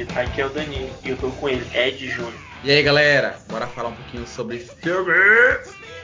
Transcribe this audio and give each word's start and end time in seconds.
Perdidos. 0.00 0.16
Aqui 0.16 0.40
é 0.40 0.46
o 0.46 0.48
Danilo 0.48 0.90
e 1.04 1.10
eu 1.10 1.16
tô 1.16 1.30
com 1.30 1.48
ele, 1.48 1.66
Ed 1.74 2.08
Júnior. 2.08 2.32
E 2.62 2.70
aí, 2.70 2.82
galera, 2.82 3.38
bora 3.48 3.66
falar 3.66 3.88
um 3.88 3.94
pouquinho 3.94 4.26
sobre 4.26 4.58
filme. 4.58 5.12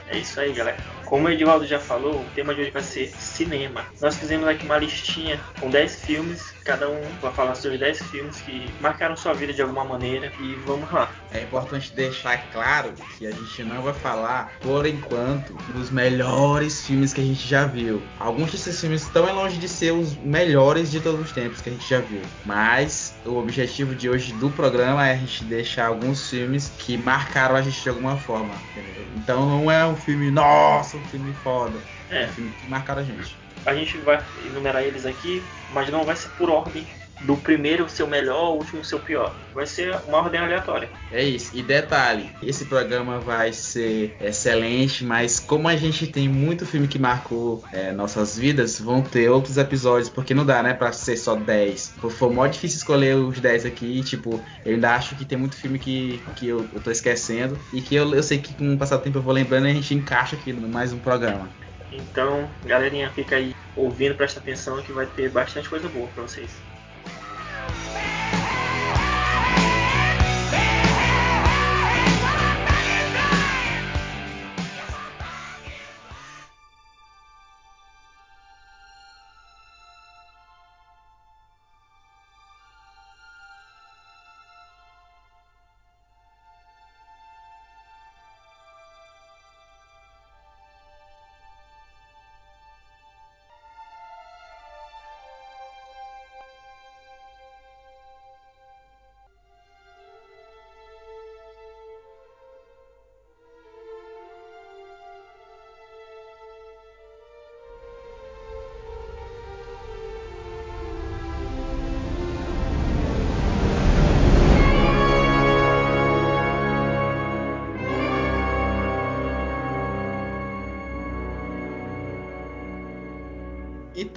É 0.09 0.17
isso 0.17 0.39
aí, 0.39 0.53
galera. 0.53 0.96
Como 1.07 1.25
o 1.25 1.31
Edivaldo 1.31 1.65
já 1.65 1.79
falou, 1.79 2.19
o 2.19 2.25
tema 2.35 2.53
de 2.53 2.61
hoje 2.61 2.71
vai 2.71 2.83
ser 2.83 3.07
cinema. 3.17 3.85
Nós 4.01 4.17
fizemos 4.17 4.45
aqui 4.45 4.65
uma 4.65 4.77
listinha 4.77 5.39
com 5.57 5.69
10 5.69 6.03
filmes, 6.03 6.53
cada 6.65 6.89
um 6.89 7.01
vai 7.21 7.31
falar 7.31 7.55
sobre 7.55 7.77
10 7.77 8.03
filmes 8.03 8.41
que 8.41 8.69
marcaram 8.81 9.15
sua 9.15 9.33
vida 9.33 9.53
de 9.53 9.61
alguma 9.61 9.85
maneira 9.85 10.33
e 10.41 10.55
vamos 10.65 10.91
lá. 10.91 11.09
É 11.31 11.43
importante 11.43 11.93
deixar 11.93 12.37
claro 12.51 12.93
que 13.17 13.25
a 13.25 13.31
gente 13.31 13.63
não 13.63 13.81
vai 13.81 13.93
falar, 13.93 14.51
por 14.59 14.85
enquanto, 14.85 15.53
dos 15.73 15.89
melhores 15.89 16.85
filmes 16.85 17.13
que 17.13 17.21
a 17.21 17.23
gente 17.23 17.47
já 17.47 17.65
viu. 17.65 18.01
Alguns 18.19 18.51
desses 18.51 18.79
filmes 18.79 19.03
estão 19.03 19.33
longe 19.33 19.57
de 19.57 19.69
ser 19.69 19.91
os 19.91 20.17
melhores 20.17 20.91
de 20.91 20.99
todos 20.99 21.21
os 21.21 21.31
tempos 21.31 21.61
que 21.61 21.69
a 21.69 21.71
gente 21.71 21.89
já 21.89 21.99
viu, 22.01 22.21
mas 22.45 23.15
o 23.25 23.37
objetivo 23.37 23.95
de 23.95 24.09
hoje 24.09 24.33
do 24.33 24.49
programa 24.49 25.07
é 25.07 25.13
a 25.13 25.17
gente 25.17 25.45
deixar 25.45 25.87
alguns 25.87 26.29
filmes 26.29 26.69
que 26.77 26.97
marcaram 26.97 27.55
a 27.55 27.61
gente 27.61 27.81
de 27.81 27.87
alguma 27.87 28.17
forma, 28.17 28.53
entendeu? 28.71 29.05
Então 29.15 29.45
não 29.49 29.71
é 29.71 29.85
um 29.85 29.95
filme, 29.95 30.29
nossa, 30.29 30.96
um 30.97 31.05
filme 31.05 31.33
foda. 31.43 31.79
É, 32.09 32.25
um 32.25 32.29
filme 32.29 32.51
que 32.51 32.69
marcaram 32.69 33.01
a 33.01 33.05
gente. 33.05 33.35
A 33.65 33.73
gente 33.73 33.97
vai 33.99 34.23
enumerar 34.45 34.83
eles 34.83 35.05
aqui, 35.05 35.43
mas 35.73 35.89
não 35.89 36.03
vai 36.03 36.15
ser 36.15 36.29
por 36.29 36.49
ordem 36.49 36.85
do 37.19 37.35
primeiro 37.37 37.89
ser 37.89 38.03
o 38.03 38.07
melhor, 38.07 38.51
o 38.51 38.57
último 38.57 38.83
ser 38.83 38.95
o 38.95 38.99
pior. 38.99 39.35
Vai 39.53 39.65
ser 39.65 39.95
uma 40.07 40.19
ordem 40.19 40.39
aleatória. 40.39 40.89
É 41.09 41.23
isso. 41.23 41.55
E 41.55 41.63
detalhe, 41.63 42.29
esse 42.41 42.65
programa 42.65 43.19
vai 43.19 43.53
ser 43.53 44.15
excelente, 44.19 45.03
mas 45.03 45.39
como 45.39 45.67
a 45.67 45.75
gente 45.75 46.05
tem 46.07 46.27
muito 46.27 46.65
filme 46.65 46.87
que 46.87 46.99
marcou 46.99 47.63
é, 47.71 47.91
nossas 47.91 48.37
vidas, 48.37 48.79
vão 48.79 49.01
ter 49.01 49.29
outros 49.29 49.57
episódios, 49.57 50.09
porque 50.09 50.33
não 50.33 50.45
dá, 50.45 50.61
né, 50.61 50.73
pra 50.73 50.91
ser 50.91 51.17
só 51.17 51.35
10. 51.35 51.95
Foi 52.11 52.29
mó 52.29 52.45
difícil 52.45 52.77
escolher 52.77 53.15
os 53.15 53.39
10 53.39 53.65
aqui, 53.65 54.03
tipo, 54.03 54.43
eu 54.63 54.75
ainda 54.75 54.95
acho 54.95 55.15
que 55.15 55.25
tem 55.25 55.37
muito 55.37 55.55
filme 55.55 55.79
que, 55.79 56.19
que 56.35 56.47
eu, 56.47 56.69
eu 56.73 56.81
tô 56.81 56.91
esquecendo 56.91 57.57
e 57.71 57.81
que 57.81 57.95
eu, 57.95 58.13
eu 58.13 58.21
sei 58.23 58.39
que 58.39 58.53
com 58.53 58.73
o 58.73 58.77
passar 58.77 58.97
do 58.97 59.03
tempo 59.03 59.17
eu 59.17 59.23
vou 59.23 59.33
lembrando 59.33 59.67
e 59.67 59.71
a 59.71 59.73
gente 59.73 59.93
encaixa 59.93 60.35
aqui 60.35 60.51
no 60.53 60.67
mais 60.67 60.91
um 60.93 60.99
programa. 60.99 61.49
Então, 61.91 62.49
galerinha, 62.65 63.09
fica 63.11 63.37
aí 63.37 63.53
ouvindo, 63.75 64.15
presta 64.15 64.39
atenção 64.39 64.81
que 64.83 64.91
vai 64.91 65.05
ter 65.05 65.29
bastante 65.29 65.69
coisa 65.69 65.87
boa 65.87 66.07
pra 66.07 66.23
vocês. 66.23 66.76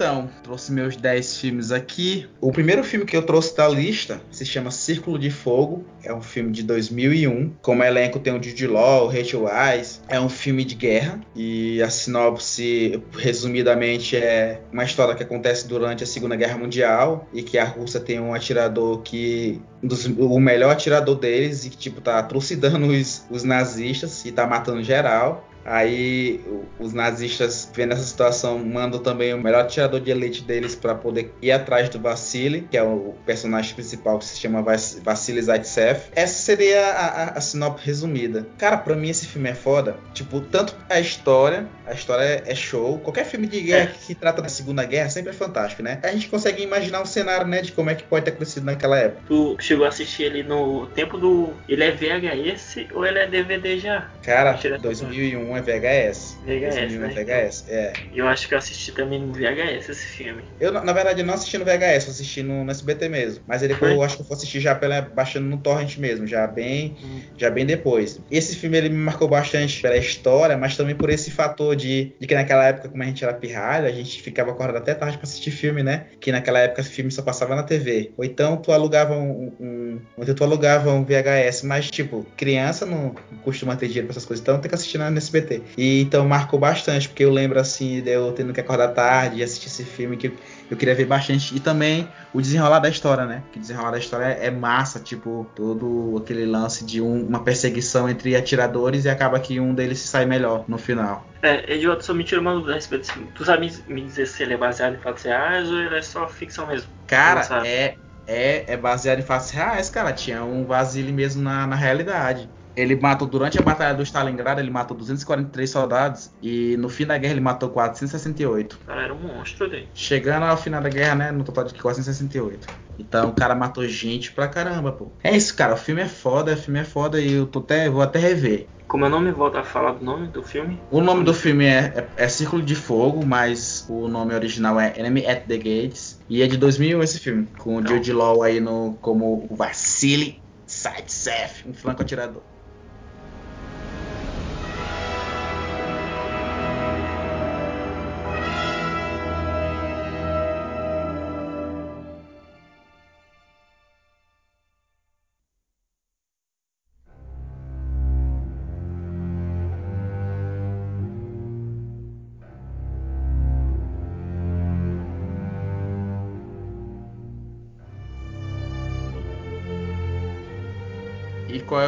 Então, 0.01 0.27
trouxe 0.41 0.71
meus 0.71 0.95
10 0.95 1.37
filmes 1.37 1.71
aqui. 1.71 2.27
O 2.41 2.51
primeiro 2.51 2.83
filme 2.83 3.05
que 3.05 3.15
eu 3.15 3.21
trouxe 3.21 3.55
da 3.55 3.67
lista 3.67 4.19
se 4.31 4.43
chama 4.43 4.71
Círculo 4.71 5.19
de 5.19 5.29
Fogo. 5.29 5.85
É 6.03 6.11
um 6.11 6.23
filme 6.23 6.51
de 6.51 6.63
2001. 6.63 7.53
Como 7.61 7.83
elenco 7.83 8.17
tem 8.17 8.33
o 8.33 8.41
Jude 8.41 8.65
Law, 8.65 9.05
o 9.05 9.07
Rachel 9.09 9.43
Weisz. 9.43 10.01
É 10.07 10.19
um 10.19 10.27
filme 10.27 10.65
de 10.65 10.73
guerra. 10.73 11.21
E 11.35 11.79
a 11.83 11.89
sinopse, 11.91 12.99
resumidamente, 13.15 14.17
é 14.17 14.59
uma 14.73 14.83
história 14.83 15.13
que 15.13 15.21
acontece 15.21 15.67
durante 15.67 16.03
a 16.03 16.07
Segunda 16.07 16.35
Guerra 16.35 16.57
Mundial. 16.57 17.29
E 17.31 17.43
que 17.43 17.59
a 17.59 17.63
Rússia 17.63 17.99
tem 17.99 18.19
um 18.19 18.33
atirador 18.33 19.03
que... 19.03 19.61
Dos, 19.83 20.07
o 20.07 20.39
melhor 20.39 20.71
atirador 20.71 21.13
deles. 21.19 21.63
E 21.63 21.69
que, 21.69 21.77
tipo, 21.77 22.01
tá 22.01 22.23
trucidando 22.23 22.87
os, 22.87 23.23
os 23.29 23.43
nazistas. 23.43 24.25
E 24.25 24.31
tá 24.31 24.47
matando 24.47 24.81
geral. 24.83 25.47
Aí 25.65 26.41
os 26.79 26.93
nazistas, 26.93 27.69
vendo 27.73 27.93
essa 27.93 28.03
situação, 28.03 28.59
mandam 28.59 28.99
também 28.99 29.33
o 29.33 29.41
melhor 29.41 29.67
tirador 29.67 29.99
de 29.99 30.11
elite 30.11 30.43
deles 30.43 30.75
para 30.75 30.95
poder 30.95 31.33
ir 31.41 31.51
atrás 31.51 31.89
do 31.89 31.99
Vassili, 31.99 32.67
que 32.69 32.77
é 32.77 32.83
o 32.83 33.13
personagem 33.25 33.73
principal 33.73 34.17
que 34.19 34.25
se 34.25 34.39
chama 34.39 34.63
Vassili 35.03 35.41
Zaitsev. 35.41 35.99
Essa 36.15 36.33
seria 36.33 36.87
a, 36.87 37.05
a, 37.05 37.23
a 37.37 37.41
sinopse 37.41 37.85
resumida. 37.85 38.47
Cara, 38.57 38.77
para 38.77 38.95
mim 38.95 39.09
esse 39.09 39.27
filme 39.27 39.49
é 39.49 39.55
foda. 39.55 39.97
Tipo, 40.13 40.41
tanto 40.41 40.75
a 40.89 40.99
história, 40.99 41.67
a 41.85 41.93
história 41.93 42.43
é 42.45 42.55
show. 42.55 42.99
Qualquer 42.99 43.25
filme 43.25 43.47
de 43.47 43.61
guerra 43.61 43.91
é. 43.91 44.05
que 44.05 44.15
trata 44.15 44.41
da 44.41 44.49
Segunda 44.49 44.83
Guerra 44.83 45.09
sempre 45.09 45.31
é 45.31 45.33
fantástico, 45.33 45.83
né? 45.83 45.99
A 46.03 46.11
gente 46.11 46.27
consegue 46.27 46.63
imaginar 46.63 47.01
um 47.01 47.05
cenário, 47.05 47.47
né, 47.47 47.61
de 47.61 47.71
como 47.71 47.89
é 47.89 47.95
que 47.95 48.03
pode 48.03 48.25
ter 48.25 48.31
acontecido 48.31 48.63
naquela 48.63 48.97
época. 48.97 49.23
Tu 49.27 49.57
chegou 49.59 49.85
a 49.85 49.89
assistir 49.89 50.23
ele 50.23 50.43
no 50.43 50.87
tempo 50.87 51.17
do. 51.17 51.53
Ele 51.67 51.83
é 51.83 51.91
VHS 51.91 52.87
ou 52.93 53.05
ele 53.05 53.19
é 53.19 53.27
DVD 53.27 53.77
já? 53.77 54.09
Cara, 54.23 54.57
2001 54.81 55.50
2001 55.51 55.57
é 55.57 55.61
VHS. 55.61 56.37
VHS, 56.45 56.75
2001 56.75 56.99
né? 56.99 57.13
é 57.13 57.23
VHS, 57.23 57.65
é. 57.67 57.93
Eu 58.13 58.27
acho 58.27 58.47
que 58.47 58.53
eu 58.53 58.57
assisti 58.57 58.91
também 58.91 59.19
no 59.19 59.33
VHS 59.33 59.89
esse 59.89 60.05
filme. 60.05 60.43
Eu, 60.59 60.71
na 60.71 60.93
verdade, 60.93 61.23
não 61.23 61.33
assisti 61.33 61.57
no 61.57 61.65
VHS, 61.65 62.05
eu 62.05 62.11
assisti 62.11 62.43
no, 62.43 62.63
no 62.63 62.71
SBT 62.71 63.09
mesmo. 63.09 63.43
Mas 63.45 63.61
ele 63.61 63.75
eu 63.81 64.01
acho 64.03 64.15
que 64.15 64.21
eu 64.21 64.25
vou 64.25 64.35
assistir 64.35 64.59
já 64.59 64.75
pela, 64.75 65.01
baixando 65.01 65.47
no 65.47 65.57
torrent 65.57 65.97
mesmo, 65.97 66.25
já 66.25 66.47
bem, 66.47 66.95
hum. 67.03 67.21
já 67.37 67.49
bem 67.49 67.65
depois. 67.65 68.19
Esse 68.29 68.55
filme 68.55 68.77
ele 68.77 68.89
me 68.89 68.97
marcou 68.97 69.27
bastante 69.27 69.81
pela 69.81 69.97
história, 69.97 70.57
mas 70.57 70.77
também 70.77 70.95
por 70.95 71.09
esse 71.09 71.31
fator 71.31 71.75
de, 71.75 72.13
de 72.19 72.27
que 72.27 72.35
naquela 72.35 72.65
época, 72.65 72.89
como 72.89 73.01
a 73.01 73.05
gente 73.05 73.23
era 73.23 73.33
pirralho, 73.33 73.87
a 73.87 73.91
gente 73.91 74.21
ficava 74.21 74.51
acordado 74.51 74.77
até 74.77 74.93
tarde 74.93 75.17
pra 75.17 75.25
assistir 75.25 75.51
filme, 75.51 75.83
né? 75.83 76.05
Que 76.19 76.31
naquela 76.31 76.59
época 76.59 76.81
esse 76.81 76.91
filme 76.91 77.11
só 77.11 77.21
passava 77.21 77.55
na 77.55 77.63
TV. 77.63 78.11
Ou 78.17 78.23
então 78.23 78.57
tu 78.57 78.71
alugava 78.71 79.15
um, 79.15 79.51
um, 79.59 80.01
ou 80.15 80.25
tu 80.33 80.43
alugava 80.43 80.91
um 80.91 81.03
VHS, 81.03 81.63
mas 81.63 81.89
tipo, 81.89 82.25
criança 82.37 82.85
não 82.85 83.15
costuma 83.43 83.75
ter 83.75 83.87
dinheiro 83.87 84.07
pra 84.07 84.13
essas 84.13 84.25
coisas, 84.25 84.41
então 84.41 84.59
tem 84.59 84.69
que 84.69 84.75
assistir 84.75 84.97
no 84.97 85.17
SBT 85.17 85.40
SBT. 85.41 85.63
E 85.77 86.01
então 86.01 86.27
marcou 86.27 86.59
bastante, 86.59 87.09
porque 87.09 87.23
eu 87.23 87.31
lembro 87.31 87.59
assim 87.59 88.01
de 88.01 88.09
eu 88.09 88.31
tendo 88.31 88.53
que 88.53 88.59
acordar 88.59 88.89
tarde 88.89 89.39
e 89.39 89.43
assistir 89.43 89.67
esse 89.67 89.83
filme 89.83 90.17
que 90.17 90.33
eu 90.69 90.77
queria 90.77 90.95
ver 90.95 91.05
bastante. 91.05 91.55
E 91.55 91.59
também 91.59 92.07
o 92.33 92.41
desenrolar 92.41 92.79
da 92.79 92.89
história, 92.89 93.25
né? 93.25 93.43
Que 93.51 93.59
desenrolar 93.59 93.91
da 93.91 93.99
história 93.99 94.25
é 94.25 94.49
massa, 94.49 94.99
tipo, 94.99 95.45
todo 95.55 96.17
aquele 96.17 96.45
lance 96.45 96.85
de 96.85 97.01
um, 97.01 97.25
uma 97.25 97.43
perseguição 97.43 98.09
entre 98.09 98.35
atiradores 98.35 99.05
e 99.05 99.09
acaba 99.09 99.39
que 99.39 99.59
um 99.59 99.73
deles 99.73 99.99
sai 99.99 100.25
melhor 100.25 100.65
no 100.67 100.77
final. 100.77 101.25
É, 101.41 101.73
Edilson, 101.73 102.01
só 102.01 102.13
me 102.13 102.23
tira 102.23 102.39
uma 102.39 102.53
dúvida 102.53 102.73
a 102.73 102.75
respeito 102.75 103.01
desse 103.01 103.13
filme. 103.13 103.29
Tu 103.33 103.45
sabe 103.45 103.71
me 103.87 104.01
dizer 104.01 104.27
se 104.27 104.43
ele 104.43 104.53
é 104.53 104.57
baseado 104.57 104.95
em 104.95 104.99
fatos 104.99 105.23
reais 105.23 105.69
ou 105.69 105.79
ele 105.79 105.95
é 105.95 106.01
só 106.01 106.27
ficção 106.27 106.67
mesmo? 106.67 106.87
Cara, 107.07 107.67
é, 107.67 107.95
é, 108.27 108.73
é 108.73 108.77
baseado 108.77 109.19
em 109.19 109.23
fatos 109.23 109.49
reais, 109.49 109.89
cara. 109.89 110.13
Tinha 110.13 110.43
um 110.43 110.65
Vasily 110.65 111.11
mesmo 111.11 111.41
na, 111.41 111.65
na 111.65 111.75
realidade. 111.75 112.47
Ele 112.81 112.95
matou, 112.95 113.27
durante 113.27 113.59
a 113.59 113.61
Batalha 113.61 113.93
do 113.93 114.01
Stalingrado, 114.01 114.59
ele 114.59 114.71
matou 114.71 114.97
243 114.97 115.69
soldados 115.69 116.31
e 116.41 116.75
no 116.77 116.89
fim 116.89 117.05
da 117.05 117.15
guerra 117.15 117.33
ele 117.33 117.41
matou 117.41 117.69
468. 117.69 118.79
O 118.81 118.87
cara 118.87 119.03
era 119.03 119.13
um 119.13 119.19
monstro 119.19 119.65
ali. 119.65 119.87
Chegando 119.93 120.43
ao 120.43 120.57
final 120.57 120.81
da 120.81 120.89
guerra, 120.89 121.13
né, 121.13 121.31
no 121.31 121.43
total 121.43 121.65
de 121.65 121.75
468. 121.75 122.67
Então 122.97 123.29
o 123.29 123.33
cara 123.33 123.53
matou 123.53 123.87
gente 123.87 124.31
pra 124.31 124.47
caramba, 124.47 124.91
pô. 124.91 125.11
É 125.23 125.35
isso, 125.35 125.55
cara, 125.55 125.75
o 125.75 125.77
filme 125.77 126.01
é 126.01 126.07
foda, 126.07 126.53
o 126.53 126.57
filme 126.57 126.79
é 126.79 126.83
foda 126.83 127.21
e 127.21 127.33
eu 127.33 127.45
tô 127.45 127.59
até, 127.59 127.87
vou 127.87 128.01
até 128.01 128.17
rever. 128.17 128.67
Como 128.87 129.05
é 129.05 129.07
o 129.07 129.11
nome? 129.11 129.31
Volta 129.31 129.59
a 129.59 129.63
falar 129.63 129.93
do 129.93 130.03
nome 130.03 130.27
do 130.27 130.41
filme? 130.41 130.79
O 130.89 131.01
nome 131.01 131.23
do 131.23 131.33
filme 131.35 131.65
é, 131.65 132.07
é, 132.17 132.25
é, 132.25 132.27
Círculo 132.27 132.63
de 132.63 132.75
Fogo, 132.75 133.25
mas 133.25 133.85
o 133.87 134.07
nome 134.07 134.33
original 134.33 134.79
é 134.79 134.93
Enemy 134.97 135.25
at 135.27 135.45
the 135.45 135.57
Gates. 135.57 136.19
E 136.27 136.41
é 136.41 136.47
de 136.47 136.57
2001 136.57 137.01
esse 137.03 137.19
filme, 137.19 137.47
com 137.59 137.77
o 137.77 137.87
Jude 137.87 138.11
Law 138.11 138.41
aí 138.43 138.59
no, 138.59 138.97
como 139.01 139.47
o 139.49 139.55
Vassili 139.55 140.41
Saitsev, 140.65 141.67
um 141.67 141.73
flanco 141.73 142.01
atirador. 142.01 142.41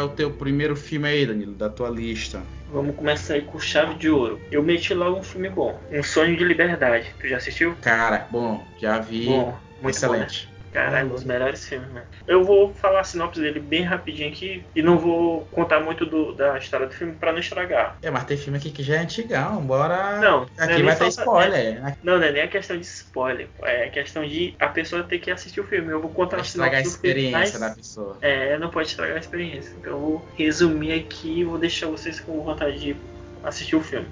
É 0.04 0.06
o 0.06 0.10
teu 0.10 0.32
primeiro 0.32 0.76
filme 0.76 1.08
aí, 1.08 1.26
Danilo, 1.26 1.54
da 1.54 1.70
tua 1.70 1.90
lista? 1.90 2.42
Vamos 2.72 2.96
começar 2.96 3.36
aí 3.36 3.42
com 3.42 3.60
Chave 3.60 3.96
de 3.96 4.10
Ouro. 4.10 4.40
Eu 4.52 4.64
meti 4.64 4.94
logo 4.94 5.20
um 5.20 5.24
filme 5.24 5.50
bom. 5.50 5.80
Um 5.92 6.04
Sonho 6.04 6.36
de 6.36 6.44
Liberdade. 6.44 7.08
Tu 7.20 7.28
já 7.28 7.38
assistiu? 7.38 7.76
Cara, 7.82 8.28
bom, 8.32 8.66
já 8.80 9.00
vi. 9.00 9.26
Bom, 9.26 9.58
muito 9.82 9.96
Excelente. 9.96 10.46
bom. 10.46 10.48
Né? 10.48 10.53
Cara, 10.74 11.00
é 11.00 11.04
um 11.04 11.10
dos 11.10 11.24
melhores 11.24 11.66
filmes, 11.68 11.92
né? 11.92 12.04
Eu 12.26 12.44
vou 12.44 12.74
falar 12.74 13.02
a 13.02 13.04
sinopse 13.04 13.40
dele 13.40 13.60
bem 13.60 13.84
rapidinho 13.84 14.30
aqui 14.30 14.66
e 14.76 14.82
não 14.82 14.98
vou 14.98 15.46
contar 15.46 15.80
muito 15.80 16.06
do, 16.06 16.34
da 16.34 16.58
história 16.58 16.88
do 16.88 16.94
filme 16.94 17.14
pra 17.14 17.32
não 17.32 17.40
estragar. 17.40 17.98
É, 18.02 18.10
mas 18.10 18.24
tem 18.26 18.36
filme 18.38 18.58
aqui 18.58 18.72
que 18.72 18.82
já 18.82 18.96
é 18.96 19.00
antigão, 19.00 19.62
bora. 19.62 20.20
Não, 20.20 20.48
aqui 20.58 20.78
não 20.80 20.86
vai 20.86 20.96
ter 20.96 21.08
spoiler. 21.10 21.82
né? 21.82 21.96
Não, 22.04 22.18
não 22.18 22.26
é 22.26 22.32
nem 22.32 22.42
a 22.42 22.48
questão 22.48 22.76
de 22.76 22.86
spoiler. 22.86 23.50
É 23.62 23.86
a 23.86 23.90
questão 23.92 24.26
de 24.26 24.56
a 24.60 24.68
pessoa 24.68 25.04
ter 25.04 25.20
que 25.20 25.30
assistir 25.30 25.60
o 25.62 25.64
filme. 25.68 25.92
Eu 25.92 26.02
vou 26.02 26.12
contar 26.12 26.38
Vai 26.38 26.44
a 26.44 26.48
estragar 26.48 26.80
a 26.80 26.84
sinopse 26.84 26.98
do 26.98 27.02
filme, 27.02 27.20
experiência 27.20 27.60
mas- 27.60 27.70
da 27.70 27.76
pessoa. 27.76 28.18
É, 28.22 28.58
não 28.58 28.70
pode 28.70 28.88
estragar 28.88 29.16
a 29.18 29.20
experiência. 29.20 29.74
Então 29.78 29.92
eu 29.94 30.00
vou 30.00 30.28
resumir 30.36 30.94
aqui 30.94 31.40
e 31.40 31.44
vou 31.44 31.58
deixar 31.60 31.88
vocês 31.88 32.20
com 32.20 32.44
vontade 32.44 32.80
de 32.80 32.96
assistir 33.44 33.76
o 33.76 33.82
filme. 33.82 34.08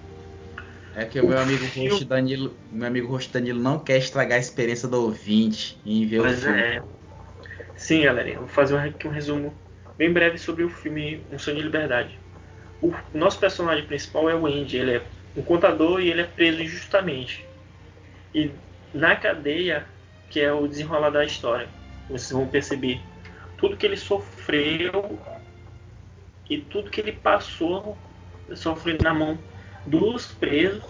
É 0.95 1.05
que 1.05 1.19
o 1.19 1.23
meu 1.25 1.37
O 1.37 1.41
amigo 1.41 1.65
filme- 1.67 1.89
host 1.89 2.05
Danilo, 2.05 2.57
meu 2.71 2.87
amigo 2.87 3.07
host 3.07 3.31
Danilo 3.31 3.59
não 3.59 3.79
quer 3.79 3.97
estragar 3.97 4.37
a 4.37 4.41
experiência 4.41 4.87
do 4.87 5.01
ouvinte 5.01 5.79
em 5.85 6.05
ver 6.05 6.19
o 6.19 6.23
Mas 6.23 6.43
filme. 6.43 6.59
é. 6.59 6.83
Sim, 7.75 8.03
galerinha, 8.03 8.35
eu 8.35 8.39
vou 8.41 8.49
fazer 8.49 8.75
um, 8.75 9.07
um 9.07 9.11
resumo 9.11 9.53
bem 9.97 10.11
breve 10.11 10.37
sobre 10.37 10.63
o 10.63 10.69
filme 10.69 11.25
Um 11.31 11.39
Sonho 11.39 11.57
de 11.57 11.63
Liberdade. 11.63 12.19
O 12.81 12.93
nosso 13.13 13.39
personagem 13.39 13.85
principal 13.85 14.29
é 14.29 14.35
o 14.35 14.45
Andy, 14.45 14.77
ele 14.77 14.95
é 14.97 15.01
um 15.35 15.41
contador 15.41 16.01
e 16.01 16.09
ele 16.09 16.21
é 16.21 16.25
preso 16.25 16.61
injustamente. 16.61 17.45
E 18.33 18.51
na 18.93 19.15
cadeia, 19.15 19.85
que 20.29 20.39
é 20.39 20.51
o 20.51 20.67
desenrolar 20.67 21.09
da 21.09 21.23
história, 21.23 21.69
vocês 22.09 22.31
vão 22.31 22.47
perceber 22.47 23.01
tudo 23.57 23.77
que 23.77 23.85
ele 23.85 23.97
sofreu 23.97 25.19
e 26.49 26.57
tudo 26.59 26.89
que 26.89 26.99
ele 26.99 27.11
passou 27.13 27.97
sofrendo 28.55 29.03
na 29.03 29.13
mão 29.13 29.39
dos 29.85 30.27
presos 30.27 30.83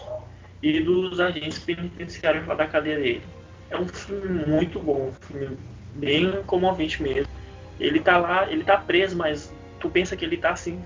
e 0.62 0.80
dos 0.80 1.20
agentes 1.20 1.60
penitenciários 1.60 2.48
lá 2.48 2.56
da 2.56 2.68
cadeia 2.68 2.98
dele. 3.00 3.24
É 3.70 3.78
um 3.78 3.88
filme 3.88 4.46
muito 4.46 4.80
bom, 4.80 5.08
um 5.08 5.14
filme 5.14 5.58
bem 5.94 6.44
comovente 6.44 7.02
mesmo. 7.02 7.28
Ele 7.80 8.00
tá 8.00 8.18
lá, 8.18 8.52
ele 8.52 8.64
tá 8.64 8.78
preso, 8.78 9.18
mas 9.18 9.54
tu 9.80 9.90
pensa 9.90 10.16
que 10.16 10.24
ele 10.24 10.38
tá 10.38 10.52
assim, 10.52 10.84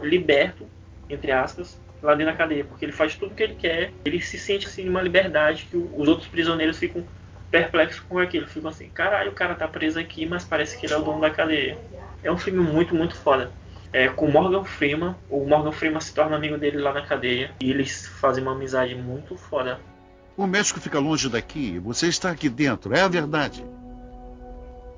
liberto, 0.00 0.68
entre 1.08 1.32
aspas, 1.32 1.80
lá 2.02 2.14
dentro 2.14 2.32
da 2.32 2.38
cadeia, 2.38 2.64
porque 2.64 2.84
ele 2.84 2.92
faz 2.92 3.16
tudo 3.16 3.32
o 3.32 3.34
que 3.34 3.42
ele 3.42 3.54
quer, 3.54 3.92
ele 4.04 4.20
se 4.20 4.38
sente 4.38 4.66
assim 4.66 4.84
numa 4.84 5.02
liberdade 5.02 5.64
que 5.64 5.76
os 5.76 6.08
outros 6.08 6.28
prisioneiros 6.28 6.78
ficam 6.78 7.04
perplexos 7.50 8.00
com 8.00 8.18
aquilo, 8.18 8.46
ficam 8.46 8.70
assim, 8.70 8.88
caralho, 8.90 9.30
o 9.30 9.34
cara 9.34 9.54
tá 9.54 9.66
preso 9.66 9.98
aqui, 9.98 10.26
mas 10.26 10.44
parece 10.44 10.78
que 10.78 10.86
ele 10.86 10.92
é 10.92 10.96
o 10.96 11.02
dono 11.02 11.20
da 11.20 11.30
cadeia. 11.30 11.78
É 12.22 12.30
um 12.30 12.38
filme 12.38 12.60
muito, 12.60 12.94
muito 12.94 13.14
foda. 13.14 13.52
É 13.92 14.08
com 14.08 14.30
Morgan 14.30 14.64
Freeman, 14.64 15.16
o 15.30 15.44
Morgan 15.46 15.72
Freeman 15.72 16.00
se 16.00 16.12
torna 16.12 16.36
amigo 16.36 16.58
dele 16.58 16.78
lá 16.78 16.92
na 16.92 17.02
cadeia 17.02 17.52
e 17.60 17.70
eles 17.70 18.06
fazem 18.06 18.42
uma 18.42 18.52
amizade 18.52 18.94
muito 18.94 19.36
foda. 19.36 19.80
O 20.36 20.46
México 20.46 20.78
fica 20.78 20.98
longe 20.98 21.28
daqui. 21.28 21.78
Você 21.80 22.06
está 22.06 22.30
aqui 22.30 22.48
dentro. 22.48 22.94
É 22.94 23.00
a 23.00 23.08
verdade. 23.08 23.64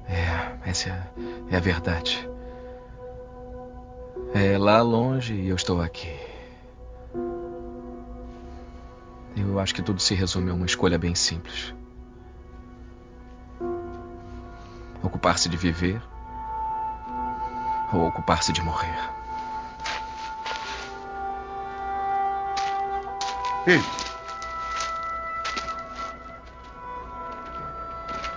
É, 0.06 0.68
essa 0.68 0.90
é, 0.90 1.54
é 1.54 1.56
a 1.56 1.60
verdade. 1.60 2.28
É 4.34 4.58
lá 4.58 4.82
longe 4.82 5.34
e 5.34 5.48
eu 5.48 5.56
estou 5.56 5.80
aqui. 5.80 6.14
Eu 9.36 9.58
acho 9.58 9.74
que 9.74 9.82
tudo 9.82 10.00
se 10.00 10.14
resume 10.14 10.50
a 10.50 10.54
uma 10.54 10.66
escolha 10.66 10.98
bem 10.98 11.14
simples: 11.14 11.74
ocupar-se 15.02 15.48
de 15.48 15.56
viver 15.56 16.02
ou 17.92 18.06
ocupar-se 18.06 18.52
de 18.52 18.62
morrer. 18.62 18.98
Ei, 23.66 23.82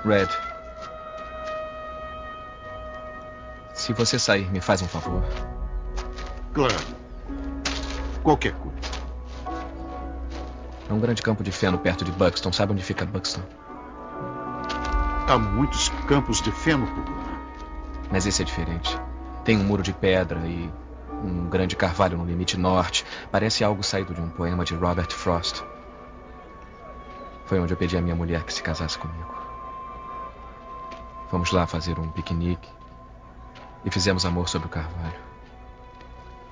Red. 0.06 0.28
Se 3.74 3.94
você 3.94 4.20
sair, 4.20 4.52
me 4.52 4.60
faz 4.60 4.82
um 4.82 4.88
favor. 4.88 5.24
claro. 6.54 6.76
Qualquer 8.22 8.54
coisa. 8.54 8.78
É 10.90 10.94
um 10.94 11.00
grande 11.00 11.22
campo 11.22 11.44
de 11.44 11.52
feno 11.52 11.78
perto 11.78 12.06
de 12.06 12.12
Buxton. 12.12 12.52
Sabe 12.54 12.74
onde 12.74 12.84
fica 12.84 13.06
Buxton? 13.06 13.42
Há 15.28 15.38
muitos 15.38 15.90
campos 16.08 16.42
de 16.42 16.52
feno 16.52 16.86
por 16.88 17.10
lá. 17.10 17.42
Mas 18.12 18.26
esse 18.26 18.42
é 18.42 18.46
diferente. 18.46 18.98
Tem 19.44 19.58
um 19.58 19.64
muro 19.64 19.84
de 19.84 19.92
pedra 19.92 20.40
e 20.40 20.72
um 21.24 21.50
grande 21.50 21.76
carvalho 21.76 22.18
no 22.18 22.26
limite 22.26 22.58
norte. 22.58 23.06
Parece 23.32 23.64
algo 23.64 23.84
saído 23.84 24.14
de 24.14 24.22
um 24.22 24.30
poema 24.30 24.64
de 24.64 24.74
Robert 24.74 25.12
Frost. 25.12 25.62
Foi 27.46 27.60
onde 27.60 27.74
eu 27.74 27.78
pedi 27.78 27.98
à 27.98 28.02
minha 28.02 28.16
mulher 28.16 28.44
que 28.44 28.54
se 28.54 28.64
casasse 28.64 28.98
comigo. 28.98 29.36
Fomos 31.30 31.52
lá 31.52 31.68
fazer 31.68 32.00
um 32.00 32.10
piquenique 32.10 32.70
e 33.84 33.92
fizemos 33.92 34.26
amor 34.26 34.48
sobre 34.48 34.68
o 34.68 34.70
carvalho. 34.72 35.20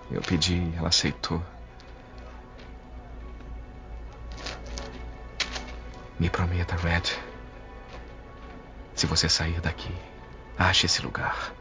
Eu 0.10 0.22
pedi, 0.22 0.74
ela 0.76 0.90
aceitou. 0.90 1.42
Me 6.20 6.30
prometa, 6.30 6.76
Red. 6.76 7.18
Se 8.94 9.08
você 9.08 9.30
sair 9.30 9.62
daqui, 9.62 9.96
ache 10.58 10.86
esse 10.86 11.02
lugar. 11.02 11.54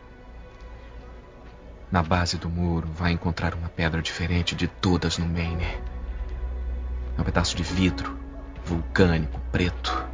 Na 1.90 2.02
base 2.04 2.36
do 2.36 2.48
muro, 2.48 2.88
vai 2.94 3.10
encontrar 3.10 3.52
uma 3.52 3.68
pedra 3.68 4.00
diferente 4.00 4.54
de 4.54 4.68
todas 4.68 5.18
no 5.18 5.26
Maine. 5.26 5.64
É 7.18 7.20
um 7.20 7.24
pedaço 7.24 7.56
de 7.56 7.64
vidro, 7.64 8.16
vulcânico, 8.64 9.40
preto. 9.50 10.06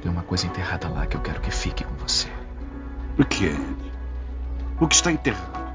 Tem 0.00 0.10
uma 0.10 0.22
coisa 0.22 0.46
enterrada 0.46 0.88
lá 0.88 1.06
que 1.06 1.16
eu 1.16 1.20
quero 1.20 1.40
que 1.40 1.50
fique 1.50 1.84
com 1.84 1.94
você. 1.96 2.28
O 3.18 3.24
que 3.24 3.48
é? 3.48 3.56
O 4.80 4.88
que 4.88 4.94
está 4.94 5.12
enterrado? 5.12 5.66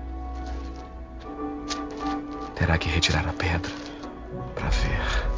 Terá 2.56 2.78
que 2.78 2.90
retirar 2.90 3.28
a 3.28 3.34
pedra 3.34 3.72
para 4.56 4.70
ver. 4.70 5.31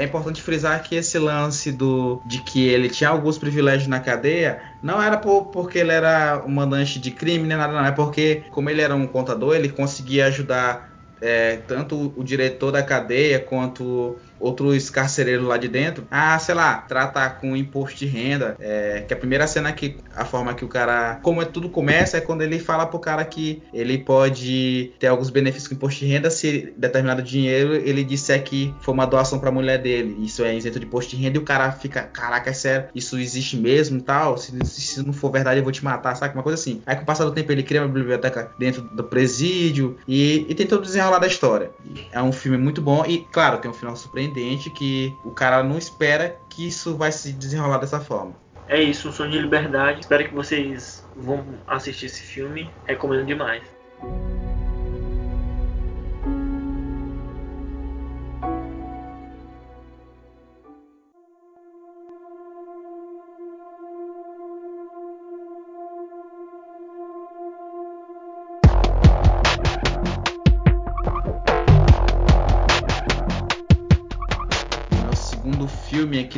É 0.00 0.04
importante 0.04 0.40
frisar 0.40 0.82
que 0.82 0.94
esse 0.94 1.18
lance 1.18 1.70
do 1.70 2.22
de 2.24 2.40
que 2.40 2.66
ele 2.66 2.88
tinha 2.88 3.10
alguns 3.10 3.36
privilégios 3.36 3.86
na 3.86 4.00
cadeia 4.00 4.62
não 4.82 5.02
era 5.02 5.18
por, 5.18 5.48
porque 5.48 5.78
ele 5.78 5.92
era 5.92 6.42
um 6.46 6.50
mandante 6.50 6.98
de 6.98 7.10
crime 7.10 7.46
nem 7.46 7.54
nada, 7.54 7.74
não. 7.74 7.84
É 7.84 7.92
porque, 7.92 8.44
como 8.50 8.70
ele 8.70 8.80
era 8.80 8.94
um 8.94 9.06
contador, 9.06 9.54
ele 9.54 9.68
conseguia 9.68 10.24
ajudar 10.24 10.90
é, 11.20 11.58
tanto 11.68 12.14
o 12.16 12.24
diretor 12.24 12.72
da 12.72 12.82
cadeia 12.82 13.38
quanto 13.38 14.16
outros 14.40 14.90
carcereiros 14.90 15.46
lá 15.46 15.56
de 15.56 15.68
dentro 15.68 16.06
a, 16.10 16.38
sei 16.38 16.54
lá, 16.54 16.78
tratar 16.78 17.40
com 17.40 17.56
imposto 17.56 17.98
de 17.98 18.06
renda. 18.06 18.56
É, 18.58 19.04
que 19.06 19.14
a 19.14 19.16
primeira 19.16 19.46
cena 19.46 19.72
que 19.72 19.98
a 20.14 20.24
forma 20.24 20.54
que 20.54 20.64
o 20.64 20.68
cara. 20.68 21.20
Como 21.22 21.42
é, 21.42 21.44
tudo 21.44 21.68
começa 21.68 22.16
é 22.16 22.20
quando 22.20 22.42
ele 22.42 22.58
fala 22.58 22.86
pro 22.86 22.98
cara 22.98 23.24
que 23.24 23.62
ele 23.72 23.98
pode 23.98 24.92
ter 24.98 25.08
alguns 25.08 25.30
benefícios 25.30 25.68
com 25.68 25.74
imposto 25.74 26.00
de 26.00 26.06
renda 26.06 26.30
se 26.30 26.72
determinado 26.76 27.22
dinheiro 27.22 27.74
ele 27.74 28.02
disser 28.02 28.42
que 28.42 28.74
foi 28.80 28.94
uma 28.94 29.06
doação 29.06 29.38
pra 29.38 29.50
mulher 29.50 29.78
dele. 29.78 30.16
Isso 30.24 30.42
é 30.42 30.54
isento 30.54 30.80
de 30.80 30.86
imposto 30.86 31.14
de 31.14 31.22
renda 31.22 31.36
e 31.36 31.40
o 31.40 31.44
cara 31.44 31.70
fica, 31.72 32.02
caraca, 32.02 32.50
é 32.50 32.52
sério, 32.52 32.88
isso 32.94 33.18
existe 33.18 33.56
mesmo 33.56 33.98
e 33.98 34.02
tal. 34.02 34.38
Se, 34.38 34.52
se 34.64 35.04
não 35.04 35.12
for 35.12 35.30
verdade, 35.30 35.60
eu 35.60 35.64
vou 35.64 35.72
te 35.72 35.84
matar, 35.84 36.14
sabe? 36.14 36.34
Uma 36.34 36.42
coisa 36.42 36.58
assim. 36.58 36.82
Aí 36.86 36.96
com 36.96 37.02
o 37.02 37.06
passar 37.06 37.24
do 37.24 37.32
tempo 37.32 37.52
ele 37.52 37.62
cria 37.62 37.82
uma 37.82 37.88
biblioteca 37.88 38.50
dentro 38.58 38.82
do 38.82 39.04
presídio 39.04 39.96
e, 40.08 40.46
e 40.48 40.54
tem 40.54 40.66
todo 40.66 40.80
o 40.80 40.84
desenrolar 40.84 41.18
da 41.18 41.26
história. 41.26 41.70
É 42.12 42.22
um 42.22 42.32
filme 42.32 42.56
muito 42.56 42.80
bom 42.80 43.04
e, 43.06 43.18
claro, 43.30 43.58
tem 43.58 43.70
um 43.70 43.74
final 43.74 43.96
surpreendente 43.96 44.29
que 44.70 45.16
o 45.24 45.30
cara 45.30 45.62
não 45.62 45.78
espera 45.78 46.38
que 46.48 46.66
isso 46.66 46.96
vai 46.96 47.12
se 47.12 47.32
desenrolar 47.32 47.78
dessa 47.78 48.00
forma. 48.00 48.34
É 48.68 48.80
isso, 48.80 49.08
um 49.08 49.12
sonho 49.12 49.32
de 49.32 49.38
liberdade. 49.38 50.00
Espero 50.00 50.28
que 50.28 50.34
vocês 50.34 51.04
vão 51.16 51.44
assistir 51.66 52.06
esse 52.06 52.22
filme. 52.22 52.70
Recomendo 52.86 53.26
demais. 53.26 53.62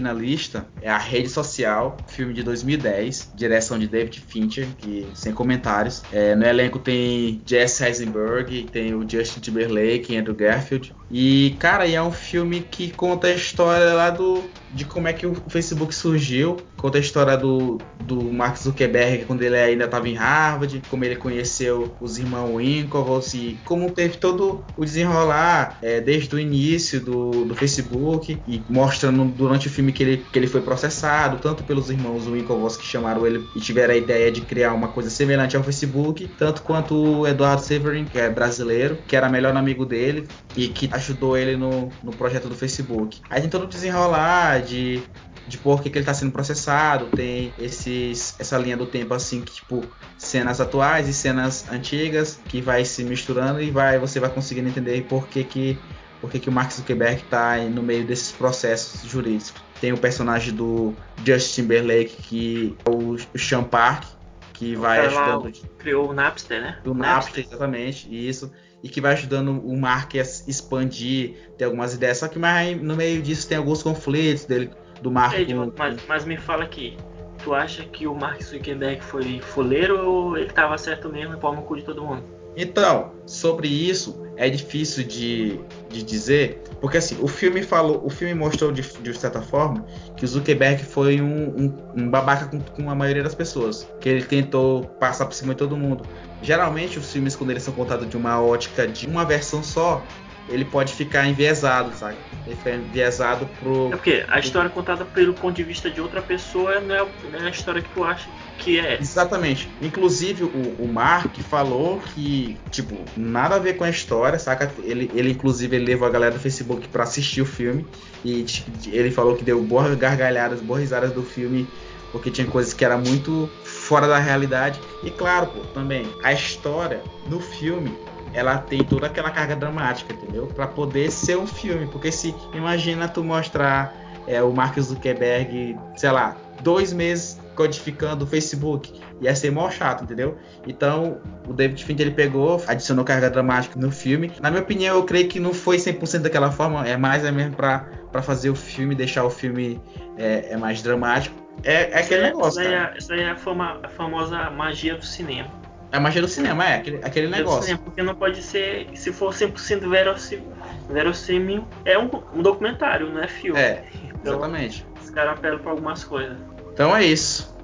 Na 0.03 0.13
lista 0.13 0.67
é 0.81 0.91
A 0.91 0.99
Rede 0.99 1.29
Social, 1.29 1.97
filme 2.07 2.35
de 2.35 2.43
2010, 2.43 3.33
direção 3.35 3.79
de 3.79 3.87
David 3.87 4.21
Fincher, 4.21 4.67
que 4.79 5.07
sem 5.15 5.33
comentários. 5.33 6.03
É, 6.13 6.35
no 6.35 6.45
elenco 6.45 6.79
tem 6.79 7.41
Jesse 7.47 7.85
Eisenberg, 7.85 8.65
tem 8.73 8.95
o 8.95 9.09
Justin 9.09 9.41
Timberlake, 9.41 10.17
Andrew 10.17 10.35
Garfield. 10.35 10.95
E, 11.11 11.57
cara, 11.59 11.89
é 11.89 12.03
um 12.03 12.13
filme 12.13 12.61
que 12.61 12.91
conta 12.91 13.29
a 13.29 13.33
história 13.33 13.95
lá 13.95 14.11
do, 14.11 14.43
de 14.73 14.85
como 14.85 15.09
é 15.09 15.13
que 15.13 15.27
o 15.27 15.35
Facebook 15.49 15.95
surgiu, 15.95 16.57
conta 16.77 16.99
a 16.99 17.01
história 17.01 17.37
do, 17.37 17.79
do 18.01 18.23
Mark 18.33 18.57
Zuckerberg 18.57 19.25
quando 19.25 19.43
ele 19.43 19.57
ainda 19.57 19.85
estava 19.85 20.09
em 20.09 20.15
Harvard, 20.15 20.83
como 20.91 21.05
ele 21.05 21.17
conheceu 21.17 21.95
os 22.01 22.19
irmãos 22.19 22.55
Winklevoss 22.55 23.35
e 23.35 23.59
como 23.65 23.91
teve 23.91 24.17
todo 24.17 24.65
o 24.77 24.85
desenrolar 24.85 25.79
é, 25.83 26.01
desde 26.01 26.35
o 26.35 26.39
início 26.39 27.01
do, 27.01 27.45
do 27.45 27.55
Facebook 27.55 28.39
e 28.49 28.63
mostrando 28.69 29.25
durante 29.25 29.69
o 29.69 29.71
filme 29.71 29.93
que 29.93 30.03
ele, 30.03 30.27
que 30.33 30.39
ele 30.39 30.47
foi 30.47 30.63
processado, 30.63 31.39
tanto 31.39 31.63
pelos 31.65 31.91
irmãos 31.91 32.27
Winklevoss 32.27 32.77
que 32.77 32.87
chamaram 32.87 33.27
ele 33.27 33.47
e 33.55 33.61
tiveram 33.61 33.95
a 33.95 33.97
ideia 33.97 34.31
de 34.31 34.41
criar 34.41 34.73
uma 34.73 34.89
coisa 34.89 35.11
semelhante 35.11 35.57
ao 35.57 35.63
Facebook, 35.63 36.29
tanto 36.39 36.63
quanto 36.63 36.95
o 36.95 37.27
Eduardo 37.27 37.63
Severin, 37.63 38.05
que 38.05 38.19
é 38.19 38.31
brasileiro, 38.31 38.99
que 39.07 39.15
era 39.15 39.29
melhor 39.29 39.57
amigo 39.57 39.85
dele 39.85 40.27
e 40.57 40.69
que 40.69 40.89
ajudou 40.93 41.37
ele 41.37 41.57
no, 41.57 41.91
no 42.03 42.13
projeto 42.13 42.49
do 42.49 42.55
Facebook. 42.55 43.21
Aí 43.29 43.41
tem 43.41 43.51
todo 43.51 43.65
o 43.65 43.67
desenrolar 43.67 44.62
de 44.63 45.03
de 45.47 45.59
por 45.59 45.83
que, 45.83 45.91
que 45.91 45.99
ele 45.99 46.03
está 46.03 46.15
sendo 46.15 46.33
processado, 46.33 47.07
tem 47.07 47.53
esses, 47.59 48.37
essa 48.39 48.57
linha 48.57 48.77
do 48.77 48.87
tempo 48.87 49.13
assim 49.13 49.41
que 49.43 49.53
tipo 49.53 49.85
cenas 50.17 50.61
atuais 50.61 51.09
e 51.09 51.13
cenas 51.13 51.71
antigas 51.71 52.41
que 52.49 52.61
vai 52.61 52.85
se 52.85 53.03
misturando 53.05 53.61
e 53.61 53.71
vai 53.71 53.99
você 53.99 54.21
vai 54.21 54.31
conseguindo 54.31 54.69
entender 54.69 55.05
por 55.09 55.27
que 55.27 55.43
que 55.45 55.79
por 56.21 56.31
que, 56.31 56.39
que 56.39 56.49
o 56.49 56.53
Mark 56.53 56.71
Zuckerberg 56.71 57.21
está 57.21 57.59
no 57.59 57.83
meio 57.83 58.07
desses 58.07 58.31
processos 58.31 59.03
jurídicos. 59.11 59.61
Tem 59.81 59.93
o 59.93 59.99
personagem 59.99 60.55
do 60.55 60.95
Justin 61.25 61.63
Timberlake 61.63 62.17
que 62.23 62.77
é 62.87 62.91
o, 62.91 63.17
Sean 63.37 63.65
Park 63.65 64.05
que 64.53 64.77
vai 64.77 65.07
ajudando 65.07 65.53
criou 65.79 66.11
o 66.11 66.13
Napster, 66.13 66.61
né? 66.61 66.79
Do 66.85 66.95
Napster, 66.95 67.15
Napster 67.15 67.47
exatamente, 67.47 68.29
isso 68.29 68.53
e 68.83 68.89
que 68.89 69.01
vai 69.01 69.13
ajudando 69.13 69.61
o 69.65 69.77
Mark 69.79 70.15
a 70.15 70.19
expandir, 70.19 71.35
ter 71.57 71.65
algumas 71.65 71.95
ideias. 71.95 72.19
Só 72.19 72.29
que 72.29 72.39
mais 72.39 72.81
no 72.81 72.97
meio 72.97 73.23
disso 73.23 73.49
tem 73.49 73.59
alguns 73.59 73.83
conflitos 73.83 74.45
dele, 74.45 74.71
do 75.01 75.11
Mark. 75.11 75.35
Ei, 75.35 75.47
com... 75.47 75.73
mas, 75.77 75.97
mas, 76.09 76.25
me 76.25 76.37
fala 76.37 76.65
aqui, 76.65 76.97
tu 77.43 77.55
acha 77.55 77.85
que 77.85 78.07
o 78.07 78.15
Mark 78.15 78.43
Zuckerberg 78.43 79.01
foi 79.03 79.41
fuleiro 79.41 80.05
ou 80.05 80.37
ele 80.37 80.51
tava 80.51 80.77
certo 80.79 81.09
mesmo 81.09 81.35
e 81.35 81.37
pau 81.37 81.55
no 81.55 81.63
cu 81.63 81.77
de 81.77 81.85
todo 81.85 82.03
mundo? 82.03 82.25
Então, 82.57 83.13
sobre 83.27 83.69
isso 83.69 84.23
é 84.37 84.51
difícil 84.51 85.05
de, 85.05 85.61
de 85.93 86.03
dizer, 86.03 86.63
porque 86.81 86.97
assim, 86.97 87.19
o 87.21 87.29
filme 87.29 87.63
falou, 87.63 88.03
o 88.05 88.11
filme 88.11 88.35
mostrou 88.35 88.73
de, 88.73 88.83
de 88.83 89.15
certa 89.15 89.43
forma 89.43 89.85
que 90.17 90.25
o 90.25 90.29
Zuckerberg 90.29 90.83
foi 90.85 91.21
um, 91.21 91.49
um, 91.49 92.03
um 92.03 92.11
babaca 92.11 92.47
com, 92.47 92.59
com, 92.61 92.91
a 92.91 92.95
maioria 92.95 93.23
das 93.23 93.35
pessoas, 93.35 93.87
que 94.01 94.09
ele 94.09 94.25
tentou 94.25 94.85
passar 94.99 95.27
por 95.27 95.35
cima 95.35 95.55
de 95.55 95.59
todo 95.59 95.77
mundo. 95.77 96.05
Geralmente 96.43 96.99
os 96.99 97.13
filmes 97.13 97.37
quando 97.37 97.51
eles 97.51 97.63
são 97.63 97.75
contados 97.75 98.09
de 98.09 98.17
uma 98.17 98.41
ótica 98.43 98.89
de 98.89 99.07
uma 99.07 99.25
versão 99.25 99.63
só, 99.63 100.03
ele 100.49 100.65
pode 100.65 100.93
ficar 100.93 101.27
enviesado, 101.27 101.95
sabe? 101.95 102.17
Ele 102.47 102.57
fica 102.57 102.75
enviesado 102.75 103.47
pro. 103.61 103.89
É 103.93 103.97
porque 103.97 104.25
a 104.29 104.39
história 104.39 104.69
contada 104.69 105.05
pelo 105.05 105.33
ponto 105.35 105.55
de 105.55 105.63
vista 105.63 105.91
de 105.91 106.01
outra 106.01 106.21
pessoa 106.21 106.81
não 106.81 106.95
é, 106.95 107.07
não 107.31 107.39
é 107.39 107.47
a 107.47 107.51
história 107.51 107.81
que 107.81 107.89
tu 107.91 108.03
acha 108.03 108.29
que 108.63 108.79
é. 108.79 108.99
Exatamente. 109.01 109.69
Inclusive, 109.81 110.45
o, 110.45 110.77
o 110.79 110.89
Mark 110.89 111.37
falou 111.41 112.01
que, 112.15 112.57
tipo, 112.71 112.97
nada 113.17 113.57
a 113.57 113.59
ver 113.59 113.75
com 113.75 113.85
a 113.85 113.91
história, 113.91 114.39
saca? 114.39 114.73
Ele, 114.83 115.11
ele 115.15 115.31
inclusive, 115.31 115.77
ele 115.77 115.87
levou 115.87 116.07
a 116.07 116.11
galera 116.11 116.33
do 116.35 116.41
Facebook 116.41 116.89
para 116.89 117.03
assistir 117.03 117.43
o 117.43 117.47
filme. 117.47 117.87
E 118.25 118.47
ele 118.87 119.11
falou 119.11 119.35
que 119.35 119.45
deu 119.45 119.63
boas 119.63 119.95
gargalhadas, 119.97 120.61
boas 120.61 120.81
risadas 120.81 121.13
do 121.13 121.23
filme, 121.23 121.67
porque 122.13 122.31
tinha 122.31 122.47
coisas 122.47 122.73
que 122.73 122.85
era 122.85 122.97
muito 122.97 123.51
fora 123.65 124.07
da 124.07 124.19
realidade. 124.19 124.81
E 125.03 125.11
claro, 125.11 125.49
pô, 125.49 125.61
também, 125.75 126.07
a 126.23 126.33
história 126.33 127.03
no 127.27 127.41
filme 127.41 127.93
ela 128.33 128.59
tem 128.59 128.83
toda 128.83 129.07
aquela 129.07 129.31
carga 129.31 129.55
dramática, 129.55 130.15
entendeu? 130.15 130.47
Para 130.47 130.67
poder 130.67 131.11
ser 131.11 131.37
um 131.37 131.47
filme, 131.47 131.87
porque 131.87 132.11
se 132.11 132.35
imagina 132.55 133.07
tu 133.07 133.23
mostrar 133.23 133.95
é, 134.27 134.43
o 134.43 134.53
Mark 134.53 134.79
Zuckerberg, 134.79 135.77
sei 135.97 136.11
lá, 136.11 136.37
dois 136.63 136.93
meses 136.93 137.41
codificando 137.55 138.25
o 138.25 138.27
Facebook, 138.27 139.01
ia 139.21 139.35
ser 139.35 139.51
mó 139.51 139.71
chato, 139.71 140.05
entendeu? 140.05 140.39
Então 140.67 141.21
o 141.47 141.53
David 141.53 141.85
Fincher 141.85 142.07
ele 142.07 142.15
pegou, 142.15 142.63
adicionou 142.67 143.05
carga 143.05 143.29
dramática 143.29 143.79
no 143.79 143.91
filme. 143.91 144.33
Na 144.41 144.51
minha 144.51 144.63
opinião, 144.63 144.97
eu 144.97 145.05
creio 145.05 145.29
que 145.29 145.39
não 145.39 145.53
foi 145.53 145.77
100% 145.77 146.21
daquela 146.21 146.51
forma, 146.51 146.87
é 146.87 146.97
mais 146.97 147.25
é 147.25 147.31
mesmo 147.31 147.55
para 147.55 148.23
fazer 148.23 148.51
o 148.51 148.55
filme, 148.55 148.95
deixar 148.95 149.25
o 149.25 149.31
filme 149.31 149.81
é, 150.17 150.53
é 150.53 150.57
mais 150.57 150.83
dramático. 150.83 151.37
É, 151.63 151.91
é 151.91 151.99
aquele 151.99 152.23
é, 152.23 152.25
negócio. 152.29 152.61
Isso 152.63 152.71
aí, 152.71 152.75
é, 152.75 152.95
isso 152.97 153.13
aí 153.13 153.21
é 153.21 153.31
a, 153.31 153.37
fama, 153.37 153.81
a 153.83 153.89
famosa 153.89 154.51
magia 154.51 154.97
do 154.97 155.05
cinema. 155.05 155.51
É 155.91 155.99
a 155.99 156.01
magia 156.01 156.23
do 156.23 156.29
cinema, 156.29 156.65
é 156.65 156.77
aquele, 156.77 157.01
aquele 157.05 157.29
negócio. 157.29 157.65
Cinema, 157.65 157.83
porque 157.85 158.03
não 158.03 158.15
pode 158.15 158.43
ser, 158.43 158.89
se 158.95 159.13
for 159.13 159.35
100% 159.35 159.87
verossímil, 159.91 160.51
verossímil, 160.89 161.67
é 161.85 161.99
um, 161.99 162.09
um 162.35 162.41
documentário, 162.41 163.13
não 163.13 163.23
é 163.23 163.29
filme. 163.29 163.61
É, 163.61 163.85
então, 164.05 164.35
exatamente. 164.35 164.87
Os 165.03 165.11
caras 165.11 165.33
apelam 165.35 165.59
pra 165.59 165.71
algumas 165.71 166.03
coisas. 166.03 166.39
Então 166.73 166.95
é 166.97 167.05
isso. 167.05 167.55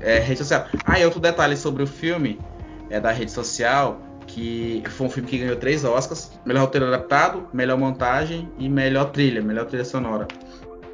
É, 0.00 0.18
rede 0.18 0.38
social. 0.38 0.66
Ah, 0.84 0.98
e 0.98 1.04
outro 1.04 1.20
detalhe 1.20 1.56
sobre 1.56 1.82
o 1.82 1.86
filme 1.86 2.40
é 2.90 3.00
da 3.00 3.10
rede 3.10 3.32
social, 3.32 4.00
que 4.26 4.82
foi 4.88 5.06
um 5.06 5.10
filme 5.10 5.28
que 5.28 5.38
ganhou 5.38 5.56
três 5.56 5.84
Oscars: 5.84 6.30
melhor 6.44 6.60
roteiro 6.62 6.86
adaptado, 6.86 7.48
melhor 7.52 7.76
montagem 7.76 8.48
e 8.58 8.68
melhor 8.68 9.06
trilha, 9.06 9.42
melhor 9.42 9.66
trilha 9.66 9.84
sonora. 9.84 10.28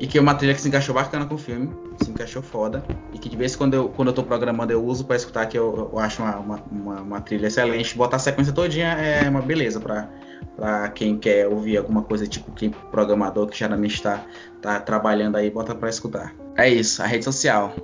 E 0.01 0.07
que 0.07 0.19
é 0.19 0.21
uma 0.21 0.35
trilha 0.35 0.55
que 0.55 0.61
se 0.61 0.69
encaixou 0.69 0.95
bacana 0.95 1.25
com 1.25 1.37
o 1.37 1.39
filme, 1.39 1.71
se 2.03 2.11
encaixou 2.11 2.43
foda. 2.43 2.83
E 3.13 3.19
que 3.19 3.29
de 3.29 3.37
vez 3.37 3.55
em 3.55 3.59
quando 3.59 3.75
eu, 3.75 3.89
quando 3.89 4.09
eu 4.09 4.15
tô 4.15 4.23
programando 4.23 4.73
eu 4.73 4.85
uso 4.85 5.05
para 5.05 5.17
escutar, 5.17 5.47
que 5.47 5.57
eu, 5.57 5.91
eu 5.93 5.99
acho 5.99 6.23
uma, 6.23 6.37
uma, 6.37 6.65
uma, 6.71 7.01
uma, 7.01 7.21
trilha 7.21 7.47
excelente. 7.47 7.97
Botar 7.97 8.17
a 8.17 8.19
sequência 8.19 8.53
todinha 8.53 8.89
é 8.89 9.29
uma 9.29 9.41
beleza 9.41 9.79
para 9.79 10.09
para 10.57 10.89
quem 10.91 11.19
quer 11.19 11.47
ouvir 11.49 11.77
alguma 11.77 12.03
coisa, 12.03 12.27
tipo 12.27 12.53
quem 12.53 12.71
programador 12.71 13.47
que 13.49 13.59
geralmente 13.59 13.95
está 13.95 14.25
tá 14.61 14.81
trabalhando 14.81 15.37
aí, 15.37 15.51
bota 15.51 15.75
para 15.75 15.89
escutar. 15.89 16.35
É 16.57 16.69
isso, 16.69 17.03
a 17.03 17.07
rede 17.07 17.25
social. 17.25 17.75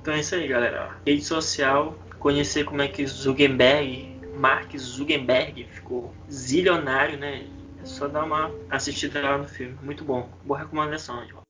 Então 0.00 0.14
é 0.14 0.20
isso 0.20 0.34
aí, 0.34 0.48
galera. 0.48 0.96
Rede 1.06 1.24
social, 1.24 1.96
conhecer 2.18 2.64
como 2.64 2.82
é 2.82 2.88
que 2.88 3.06
Zuckerberg, 3.06 4.20
Mark 4.36 4.76
Zuckerberg 4.76 5.66
ficou 5.70 6.12
zilionário, 6.30 7.18
né? 7.18 7.46
É 7.82 7.84
só 7.84 8.08
dar 8.08 8.24
uma 8.24 8.50
assistida 8.70 9.20
lá 9.20 9.38
no 9.38 9.46
filme. 9.46 9.76
Muito 9.82 10.04
bom. 10.04 10.28
Boa 10.44 10.58
recomendação, 10.58 11.22
Edson. 11.22 11.43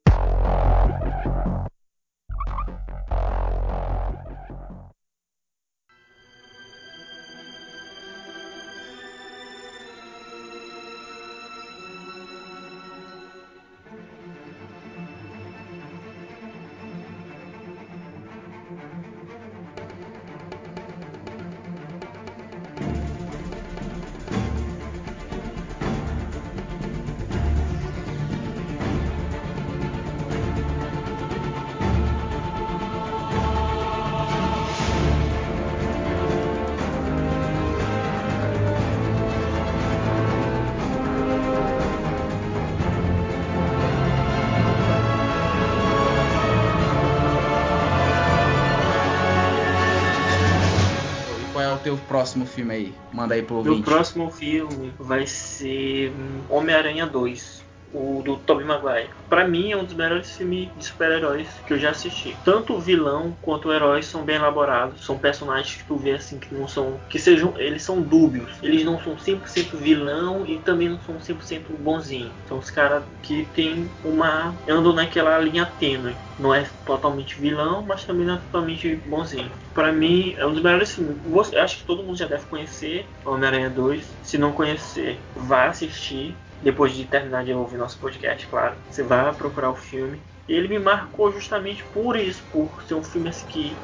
Teu 51.97 52.05
próximo 52.07 52.47
filme 52.47 52.75
aí? 52.75 52.95
Manda 53.13 53.35
aí 53.35 53.43
pro 53.43 53.57
ouvinte. 53.57 53.77
Meu 53.77 53.85
próximo 53.85 54.31
filme 54.31 54.93
vai 54.99 55.27
ser 55.27 56.13
Homem-Aranha 56.49 57.07
2 57.07 57.54
o 57.95 58.23
do 58.23 58.37
Tobey 58.37 58.67
Maguire. 58.67 59.11
Para 59.29 59.47
mim 59.47 59.71
é 59.71 59.77
um 59.77 59.85
dos 59.85 59.95
melhores 59.95 60.37
filmes 60.37 60.69
de 60.77 60.85
super-heróis 60.85 61.49
que 61.67 61.73
eu 61.73 61.79
já 61.79 61.91
assisti. 61.91 62.37
Tanto 62.45 62.75
o 62.75 62.81
vilão 62.81 63.37
quanto 63.41 63.69
o 63.69 63.73
herói 63.73 64.03
são 64.03 64.25
bem 64.25 64.37
elaborados, 64.37 65.05
são 65.05 65.17
personagens 65.17 65.77
que 65.77 65.85
tu 65.85 65.97
vê 65.97 66.13
assim 66.13 66.39
que 66.39 66.55
não 66.55 66.67
são 66.67 67.01
que 67.09 67.19
sejam, 67.19 67.55
eles 67.57 67.83
são 67.83 68.03
dúbios. 68.03 68.51
Eles 68.63 68.85
não 68.85 69.01
são 69.03 69.17
100% 69.17 69.77
vilão 69.77 70.45
e 70.47 70.59
também 70.59 70.89
não 70.89 70.99
são 71.01 71.17
100% 71.17 71.63
bonzinho. 71.79 72.31
São 72.49 72.59
os 72.59 72.71
caras 72.71 73.05
que 73.23 73.47
tem 73.55 73.89
uma 74.05 74.55
andam 74.69 74.93
naquela 74.93 75.39
linha 75.39 75.67
tênue. 75.79 76.17
Não 76.39 76.53
é 76.53 76.67
totalmente 76.85 77.41
vilão, 77.41 77.83
mas 77.87 78.05
também 78.05 78.27
não 78.27 78.35
é 78.35 78.39
totalmente 78.39 78.97
bonzinho. 79.07 79.51
Para 79.73 79.93
mim 79.93 80.35
é 80.37 80.47
um 80.47 80.53
dos 80.53 80.63
melhores 80.63 80.95
filmes. 80.95 81.17
Eu 81.53 81.63
acho 81.63 81.79
que 81.79 81.85
todo 81.85 82.03
mundo 82.03 82.17
já 82.17 82.27
deve 82.27 82.45
conhecer 82.47 83.07
Homem-Aranha 83.25 83.71
2. 83.71 84.05
Se 84.23 84.39
não 84.39 84.53
conhecer, 84.53 85.19
vá 85.35 85.67
assistir 85.67 86.35
depois 86.65 86.93
de 86.93 87.05
terminar 87.05 87.45
de 87.45 87.53
ouvir 87.53 87.77
nosso 87.77 87.99
podcast, 87.99 88.47
claro, 88.47 88.75
você 88.91 89.03
vai 89.03 89.33
procurar 89.35 89.71
o 89.71 89.77
filme. 89.77 90.21
E 90.49 90.55
ele 90.55 90.67
me 90.67 90.79
marcou 90.79 91.31
justamente 91.31 91.85
por 91.85 92.17
isso, 92.17 92.43
por 92.51 92.83
ser 92.89 92.95
um 92.95 93.03
filme 93.03 93.29
assim 93.29 93.47
que 93.47 93.77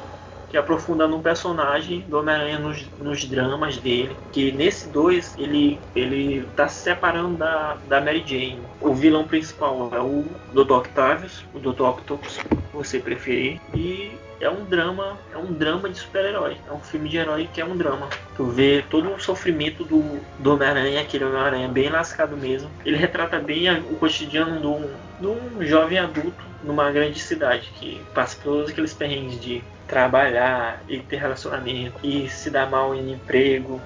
que 0.51 0.57
aprofunda 0.57 1.07
num 1.07 1.21
personagem 1.21 2.01
do 2.01 2.19
Homem-Aranha 2.19 2.59
nos, 2.59 2.85
nos 2.99 3.23
dramas 3.23 3.77
dele. 3.77 4.13
Que 4.33 4.51
nesse 4.51 4.89
2 4.89 5.35
ele, 5.37 5.79
ele 5.95 6.45
tá 6.57 6.67
se 6.67 6.83
separando 6.83 7.37
da, 7.37 7.77
da 7.87 8.01
Mary 8.01 8.21
Jane. 8.27 8.59
O 8.81 8.93
vilão 8.93 9.23
principal 9.23 9.89
é 9.93 10.01
o 10.01 10.25
Dr. 10.53 10.73
Octavius, 10.73 11.45
o 11.53 11.59
Dr. 11.59 11.83
Octopus, 11.83 12.39
você 12.73 12.99
preferir. 12.99 13.61
E 13.73 14.11
é 14.41 14.49
um 14.49 14.65
drama, 14.65 15.17
é 15.33 15.37
um 15.37 15.53
drama 15.53 15.89
de 15.89 15.97
super-herói. 15.99 16.57
É 16.67 16.73
um 16.73 16.79
filme 16.79 17.07
de 17.07 17.17
herói 17.17 17.47
que 17.53 17.61
é 17.61 17.65
um 17.65 17.77
drama. 17.77 18.09
Tu 18.35 18.43
vê 18.45 18.83
todo 18.89 19.13
o 19.13 19.19
sofrimento 19.19 19.83
do, 19.83 20.19
do 20.39 20.53
Homem-Aranha, 20.53 21.01
aquele 21.01 21.25
Homem-Aranha 21.25 21.67
bem 21.67 21.89
lascado 21.89 22.35
mesmo. 22.35 22.69
Ele 22.83 22.97
retrata 22.97 23.39
bem 23.39 23.69
a, 23.69 23.79
o 23.79 23.95
cotidiano 23.95 24.59
de 24.59 24.67
um, 24.67 24.89
de 25.19 25.27
um 25.27 25.65
jovem 25.65 25.99
adulto 25.99 26.43
numa 26.63 26.91
grande 26.91 27.19
cidade 27.19 27.71
que 27.79 28.01
passa 28.13 28.35
por 28.37 28.43
todos 28.43 28.71
aqueles 28.71 28.93
perrengues 28.93 29.39
de 29.39 29.63
trabalhar 29.87 30.81
e 30.87 30.99
ter 30.99 31.17
relacionamento 31.17 31.99
e 32.03 32.29
se 32.29 32.49
dar 32.49 32.69
mal 32.69 32.95
em 32.95 33.11
emprego 33.11 33.81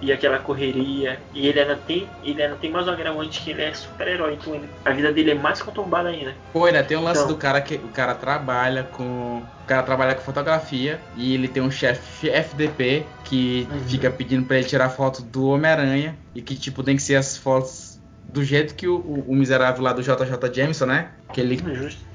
e 0.00 0.12
aquela 0.12 0.38
correria. 0.38 1.18
E 1.32 1.46
ele 1.46 1.60
ainda 1.60 1.76
tem, 1.76 2.08
ele 2.22 2.42
ainda 2.42 2.56
tem 2.56 2.70
mais 2.70 2.86
um 2.86 2.90
agravante 2.90 3.40
que 3.40 3.50
ele 3.50 3.62
é 3.62 3.72
super-herói, 3.72 4.34
então 4.34 4.54
ele, 4.54 4.68
a 4.84 4.90
vida 4.90 5.12
dele 5.12 5.30
é 5.30 5.34
mais 5.34 5.62
conturbada 5.62 6.08
ainda. 6.08 6.34
Pô, 6.52 6.64
ainda 6.64 6.82
tem 6.82 6.96
um 6.96 7.02
lance 7.02 7.20
Então. 7.22 7.32
do 7.32 7.38
cara 7.38 7.60
que 7.60 7.74
o 7.76 7.88
cara 7.88 8.14
trabalha 8.14 8.84
com. 8.84 9.38
O 9.38 9.66
cara 9.66 9.82
trabalha 9.82 10.14
com 10.14 10.20
fotografia 10.20 11.00
e 11.16 11.32
ele 11.34 11.48
tem 11.48 11.62
um 11.62 11.70
chefe 11.70 12.28
FDP 12.28 13.06
que 13.24 13.66
Uhum. 13.70 13.78
fica 13.88 14.10
pedindo 14.10 14.46
pra 14.46 14.58
ele 14.58 14.66
tirar 14.66 14.90
foto 14.90 15.22
do 15.22 15.46
Homem-Aranha 15.46 16.18
e 16.34 16.42
que, 16.42 16.54
tipo, 16.54 16.82
tem 16.82 16.96
que 16.96 17.02
ser 17.02 17.16
as 17.16 17.38
fotos 17.38 17.94
do 18.30 18.44
jeito 18.44 18.74
que 18.74 18.86
o, 18.86 18.96
o- 18.96 19.30
o 19.30 19.34
miserável 19.34 19.82
lá 19.82 19.92
do 19.92 20.02
JJ 20.02 20.52
Jameson, 20.54 20.86
né? 20.86 21.12
Que 21.32 21.40
ele. 21.40 21.58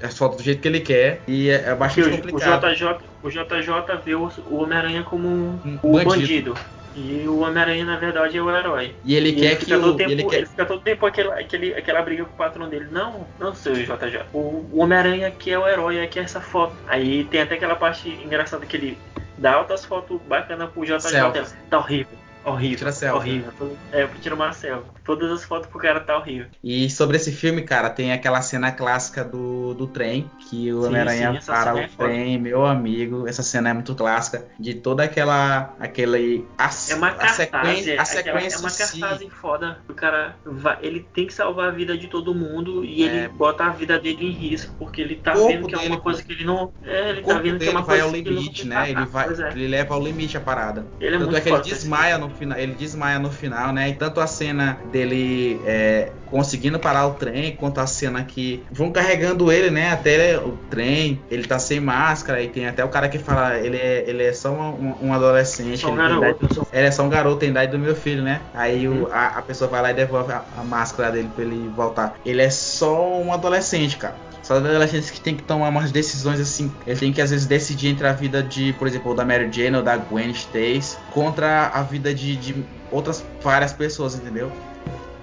É. 0.00 0.06
As 0.06 0.16
fotos 0.16 0.38
do 0.38 0.42
jeito 0.44 0.60
que 0.62 0.68
ele 0.68 0.80
quer 0.80 1.22
e 1.26 1.48
é, 1.48 1.54
é 1.54 1.58
Porque 1.74 1.74
bastante 1.76 2.08
o, 2.08 2.14
o 2.14 2.16
complicado. 2.18 2.66
JJ, 2.72 2.98
o 3.22 3.28
JJ 3.30 3.96
vê 4.04 4.14
o, 4.14 4.30
o 4.48 4.62
Homem-Aranha 4.62 5.02
como 5.02 5.26
um, 5.28 5.60
Um 5.64 5.78
o 5.82 5.92
bandido. 5.92 6.08
bandido. 6.10 6.54
E 6.94 7.26
o 7.28 7.40
Homem-Aranha, 7.40 7.84
na 7.84 7.96
verdade, 7.96 8.36
é 8.36 8.42
o 8.42 8.54
herói. 8.54 8.94
E 9.04 9.14
ele 9.14 9.30
E 9.30 9.34
quer 9.34 9.52
ele 9.52 9.56
que 9.56 9.74
o. 9.74 9.96
tempo, 9.96 10.10
ele 10.10 10.22
ele, 10.22 10.28
quer, 10.28 10.46
fica 10.46 10.66
todo 10.66 10.80
tempo 10.80 11.06
aquela, 11.06 11.38
aquele, 11.38 11.74
aquela 11.74 12.02
briga 12.02 12.24
com 12.24 12.32
o 12.32 12.36
patrão 12.36 12.68
dele. 12.68 12.88
Não, 12.90 13.26
não 13.38 13.54
seu 13.54 13.74
JJ. 13.74 14.22
O, 14.32 14.66
o 14.72 14.78
Homem-Aranha 14.78 15.30
que 15.30 15.50
é 15.50 15.58
o 15.58 15.68
herói, 15.68 15.98
é 15.98 16.06
que 16.06 16.18
é 16.18 16.22
essa 16.22 16.40
foto. 16.40 16.74
Aí 16.88 17.24
tem 17.24 17.42
até 17.42 17.54
aquela 17.54 17.76
parte 17.76 18.08
engraçada 18.08 18.66
que 18.66 18.76
ele 18.76 18.98
dá 19.38 19.54
altas 19.54 19.84
fotos 19.84 20.20
bacanas 20.22 20.70
pro 20.70 20.84
JJ. 20.84 21.00
Selfies. 21.00 21.56
Tá 21.68 21.78
horrível. 21.78 22.18
Horrível. 22.44 22.90
Tira 22.92 23.14
horrível. 23.14 23.52
Todo- 23.58 23.76
É, 23.92 24.02
eu 24.04 24.08
tiro 24.20 24.34
uma 24.34 24.52
selfie. 24.52 24.90
Todas 25.04 25.30
as 25.30 25.44
fotos 25.44 25.68
pro 25.68 25.78
cara 25.78 26.00
tá 26.00 26.16
horrível. 26.16 26.46
E 26.62 26.88
sobre 26.88 27.16
esse 27.16 27.32
filme, 27.32 27.62
cara, 27.62 27.90
tem 27.90 28.12
aquela 28.12 28.40
cena 28.42 28.70
clássica 28.72 29.24
do, 29.24 29.74
do 29.74 29.86
trem, 29.86 30.30
que 30.48 30.72
o 30.72 30.84
Homem-Aranha 30.86 31.40
para 31.44 31.74
o 31.74 31.78
é 31.78 31.88
foda. 31.88 32.08
trem, 32.08 32.38
meu 32.38 32.64
amigo. 32.64 33.26
Essa 33.28 33.42
cena 33.42 33.70
é 33.70 33.72
muito 33.74 33.94
clássica. 33.94 34.46
De 34.58 34.74
toda 34.74 35.02
aquela. 35.04 35.74
aquele. 35.80 36.46
A, 36.56 36.70
É 36.88 36.94
uma 36.94 37.08
a 37.08 37.10
cartaz, 37.10 37.34
sequência, 37.36 37.90
é, 37.94 37.98
a 37.98 38.02
aquela- 38.02 38.04
sequência 38.22 38.56
é 38.56 38.58
uma 38.60 38.68
em 38.68 38.72
si. 38.72 39.00
cartaz 39.00 39.32
foda. 39.40 39.78
O 39.88 39.94
cara 39.94 40.36
vai, 40.44 40.78
ele 40.82 41.06
tem 41.14 41.26
que 41.26 41.34
salvar 41.34 41.68
a 41.68 41.70
vida 41.70 41.96
de 41.98 42.06
todo 42.08 42.34
mundo 42.34 42.84
e 42.84 43.02
ele 43.02 43.18
É. 43.18 43.28
bota 43.28 43.64
a 43.64 43.70
vida 43.70 43.98
dele 43.98 44.26
em 44.26 44.32
risco 44.32 44.74
porque 44.78 45.00
ele 45.00 45.16
tá 45.16 45.34
vendo 45.34 45.66
que 45.66 45.74
é 45.74 45.78
uma 45.78 46.00
coisa 46.00 46.22
que 46.22 46.32
ele 46.32 46.44
não. 46.44 46.72
É, 46.84 47.10
ele 47.10 47.22
tá 47.22 47.38
vendo 47.38 47.58
que 47.58 47.66
é 47.68 47.70
uma 47.70 47.82
vai 47.82 48.00
coisa 48.00 48.04
ao 48.04 48.10
que 48.12 48.18
ele 48.18 48.30
não 48.30 48.36
limite, 48.42 48.60
tem 48.62 48.70
né? 48.70 48.90
Ele, 48.90 49.04
vai, 49.06 49.28
é. 49.28 49.48
ele 49.52 49.68
leva 49.68 49.94
ao 49.94 50.02
limite 50.02 50.36
a 50.36 50.40
parada. 50.40 50.86
Ele 51.00 51.08
é 51.16 51.18
Tanto 51.18 51.24
muito 51.30 51.36
é 51.36 51.40
que 51.40 51.48
ele 51.48 51.56
foda, 51.56 51.68
desmaia 51.68 52.18
no 52.18 52.29
final, 52.30 52.58
ele 52.58 52.74
desmaia 52.74 53.18
no 53.18 53.30
final, 53.30 53.72
né? 53.72 53.88
E 53.88 53.94
tanto 53.94 54.20
a 54.20 54.26
cena 54.26 54.78
dele 54.90 55.60
é, 55.64 56.12
conseguindo 56.26 56.78
parar 56.78 57.06
o 57.06 57.14
trem, 57.14 57.56
quanto 57.56 57.80
a 57.80 57.86
cena 57.86 58.24
que 58.24 58.64
vão 58.70 58.90
carregando 58.92 59.50
ele, 59.50 59.70
né? 59.70 59.90
Até 59.90 60.38
o 60.38 60.52
trem, 60.70 61.20
ele 61.30 61.46
tá 61.46 61.58
sem 61.58 61.80
máscara, 61.80 62.40
e 62.42 62.48
tem 62.48 62.66
até 62.66 62.84
o 62.84 62.88
cara 62.88 63.08
que 63.08 63.18
fala, 63.18 63.58
ele 63.58 63.76
é, 63.76 64.04
ele 64.08 64.22
é 64.22 64.32
só 64.32 64.50
um, 64.50 64.94
um 65.08 65.12
adolescente, 65.14 65.78
Só 65.80 65.88
um 65.90 65.98
ele 66.00 66.08
tem 66.08 66.16
idade- 66.18 66.38
ele 66.72 66.86
é 66.86 66.90
só 66.90 67.02
um 67.02 67.08
garoto, 67.08 67.38
tem 67.38 67.50
idade 67.50 67.72
do 67.72 67.78
meu 67.78 67.94
filho, 67.96 68.22
né? 68.22 68.40
Aí 68.54 68.86
o- 68.88 68.90
Uhum. 69.04 69.12
a, 69.12 69.26
a 69.38 69.42
pessoa 69.42 69.68
vai 69.70 69.82
lá 69.82 69.90
e 69.90 69.94
devolve 69.94 70.32
a, 70.32 70.44
a 70.56 70.62
máscara 70.64 71.10
dele 71.12 71.30
pra 71.34 71.44
ele 71.44 71.68
voltar. 71.68 72.14
Ele 72.24 72.42
é 72.42 72.50
só 72.50 73.08
um 73.20 73.32
adolescente, 73.32 73.96
cara. 73.96 74.16
Só 74.50 74.56
adolescentes 74.56 75.12
que 75.12 75.20
tem 75.20 75.36
que 75.36 75.44
tomar 75.44 75.68
umas 75.68 75.92
decisões 75.92 76.40
assim. 76.40 76.72
Ele 76.84 76.98
tem 76.98 77.12
que 77.12 77.20
às 77.22 77.30
vezes 77.30 77.46
decidir 77.46 77.86
entre 77.86 78.04
a 78.04 78.12
vida 78.12 78.42
de, 78.42 78.72
por 78.72 78.88
exemplo, 78.88 79.14
da 79.14 79.24
Mary 79.24 79.48
Jane 79.48 79.76
ou 79.76 79.82
da 79.82 79.96
Gwen 79.96 80.32
Stacy 80.32 80.96
contra 81.08 81.68
a 81.68 81.84
vida 81.84 82.12
de, 82.12 82.34
de 82.34 82.64
outras 82.90 83.24
várias 83.40 83.72
pessoas, 83.72 84.16
entendeu? 84.16 84.50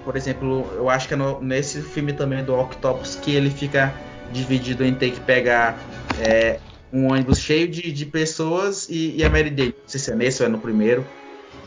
Por 0.02 0.16
exemplo, 0.16 0.72
eu 0.74 0.88
acho 0.88 1.06
que 1.06 1.12
é 1.12 1.16
no- 1.18 1.42
nesse 1.42 1.82
filme 1.82 2.14
também 2.14 2.42
do 2.42 2.54
Octopus 2.54 3.16
que 3.16 3.34
ele 3.34 3.50
fica 3.50 3.94
dividido 4.32 4.82
em 4.82 4.94
ter 4.94 5.10
que 5.10 5.20
pegar 5.20 5.78
é, 6.22 6.60
um 6.90 7.12
ônibus 7.12 7.38
cheio 7.38 7.68
de, 7.68 7.92
de 7.92 8.06
pessoas 8.06 8.88
e, 8.88 9.18
e 9.18 9.22
a 9.24 9.28
Mary 9.28 9.50
Jane. 9.50 9.74
Não 9.78 9.88
sei 9.88 10.00
se 10.00 10.10
é 10.10 10.14
nesse 10.14 10.42
ou 10.42 10.48
é 10.48 10.50
no 10.50 10.58
primeiro. 10.58 11.04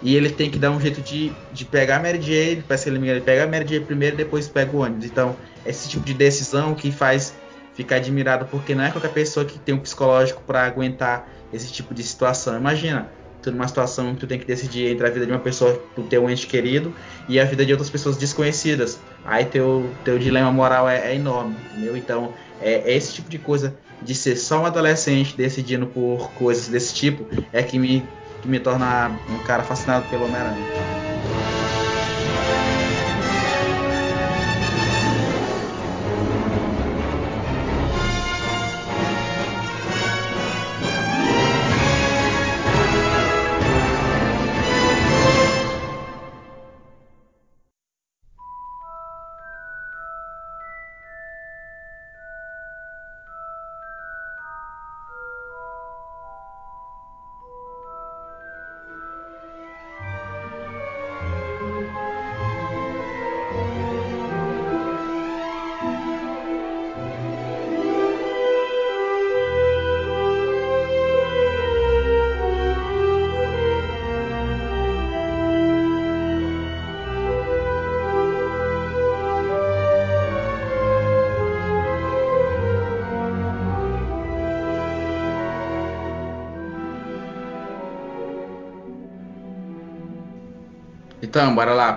E 0.02 0.16
ele 0.16 0.32
tem 0.32 0.50
que 0.50 0.58
dar 0.58 0.72
um 0.72 0.82
jeito 0.82 1.00
de, 1.00 1.32
de 1.54 1.64
pegar 1.66 1.98
a 1.98 2.00
Mary 2.00 2.20
Jane, 2.20 2.64
parece 2.68 2.86
que 2.86 2.90
ele, 2.90 3.08
ele 3.08 3.22
pega 3.22 3.44
a 3.44 3.48
Mary 3.48 3.68
Jane 3.68 3.86
primeiro 3.86 4.18
depois 4.18 4.48
pega 4.48 4.76
o 4.76 4.80
ônibus. 4.80 5.06
Então, 5.06 5.38
esse 5.64 5.88
tipo 5.88 6.04
de 6.04 6.16
decisão 6.16 6.74
que 6.74 6.92
faz 6.92 7.40
ficar 7.82 7.98
admirado, 7.98 8.46
porque 8.46 8.74
não 8.76 8.84
é 8.84 8.92
qualquer 8.92 9.12
pessoa 9.14 9.46
que 9.46 9.60
tem 9.60 9.76
um 9.76 9.80
psicológico 9.80 10.42
para 10.44 10.64
aguentar 10.64 11.28
esse 11.54 11.72
tipo 11.72 11.94
de 11.94 12.04
situação. 12.04 12.58
Imagina, 12.58 13.10
tu 13.42 13.52
numa 13.52 13.68
situação 13.68 14.14
que 14.14 14.22
tu 14.22 14.28
tem 14.28 14.40
que 14.40 14.46
decidir 14.46 14.92
entre 14.92 15.06
a 15.06 15.10
vida 15.10 15.26
de 15.26 15.32
uma 15.32 15.40
pessoa, 15.40 15.74
ter 16.10 16.20
um 16.20 16.30
ente 16.30 16.48
querido, 16.48 16.94
e 17.28 17.40
a 17.40 17.46
vida 17.46 17.66
de 17.66 17.72
outras 17.72 17.90
pessoas 17.90 18.18
desconhecidas. 18.18 19.00
Aí 19.26 19.46
teu, 19.46 19.90
teu 20.04 20.18
dilema 20.18 20.52
moral 20.52 20.88
é, 20.88 21.12
é 21.12 21.16
enorme, 21.16 21.56
entendeu? 21.72 21.98
Então, 21.98 22.34
é, 22.62 22.92
é 22.92 22.96
esse 22.96 23.14
tipo 23.14 23.30
de 23.30 23.40
coisa 23.40 23.76
de 24.02 24.16
ser 24.16 24.36
só 24.36 24.62
um 24.62 24.66
adolescente 24.66 25.36
decidindo 25.36 25.88
por 25.88 26.32
coisas 26.32 26.68
desse 26.68 26.94
tipo 26.94 27.28
é 27.54 27.62
que 27.62 27.78
me, 27.78 28.04
que 28.42 28.48
me 28.48 28.60
torna 28.60 29.10
um 29.30 29.44
cara 29.46 29.64
fascinado 29.64 30.08
pelo 30.10 30.26
Homem-Aranha. 30.26 31.11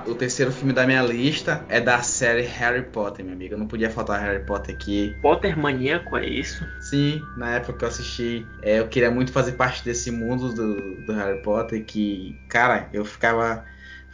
O 0.06 0.14
terceiro 0.14 0.52
filme 0.52 0.72
da 0.72 0.86
minha 0.86 1.02
lista 1.02 1.64
é 1.68 1.80
da 1.80 2.02
série 2.02 2.42
Harry 2.42 2.82
Potter, 2.82 3.24
meu 3.24 3.34
amigo. 3.34 3.56
Não 3.56 3.66
podia 3.66 3.90
faltar 3.90 4.20
Harry 4.20 4.44
Potter 4.44 4.74
aqui. 4.74 5.16
Potter 5.22 5.58
maníaco, 5.58 6.16
é 6.16 6.26
isso? 6.26 6.66
Sim, 6.78 7.22
na 7.36 7.56
época 7.56 7.78
que 7.78 7.84
eu 7.84 7.88
assisti, 7.88 8.46
é, 8.62 8.80
eu 8.80 8.88
queria 8.88 9.10
muito 9.10 9.32
fazer 9.32 9.52
parte 9.52 9.82
desse 9.82 10.10
mundo 10.10 10.52
do, 10.52 10.96
do 11.06 11.12
Harry 11.14 11.40
Potter. 11.40 11.82
Que, 11.84 12.38
cara, 12.48 12.88
eu 12.92 13.04
ficava 13.04 13.64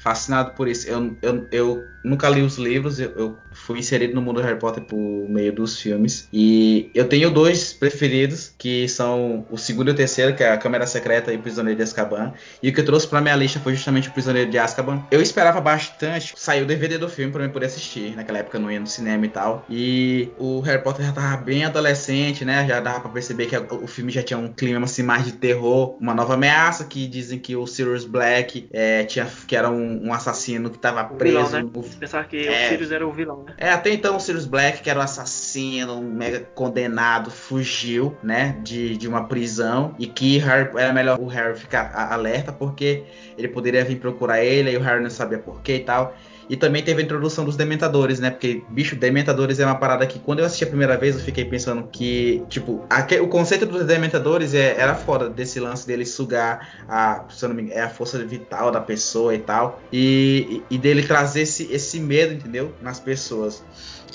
fascinado 0.01 0.53
por 0.53 0.67
isso. 0.67 0.89
Eu, 0.89 1.17
eu, 1.23 1.47
eu 1.53 1.85
nunca 2.03 2.29
li 2.29 2.41
os 2.41 2.57
livros, 2.57 2.99
eu, 2.99 3.13
eu 3.17 3.39
fui 3.53 3.79
inserido 3.79 4.15
no 4.15 4.23
mundo 4.23 4.41
do 4.41 4.47
Harry 4.47 4.59
Potter 4.59 4.83
por 4.83 4.97
meio 5.29 5.53
dos 5.53 5.79
filmes. 5.79 6.29
E 6.33 6.91
eu 6.95 7.07
tenho 7.07 7.31
dois 7.31 7.73
preferidos, 7.73 8.55
que 8.59 8.89
são 8.89 9.47
o 9.51 9.59
segundo 9.59 9.89
e 9.89 9.93
o 9.93 9.95
terceiro, 9.95 10.35
que 10.35 10.43
é 10.43 10.53
a 10.53 10.57
Câmara 10.57 10.87
Secreta 10.87 11.33
e 11.33 11.37
o 11.37 11.41
Prisioneiro 11.41 11.77
de 11.77 11.83
Azkaban. 11.83 12.33
E 12.63 12.71
o 12.71 12.73
que 12.73 12.81
eu 12.81 12.85
trouxe 12.85 13.07
pra 13.07 13.21
minha 13.21 13.37
lista 13.37 13.61
foi 13.61 13.75
justamente 13.75 14.09
o 14.09 14.13
Prisioneiro 14.13 14.51
de 14.51 14.59
Azkaban. 14.59 15.03
Eu 15.11 15.21
esperava 15.21 15.61
bastante, 15.61 16.33
saiu 16.37 16.65
o 16.65 16.67
DVD 16.67 16.97
do 16.97 17.09
filme 17.09 17.33
pra 17.33 17.43
mim 17.47 17.53
poder 17.53 17.67
assistir. 17.67 18.17
Naquela 18.17 18.39
época 18.39 18.57
eu 18.57 18.63
não 18.63 18.71
ia 18.71 18.81
no 18.81 18.87
cinema 18.87 19.27
e 19.27 19.29
tal. 19.29 19.67
E 19.69 20.31
o 20.39 20.61
Harry 20.61 20.83
Potter 20.83 21.05
já 21.05 21.13
tava 21.13 21.37
bem 21.37 21.65
adolescente, 21.65 22.45
né? 22.45 22.67
Já 22.67 22.81
dava 22.81 23.01
pra 23.01 23.11
perceber 23.11 23.47
que 23.47 23.57
o 23.57 23.87
filme 23.87 24.11
já 24.11 24.23
tinha 24.23 24.39
um 24.39 24.53
clima 24.53 24.85
assim 24.85 25.03
mais 25.03 25.25
de 25.25 25.33
terror, 25.33 25.97
uma 26.01 26.15
nova 26.15 26.35
ameaça 26.35 26.85
que 26.85 27.07
dizem 27.07 27.39
que 27.39 27.55
o 27.55 27.67
Sirius 27.67 28.05
Black 28.05 28.69
é, 28.73 29.05
tinha, 29.05 29.27
que 29.47 29.55
era 29.55 29.71
um, 29.71 29.90
um 29.91 30.13
assassino 30.13 30.71
que 30.71 30.79
tava 30.79 31.03
O 31.13 31.17
preso, 31.17 31.47
vilão, 31.47 31.63
né? 31.65 31.71
o 31.75 31.81
Eles 31.81 31.95
pensavam 31.95 32.29
que 32.29 32.47
É. 32.47 32.67
o 32.67 32.69
Sirius 32.69 32.91
era 32.93 33.07
o 33.07 33.13
vilão, 33.13 33.45
né? 33.45 33.55
É, 33.59 33.71
até 33.71 33.91
então 33.93 34.17
o 34.17 34.21
Sirius 34.21 34.47
Black, 34.47 34.83
que 34.83 34.91
era 34.91 34.99
um 34.99 35.03
assassino, 35.03 35.95
um 35.99 36.03
mega 36.03 36.41
condenado, 36.55 37.31
fugiu, 37.31 38.17
né, 38.23 38.57
de, 38.63 38.97
de 38.97 39.09
uma 39.09 39.27
prisão 39.27 39.95
e 39.99 40.07
que 40.07 40.39
Harry, 40.39 40.71
era 40.77 40.93
melhor 40.93 41.19
o 41.19 41.27
Harry 41.27 41.59
ficar 41.59 41.93
alerta 42.13 42.53
porque 42.53 43.05
ele 43.37 43.49
poderia 43.49 43.85
vir 43.85 43.99
procurar 43.99 44.43
ele 44.45 44.71
e 44.71 44.77
o 44.77 44.81
Harry 44.81 45.03
não 45.03 45.11
sabia 45.11 45.39
porquê 45.39 45.77
e 45.77 45.81
tal. 45.81 46.15
E 46.51 46.57
também 46.57 46.83
teve 46.83 47.01
a 47.01 47.05
introdução 47.05 47.45
dos 47.45 47.57
Dementadores, 47.57 48.19
né? 48.19 48.29
Porque, 48.29 48.65
bicho, 48.69 48.97
Dementadores 48.97 49.61
é 49.61 49.65
uma 49.65 49.77
parada 49.77 50.05
que 50.05 50.19
quando 50.19 50.41
eu 50.41 50.45
assisti 50.45 50.65
a 50.65 50.67
primeira 50.67 50.97
vez 50.97 51.15
eu 51.15 51.21
fiquei 51.23 51.45
pensando 51.45 51.85
que, 51.93 52.43
tipo, 52.49 52.85
aque- 52.91 53.21
o 53.21 53.29
conceito 53.29 53.65
dos 53.65 53.85
Dementadores 53.87 54.53
é- 54.53 54.75
era 54.77 54.97
foda 54.97 55.31
desse 55.31 55.61
lance 55.61 55.87
dele 55.87 56.05
sugar 56.05 56.69
a, 56.89 57.25
se 57.31 57.45
eu 57.45 57.51
não 57.51 57.57
me 57.57 57.63
engano, 57.63 57.79
é 57.79 57.85
a 57.85 57.89
força 57.89 58.19
vital 58.25 58.73
da 58.73 58.81
pessoa 58.81 59.33
e 59.33 59.39
tal. 59.39 59.81
E, 59.93 60.61
e 60.69 60.77
dele 60.77 61.05
trazer 61.05 61.43
esse, 61.43 61.73
esse 61.73 62.01
medo, 62.01 62.35
entendeu? 62.35 62.75
Nas 62.83 62.99
pessoas. 62.99 63.63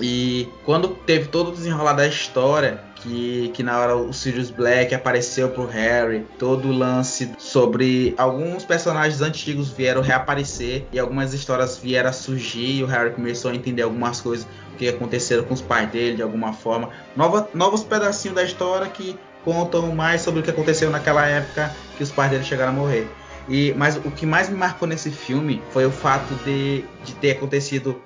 E 0.01 0.49
quando 0.65 0.89
teve 0.89 1.27
todo 1.29 1.49
o 1.49 1.53
desenrolar 1.53 1.93
da 1.93 2.05
história, 2.05 2.81
que, 3.05 3.51
que 3.53 3.63
na 3.63 3.79
hora 3.79 3.95
o 3.95 4.11
Sirius 4.11 4.49
Black 4.49 4.93
apareceu 4.93 5.49
pro 5.49 5.65
Harry, 5.67 6.25
todo 6.39 6.69
o 6.69 6.71
lance 6.71 7.31
sobre 7.37 8.15
alguns 8.17 8.65
personagens 8.65 9.21
antigos 9.21 9.69
vieram 9.69 10.01
reaparecer 10.01 10.85
e 10.91 10.99
algumas 10.99 11.33
histórias 11.33 11.77
vieram 11.77 12.11
surgir 12.11 12.79
e 12.79 12.83
o 12.83 12.87
Harry 12.87 13.11
começou 13.11 13.51
a 13.51 13.55
entender 13.55 13.83
algumas 13.83 14.19
coisas 14.19 14.47
que 14.77 14.89
aconteceram 14.89 15.43
com 15.43 15.53
os 15.53 15.61
pais 15.61 15.89
dele 15.89 16.17
de 16.17 16.23
alguma 16.23 16.51
forma. 16.51 16.89
Nova, 17.15 17.47
novos 17.53 17.83
pedacinhos 17.83 18.35
da 18.35 18.43
história 18.43 18.87
que 18.87 19.17
contam 19.43 19.93
mais 19.93 20.21
sobre 20.21 20.39
o 20.39 20.43
que 20.43 20.49
aconteceu 20.49 20.89
naquela 20.89 21.25
época 21.27 21.71
que 21.95 22.03
os 22.03 22.11
pais 22.11 22.31
dele 22.31 22.43
chegaram 22.43 22.71
a 22.71 22.75
morrer. 22.75 23.07
E, 23.47 23.73
mas 23.77 23.97
o 23.97 24.09
que 24.09 24.25
mais 24.25 24.49
me 24.49 24.57
marcou 24.57 24.87
nesse 24.87 25.11
filme 25.11 25.61
foi 25.69 25.85
o 25.85 25.91
fato 25.91 26.33
de, 26.43 26.83
de 27.03 27.13
ter 27.13 27.31
acontecido 27.31 28.01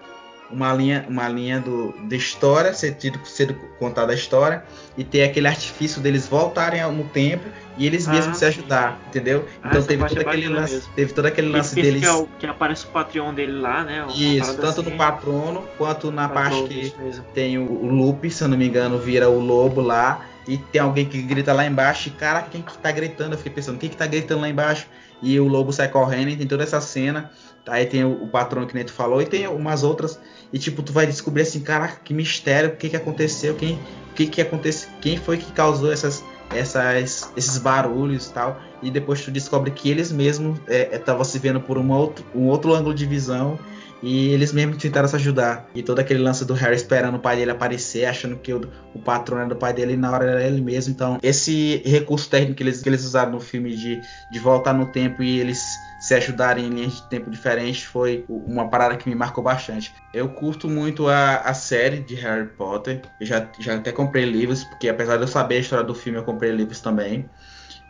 uma 0.52 0.74
linha, 0.74 1.06
uma 1.08 1.28
linha 1.28 1.60
do, 1.60 1.94
de 2.08 2.16
história, 2.16 2.74
ser 2.74 2.94
tido 2.96 3.20
ser 3.26 3.56
contada 3.78 4.12
a 4.12 4.16
história, 4.16 4.64
e 4.98 5.04
ter 5.04 5.24
aquele 5.24 5.48
artifício 5.48 6.02
deles 6.02 6.28
voltarem 6.28 6.82
no 6.92 7.04
tempo 7.06 7.46
e 7.78 7.86
eles 7.86 8.08
Ah, 8.08 8.12
mesmos 8.12 8.38
se 8.38 8.40
sim. 8.40 8.46
ajudar, 8.60 9.00
entendeu? 9.08 9.46
Ah, 9.62 9.68
então 9.68 9.80
essa 9.80 9.88
teve 9.88 10.06
todo, 10.06 10.18
é 10.18 10.22
aquele 10.22 10.48
lance, 10.50 10.74
mesmo. 10.74 10.94
teve 10.96 11.14
todo 11.14 11.26
aquele 11.28 11.48
lance 11.50 11.76
deles. 11.76 12.02
que, 12.02 12.06
é 12.08 12.12
o, 12.12 12.28
que 12.40 12.46
aparece 12.46 12.86
o 12.86 12.90
Patreon 12.90 13.34
dele 13.34 13.54
lá, 13.60 13.84
né? 13.84 14.04
uma 14.04 14.12
Isso, 14.14 14.56
tanto 14.58 14.82
assim. 14.82 14.90
no 14.90 14.98
patrono 14.98 15.64
quanto 15.78 16.12
na 16.12 16.28
Patrono, 16.28 16.68
parte 16.68 16.94
que 16.96 17.22
tem 17.34 17.58
o, 17.58 17.64
o 17.64 17.88
Lupe, 17.88 18.30
se 18.30 18.44
eu 18.44 18.48
não 18.48 18.58
me 18.58 18.68
engano, 18.68 18.98
vira 18.98 19.30
o 19.30 19.40
lobo 19.40 19.82
lá. 19.82 20.26
E 20.48 20.58
tem 20.58 20.82
alguém 20.82 21.06
que 21.06 21.22
grita 21.22 21.54
lá 21.54 21.64
embaixo. 21.66 22.08
E 22.10 22.12
cara, 22.12 22.42
quem 22.42 22.62
que 22.62 22.76
tá 22.80 22.92
gritando? 22.92 23.34
Eu 23.34 23.38
fiquei 23.38 23.54
pensando, 23.54 23.78
quem 23.78 23.88
que 23.90 23.96
tá 23.96 24.08
gritando 24.08 24.42
lá 24.42 24.50
embaixo? 24.50 24.88
E 25.22 25.40
o 25.40 25.48
lobo 25.48 25.72
sai 25.72 25.88
correndo 25.90 26.30
e 26.30 26.36
tem 26.36 26.48
toda 26.48 26.64
essa 26.64 26.82
cena. 26.82 27.32
Aí 27.70 27.86
tem 27.86 28.04
o, 28.04 28.24
o 28.24 28.28
patrão 28.28 28.66
que 28.66 28.74
nem 28.74 28.84
tu 28.84 28.92
falou. 28.92 29.22
E 29.22 29.26
tem 29.26 29.48
umas 29.48 29.84
outras. 29.84 30.20
E 30.52 30.60
tipo, 30.60 30.82
tu 30.82 30.92
vai 30.92 31.06
descobrir 31.06 31.44
assim, 31.44 31.62
cara, 31.62 31.88
que 31.88 32.14
mistério, 32.14 32.72
o 32.72 32.76
que 32.76 32.90
que 32.90 32.96
aconteceu? 32.96 33.56
Quem, 33.56 33.80
que 34.16 34.28
que 34.28 34.42
aconteceu? 34.42 34.90
Quem 35.00 35.18
foi 35.18 35.38
que 35.38 35.52
causou 35.52 35.92
essas, 35.92 36.24
essas, 36.54 37.32
esses 37.38 37.58
barulhos 37.58 38.28
e 38.28 38.34
tal? 38.34 38.60
E 38.82 38.90
depois 38.90 39.22
tu 39.22 39.32
descobre 39.32 39.72
que 39.72 39.90
eles 39.90 40.12
mesmos 40.12 40.60
estavam 40.68 41.24
se 41.24 41.38
vendo 41.40 41.62
por 41.62 41.78
uma 41.78 41.98
outro, 41.98 42.26
um 42.34 42.48
outro 42.48 42.74
ângulo 42.74 42.94
de 42.94 43.06
visão. 43.06 43.60
E 44.02 44.30
eles 44.30 44.54
mesmos 44.54 44.78
tentaram 44.78 45.08
se 45.08 45.16
ajudar. 45.16 45.70
E 45.76 45.84
todo 45.84 46.00
aquele 46.00 46.22
lance 46.22 46.46
do 46.46 46.54
Harry 46.54 46.76
esperando 46.76 47.16
o 47.16 47.20
pai 47.20 47.36
dele 47.36 47.52
aparecer, 47.52 48.06
achando 48.06 48.38
que 48.38 48.54
o, 48.54 48.62
o 48.94 49.00
patrão 49.00 49.40
era 49.40 49.50
do 49.50 49.56
pai 49.56 49.74
dele, 49.74 49.94
e 49.94 49.98
na 49.98 50.12
hora 50.12 50.26
era 50.26 50.44
ele 50.44 50.62
mesmo. 50.62 50.94
Então, 50.94 51.20
esse 51.22 51.82
recurso 51.86 52.30
técnico 52.30 52.56
que 52.56 52.64
eles, 52.64 52.82
que 52.82 52.90
eles 52.90 53.04
usaram 53.04 53.32
no 53.32 53.40
filme 53.40 53.76
de, 53.76 54.02
de 54.32 54.40
voltar 54.40 54.74
no 54.74 54.92
tempo 54.92 55.22
e 55.22 55.40
eles 55.40 55.62
se 56.00 56.14
ajudarem 56.14 56.66
em 56.66 56.70
linhas 56.70 56.94
de 56.94 57.10
tempo 57.10 57.30
diferentes 57.30 57.84
foi 57.84 58.24
uma 58.30 58.70
parada 58.70 58.96
que 58.96 59.10
me 59.10 59.16
marcou 59.16 59.44
bastante. 59.44 59.94
Eu 60.14 60.30
curto 60.30 60.70
muito 60.70 61.10
a, 61.10 61.38
a 61.38 61.54
série 61.54 62.00
de 62.00 62.16
Harry 62.16 62.48
Potter. 62.48 63.02
Eu 63.20 63.26
já, 63.26 63.46
já 63.60 63.76
até 63.76 63.92
comprei 63.92 64.24
livros, 64.24 64.64
porque 64.64 64.88
apesar 64.88 65.18
de 65.18 65.24
eu 65.24 65.28
saber 65.28 65.56
a 65.58 65.60
história 65.60 65.84
do 65.84 65.94
filme, 65.94 66.18
eu 66.18 66.24
comprei 66.24 66.52
livros 66.52 66.80
também. 66.80 67.30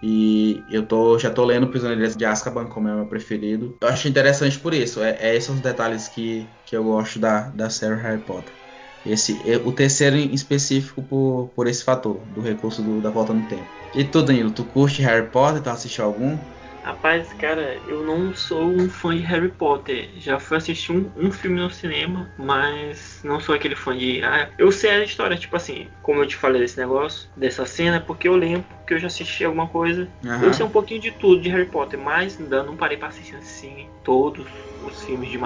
E 0.01 0.65
eu 0.69 0.87
tô, 0.87 1.19
já 1.19 1.29
tô 1.33 1.43
lendo 1.45 1.69
Prisioneiro 1.69 2.15
de 2.17 2.25
Azkaban, 2.25 2.67
como 2.69 2.87
é 2.87 2.93
o 2.93 2.97
meu 2.97 3.07
preferido. 3.07 3.77
Eu 3.81 3.87
acho 3.89 4.07
interessante 4.07 4.57
por 4.59 4.73
isso. 4.73 5.01
É, 5.03 5.11
é 5.31 5.35
esses 5.35 5.49
os 5.49 5.61
detalhes 5.61 6.07
que, 6.07 6.55
que 6.65 6.75
eu 6.75 6.83
gosto 6.85 7.19
da, 7.19 7.49
da 7.49 7.69
série 7.69 7.95
Harry 8.01 8.23
Potter. 8.23 8.55
Esse, 9.03 9.41
o 9.65 9.71
terceiro 9.73 10.15
em 10.17 10.33
específico 10.33 11.03
por, 11.03 11.49
por 11.49 11.67
esse 11.67 11.83
fator, 11.83 12.25
do 12.27 12.41
recurso 12.41 12.83
do- 12.83 13.01
da 13.01 13.11
volta 13.11 13.33
no 13.33 13.45
tempo. 13.47 13.71
E 13.93 14.03
tu, 14.05 14.21
Danilo, 14.23 14.51
tu 14.53 14.65
curte 14.65 15.01
Harry 15.01 15.31
Potter? 15.31 15.61
Tu 15.63 15.69
assistiu 15.69 16.05
algum? 16.05 16.45
Rapaz, 16.89 17.31
cara, 17.33 17.79
eu 17.85 18.03
não 18.03 18.33
sou 18.33 18.63
um 18.63 18.89
fã 18.89 19.15
de 19.15 19.21
Harry 19.21 19.49
Potter. 19.49 20.09
Já 20.17 20.39
fui 20.39 20.57
assistir 20.57 20.91
um, 20.91 21.11
um 21.15 21.31
filme 21.31 21.59
no 21.59 21.69
cinema, 21.69 22.27
mas 22.35 23.21
não 23.23 23.39
sou 23.39 23.53
aquele 23.53 23.75
fã 23.75 23.95
de. 23.95 24.23
Ah, 24.23 24.49
eu 24.57 24.71
sei 24.71 24.89
a 24.89 25.03
história, 25.03 25.37
tipo 25.37 25.55
assim, 25.55 25.87
como 26.01 26.21
eu 26.21 26.25
te 26.25 26.35
falei 26.35 26.59
desse 26.59 26.79
negócio, 26.79 27.29
dessa 27.37 27.63
cena, 27.63 28.01
porque 28.01 28.27
eu 28.27 28.35
lembro 28.35 28.65
que 28.87 28.95
eu 28.95 28.97
já 28.97 29.05
assisti 29.05 29.45
alguma 29.45 29.67
coisa. 29.67 30.09
Aham. 30.25 30.47
Eu 30.47 30.53
sei 30.53 30.65
um 30.65 30.71
pouquinho 30.71 30.99
de 30.99 31.11
tudo 31.11 31.39
de 31.39 31.49
Harry 31.49 31.67
Potter, 31.67 31.99
mas 31.99 32.39
ainda 32.39 32.63
não 32.63 32.75
parei 32.75 32.97
pra 32.97 33.09
assistir 33.09 33.35
assim 33.35 33.87
todos 34.03 34.47
os 34.83 35.03
filmes 35.03 35.29
de 35.29 35.37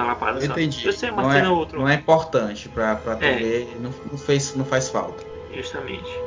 sabe? 0.48 0.64
entendi. 0.64 0.88
Eu 0.88 0.94
sei 0.94 1.10
uma 1.10 1.24
não, 1.24 1.32
cena 1.32 1.48
é, 1.48 1.50
ou 1.50 1.58
outra, 1.58 1.78
não 1.78 1.90
é 1.90 1.96
importante 1.96 2.70
pra, 2.70 2.96
pra 2.96 3.18
tu 3.18 3.26
É. 3.26 3.36
ver, 3.36 3.80
não, 3.82 3.94
não, 4.10 4.18
fez, 4.18 4.56
não 4.56 4.64
faz 4.64 4.88
falta. 4.88 5.26
justamente. 5.52 6.24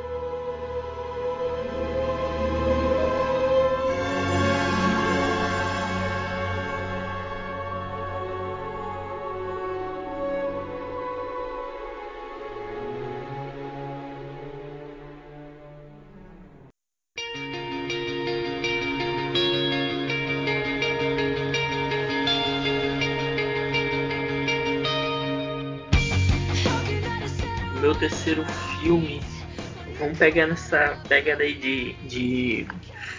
Pegar 30.27 30.47
nessa 30.47 30.99
pegada 31.07 31.41
aí 31.41 31.53
de, 31.53 31.93
de 32.05 32.67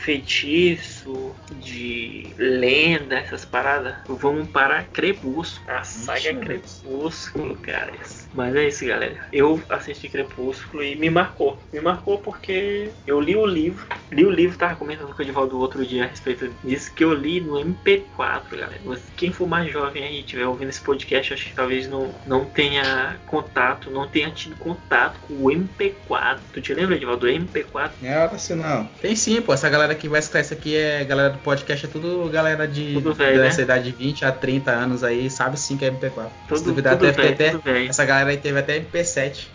feitiço, 0.02 1.34
de 1.52 2.34
lenda, 2.36 3.16
essas 3.16 3.46
paradas. 3.46 3.96
Vamos 4.06 4.46
para 4.48 4.84
Crepúsculo, 4.84 5.70
a 5.70 5.82
saga. 5.84 6.34
Crepúsculo, 6.34 7.56
cara. 7.56 7.92
Mas 8.34 8.54
é 8.54 8.68
isso, 8.68 8.84
galera. 8.86 9.16
Eu 9.32 9.60
assisti 9.68 10.08
Crepúsculo 10.08 10.82
e 10.82 10.94
me 10.96 11.08
marcou. 11.10 11.58
Me 11.72 11.80
marcou 11.80 12.18
porque 12.18 12.90
eu 13.06 13.20
li 13.20 13.34
o 13.36 13.46
livro. 13.46 13.86
Li 14.12 14.24
o 14.24 14.30
livro, 14.30 14.56
tava 14.58 14.74
comentando 14.76 15.12
com 15.14 15.18
o 15.20 15.22
Edivaldo 15.24 15.58
outro 15.58 15.84
dia 15.84 16.04
a 16.04 16.06
respeito 16.06 16.50
disso, 16.64 16.92
que 16.94 17.02
eu 17.04 17.12
li 17.14 17.40
no 17.40 17.58
MP4, 17.58 18.50
galera. 18.52 18.80
Você- 18.84 19.02
Quem 19.16 19.32
for 19.32 19.48
mais 19.48 19.72
jovem 19.72 20.04
aí 20.04 20.16
e 20.16 20.20
estiver 20.20 20.46
ouvindo 20.46 20.68
esse 20.68 20.80
podcast, 20.80 21.34
acho 21.34 21.46
que 21.46 21.54
talvez 21.54 21.88
não, 21.88 22.14
não 22.26 22.44
tenha 22.44 23.16
contato, 23.26 23.90
não 23.90 24.06
tenha 24.06 24.30
tido 24.30 24.54
contato 24.56 25.18
com 25.26 25.34
o 25.34 25.50
MP4. 25.50 26.38
Tu 26.52 26.60
te 26.60 26.74
lembra, 26.74 26.94
Edivaldo, 26.96 27.26
do 27.26 27.32
MP4? 27.32 27.90
Não 28.00 28.08
é 28.08 28.18
hora 28.18 28.34
assim, 28.36 28.54
não. 28.54 28.84
Tem 29.00 29.16
sim, 29.16 29.40
pô. 29.40 29.52
Essa 29.52 29.68
galera 29.68 29.94
que 29.94 30.08
vai 30.08 30.20
escutar 30.20 30.40
isso 30.40 30.52
aqui 30.54 30.76
é 30.76 31.04
galera 31.04 31.30
do 31.30 31.38
podcast, 31.38 31.84
é 31.86 31.88
tudo 31.88 32.28
galera 32.30 32.66
de 32.68 32.92
Tudo 32.94 33.12
velho, 33.14 33.38
dessa 33.42 33.58
né? 33.58 33.62
idade 33.64 33.84
de 33.90 33.96
20 33.96 34.24
a 34.24 34.32
30 34.32 34.70
anos 34.70 35.02
aí, 35.02 35.28
sabe 35.30 35.58
sim 35.58 35.76
que 35.76 35.84
é 35.84 35.90
MP4. 35.90 36.30
Tudo- 36.46 36.58
Se 36.58 36.64
duvidar, 36.64 36.92
tudo 36.96 37.06
deve 37.06 37.16
ter 37.16 37.22
velho, 37.22 37.34
até. 37.34 37.50
tudo 37.50 37.62
velho. 37.62 37.88
Essa 37.90 38.04
galera 38.04 38.27
aí 38.30 38.36
teve 38.36 38.58
até 38.58 38.76
MP7. 38.76 39.48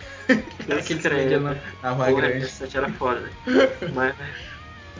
Deus 0.66 0.80
Aqueles 0.84 1.02
credo. 1.02 1.16
vendiam 1.22 1.40
na, 1.40 1.56
na 1.82 1.90
Rua 1.90 2.12
Grande. 2.12 2.44
essa 2.44 2.68
era 2.76 2.88
foda, 2.90 3.20
né? 3.20 3.30
mas, 3.94 4.14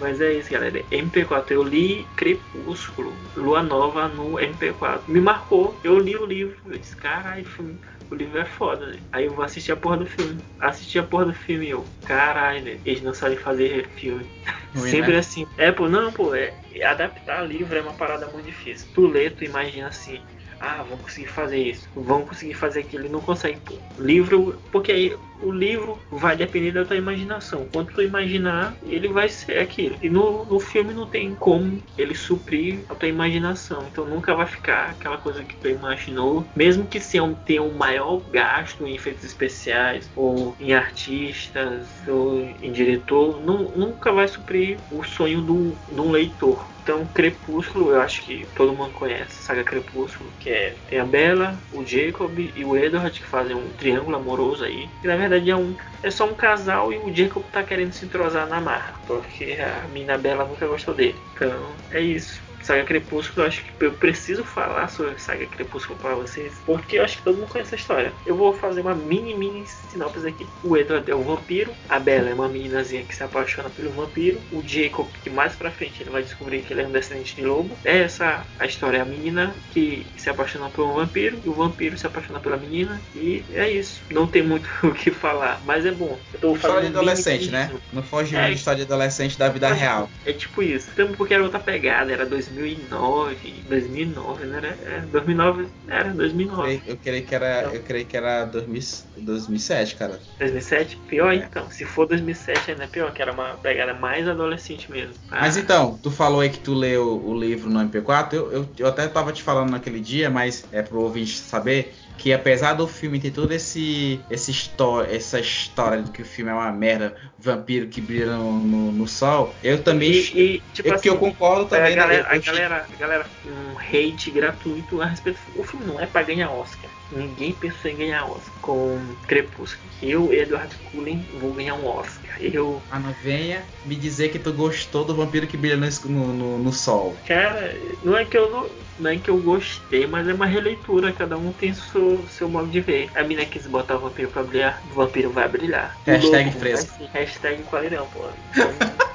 mas 0.01 0.21
é 0.21 0.33
isso, 0.33 0.51
galera. 0.51 0.83
MP4, 0.91 1.51
eu 1.53 1.63
li 1.63 2.07
Crepúsculo, 2.17 3.17
Lua 3.37 3.63
Nova 3.63 4.09
no 4.09 4.39
MP4. 4.39 5.03
Me 5.09 5.21
marcou, 5.21 5.79
eu 5.85 5.99
li 5.99 6.17
o 6.17 6.27
livro. 6.27 6.57
Eu 6.67 6.79
disse, 6.79 6.97
caralho, 6.97 7.45
filme- 7.45 7.79
o 8.11 8.15
livro 8.15 8.39
é 8.39 8.45
foda, 8.45 8.87
né? 8.87 8.99
Aí 9.13 9.25
eu 9.25 9.33
vou 9.35 9.45
assistir 9.45 9.73
a 9.73 9.77
porra 9.77 9.97
do 9.97 10.07
filme. 10.07 10.41
Assisti 10.61 10.99
a 10.99 11.03
porra 11.03 11.27
do 11.27 11.35
filme 11.35 11.67
e 11.67 11.71
eu, 11.71 11.85
caralho, 12.05 12.65
né? 12.65 12.79
eles 12.85 13.03
não 13.03 13.15
sabem 13.15 13.37
fazer 13.39 13.89
filme. 13.97 14.27
Ruim, 14.75 14.91
Sempre 14.91 15.13
né? 15.13 15.19
assim. 15.19 15.47
É, 15.57 15.73
pô, 15.73 15.89
não, 15.89 16.13
pô, 16.13 16.35
é, 16.35 16.53
adaptar 16.85 17.43
livro 17.47 17.77
é 17.77 17.81
uma 17.81 17.95
parada 17.95 18.27
muito 18.27 18.47
difícil. 18.47 18.89
Tu 18.95 19.07
lê, 19.07 19.31
tu 19.31 19.45
imagina 19.45 19.89
assim. 19.89 20.21
Ah, 20.61 20.83
vão 20.83 20.97
conseguir 20.99 21.27
fazer 21.27 21.59
isso, 21.59 21.89
vão 21.95 22.25
conseguir 22.25 22.55
fazer 22.55 22.81
aquilo 22.81 23.07
e 23.07 23.09
não 23.09 23.21
consegue. 23.21 23.61
Livro, 23.99 24.61
porque 24.71 24.93
aí 24.93 25.17
O 25.45 25.53
livro 25.53 25.99
vai 26.11 26.35
depender 26.35 26.73
da 26.73 26.87
tua 26.87 26.97
imaginação. 26.97 27.69
Quando 27.71 27.93
tu 27.93 28.01
imaginar, 28.01 28.75
ele 28.83 29.09
vai 29.09 29.29
ser 29.29 29.59
aquilo. 29.59 29.95
E 30.03 30.09
no, 30.09 30.47
no 30.47 30.59
filme 30.59 30.95
não 30.95 31.07
tem 31.07 31.35
como 31.35 31.83
ele 31.99 32.15
suprir 32.15 32.81
a 32.89 32.95
tua 32.95 33.09
imaginação. 33.09 33.87
Então 33.93 34.07
nunca 34.07 34.35
vai 34.35 34.47
ficar 34.47 34.91
aquela 34.91 35.19
coisa 35.19 35.45
que 35.45 35.55
tu 35.57 35.69
imaginou. 35.69 36.47
Mesmo 36.57 36.87
que 36.87 36.99
tenha 37.45 37.63
um 37.63 37.75
maior 37.75 38.23
gasto 38.31 38.87
em 38.87 38.95
efeitos 38.95 39.23
especiais, 39.23 40.11
ou 40.17 40.57
em 40.59 40.73
artistas, 40.73 41.87
ou 42.09 42.41
em 42.63 42.73
diretor, 42.73 43.45
não, 43.45 43.71
nunca 43.77 44.11
vai 44.11 44.27
suprir 44.27 44.79
o 44.91 45.05
sonho 45.05 45.43
de 45.43 46.01
um 46.01 46.11
leitor. 46.11 46.75
Então, 46.85 47.07
Crepúsculo, 47.15 47.93
eu 47.93 48.01
acho 48.03 48.23
que 48.23 48.47
todo 48.55 48.75
mundo 48.75 48.93
conhece, 48.93 49.43
saga 49.43 49.65
Crepúsculo, 49.65 50.31
que 50.39 50.51
é 50.51 50.77
tem 50.87 51.01
a 51.01 51.05
Bella, 51.07 51.59
o 51.73 51.83
Jacob 51.83 52.39
e 52.39 52.63
o 52.63 52.77
Edward 52.77 53.19
que 53.19 53.27
fazem 53.27 53.57
um 53.57 53.71
triângulo 53.79 54.17
amoroso 54.17 54.65
aí. 54.65 54.87
E 55.03 55.07
na 55.07 55.17
verdade 55.17 55.34
é 55.37 55.57
um 55.57 55.75
é 56.03 56.11
só 56.11 56.27
um 56.27 56.35
casal 56.35 56.93
e 56.93 56.99
o 56.99 57.15
Jacob 57.15 57.43
tá 57.51 57.63
querendo 57.63 57.93
se 57.93 58.05
entrosar 58.05 58.47
na 58.47 58.61
marra, 58.61 58.95
porque 59.07 59.57
a 59.59 59.89
mina 59.89 60.19
Bella 60.19 60.45
nunca 60.45 60.67
gostou 60.67 60.95
dele. 60.95 61.19
Então, 61.35 61.75
é 61.91 62.01
isso. 62.01 62.44
Saga 62.65 62.83
Crepúsculo, 62.85 63.43
eu 63.43 63.49
acho 63.49 63.63
que 63.63 63.85
eu 63.85 63.93
preciso 63.93 64.43
falar 64.43 64.89
sobre 64.89 65.19
Saga 65.19 65.45
Crepúsculo 65.47 65.99
para 65.99 66.15
vocês, 66.15 66.55
porque 66.65 66.97
eu 66.97 67.05
acho 67.05 67.19
que 67.19 67.23
todo 67.23 67.37
mundo 67.37 67.49
conhece 67.49 67.75
a 67.75 67.79
história. 67.79 68.13
Eu 68.25 68.37
vou 68.37 68.55
fazer 68.55 68.81
uma 68.81 68.95
mini, 68.95 69.35
mini 69.35 69.67
sinopse 69.67 70.27
aqui. 70.27 70.47
O 70.63 70.75
Edward 70.75 71.09
é 71.11 71.15
um 71.15 71.23
vampiro, 71.23 71.73
a 71.91 72.01
Bella 72.01 72.31
é 72.31 72.35
uma 72.35 72.49
meninazinha 72.49 73.03
que 73.05 73.15
se 73.15 73.23
apaixona 73.23 73.69
pelo 73.69 73.91
vampiro, 73.91 74.41
o 74.51 74.63
Jacob, 74.67 75.07
que 75.23 75.29
mais 75.29 75.55
pra 75.55 75.71
frente 75.71 76.03
ele 76.03 76.09
vai 76.09 76.23
descobrir 76.23 76.63
que 76.63 76.73
ele 76.73 76.81
é 76.81 76.87
um 76.87 76.91
descendente 76.91 77.37
de 77.37 77.43
lobo. 77.45 77.77
É 77.85 77.99
essa 77.99 78.47
a 78.59 78.65
história, 78.65 79.03
a 79.03 79.05
menina 79.05 79.55
que 79.71 80.07
se 80.17 80.31
apaixona 80.31 80.71
por 80.71 80.87
um 80.87 80.95
vampiro, 80.95 81.39
e 81.45 81.49
o 81.49 81.53
vampiro 81.53 81.99
se 81.99 82.07
apaixona 82.07 82.41
pela 82.41 82.57
menina, 82.57 82.99
e 83.15 83.45
é 83.53 83.71
isso. 83.71 84.03
Não 84.11 84.27
tem 84.27 84.43
muito 84.43 84.71
o 84.83 84.95
que 84.95 85.11
falar, 85.11 85.61
mas 85.67 85.85
é 85.85 85.93
bom. 85.93 86.19
Eu 86.33 86.41
tô 86.41 86.55
história 86.55 86.81
de 86.81 86.97
adolescente, 86.97 87.51
né? 87.51 87.71
Não 87.93 88.03
foge 88.03 88.35
é, 88.35 88.49
de 88.49 88.55
história 88.55 88.79
de 88.79 88.91
adolescente 88.91 89.39
da 89.39 89.51
vida 89.51 89.71
real. 89.71 90.09
É 90.25 90.33
tipo 90.33 90.63
isso. 90.63 90.91
Também 90.97 91.15
porque 91.15 91.35
era 91.35 91.43
outra 91.43 91.61
pegada, 91.61 92.11
era 92.11 92.25
2000 92.25 92.54
2009, 92.55 93.65
2009, 93.69 94.47
não 94.47 94.57
era? 94.57 94.69
É, 94.69 95.03
2009, 95.11 95.67
era 95.89 96.11
2009. 96.13 96.83
Eu 96.87 96.97
creio 96.97 97.25
que 97.25 97.35
era, 97.35 97.61
então, 97.61 97.75
eu 97.75 97.83
creio 97.83 98.07
que 98.07 98.17
era 98.17 98.45
2000, 98.45 98.83
2007, 99.19 99.97
cara. 99.97 100.21
2007? 100.39 100.97
Pior 101.09 101.33
é. 101.33 101.37
então. 101.37 101.71
Se 101.71 101.85
for 101.85 102.07
2007 102.07 102.73
ainda 102.73 102.85
é 102.85 102.87
pior, 102.87 103.13
que 103.13 103.21
era 103.21 103.33
uma 103.33 103.55
pegada 103.55 103.95
mais 103.95 104.29
adolescente 104.29 104.91
mesmo. 104.91 105.15
Ah. 105.31 105.41
Mas 105.41 105.57
então, 105.57 105.99
tu 106.03 106.11
falou 106.11 106.41
aí 106.41 106.51
que 106.51 106.61
tu 106.61 106.75
leu 106.75 107.25
o 107.25 107.39
livro 107.39 107.69
no 107.69 107.81
MP4, 107.81 108.33
eu, 108.35 108.53
eu, 108.53 108.69
eu 108.79 108.87
até 108.87 109.07
tava 109.09 109.33
te 109.33 109.43
falando 109.43 109.71
naquele 109.71 110.01
dia, 110.01 110.31
mas 110.31 110.65
é 110.73 110.83
pro 110.83 111.01
ouvinte 111.01 111.37
saber 111.37 111.95
que 112.17 112.33
apesar 112.33 112.75
do 112.75 112.87
filme 112.87 113.21
ter 113.21 113.31
toda 113.31 113.55
esse, 113.55 114.21
esse 114.31 114.51
história, 114.51 115.15
essa 115.15 115.39
história 115.41 116.03
de 116.03 116.11
que 116.11 116.23
o 116.23 116.25
filme 116.25 116.51
é 116.51 116.55
uma 116.55 116.73
merda, 116.73 117.15
vampiro 117.39 117.89
que 117.89 118.01
brilha 118.01 118.37
no, 118.37 118.53
no, 118.53 118.93
no 118.93 119.09
sol, 119.09 119.55
eu 119.63 119.83
também. 119.83 120.13
E, 120.13 120.17
e 120.35 120.63
tipo 120.73 120.89
eu, 120.89 120.95
assim, 120.95 121.09
eu 121.09 121.19
concordo 121.19 121.67
também. 121.67 121.93
A 121.93 121.97
galera, 121.97 122.23
né? 122.23 122.29
eu, 122.31 122.37
a, 122.37 122.39
galera, 122.39 122.87
a 122.93 122.97
galera 122.97 123.27
um 123.47 123.79
hate 123.79 124.31
gratuito 124.31 125.01
a 125.03 125.07
respeito. 125.07 125.39
O 125.57 125.65
filme 125.65 125.87
não 125.87 126.01
é 126.01 126.07
pra 126.07 126.23
ganhar 126.23 126.51
Oscar. 126.51 126.91
Ninguém 127.11 127.53
pensou 127.53 127.91
em 127.91 127.97
ganhar 127.97 128.25
Oscar 128.27 128.61
com 128.61 128.99
Crepúsculo. 129.27 129.91
Eu, 130.03 130.33
Edward 130.33 130.77
Cullen, 130.85 131.27
vou 131.39 131.53
ganhar 131.53 131.75
um 131.75 131.87
Oscar. 131.87 132.37
Eu. 132.41 132.83
Ah, 132.91 132.99
não 132.99 133.13
venha 133.23 133.67
me 133.85 133.95
dizer 133.95 134.31
que 134.31 134.39
tu 134.39 134.53
gostou 134.53 135.05
do 135.05 135.15
vampiro 135.15 135.47
que 135.47 135.57
brilha 135.57 135.77
no, 135.77 136.33
no, 136.33 136.59
no 136.59 136.73
sol. 136.73 137.17
Cara, 137.27 137.75
não 138.03 138.17
é 138.17 138.25
que 138.25 138.37
eu 138.37 138.51
não 138.51 138.85
não 138.99 139.11
é 139.11 139.19
que 139.19 139.29
eu 139.29 139.39
gostei, 139.39 140.07
mas 140.07 140.29
é 140.29 140.35
uma 140.35 140.47
releitura. 140.47 141.13
Cada 141.13 141.37
um 141.37 141.53
tem 141.53 141.73
seu, 141.73 142.27
seu 142.29 142.49
modo 142.49 142.69
de 142.69 142.81
ver. 142.81 143.11
A 143.15 143.25
mina 143.25 143.45
quis 143.45 143.67
botar 143.67 143.97
o 143.97 144.01
vampiro 144.01 144.29
pra 144.31 144.43
brilhar, 144.43 144.81
o 144.91 144.95
vampiro 144.95 145.31
vai 145.31 145.49
brilhar. 145.49 145.97
Hashtag 146.07 146.53
fresco. 146.53 146.91
Assim, 146.95 147.09
hashtag 147.13 147.63
qualidão, 147.65 148.07
pô. 148.07 148.25
Então, 148.51 148.65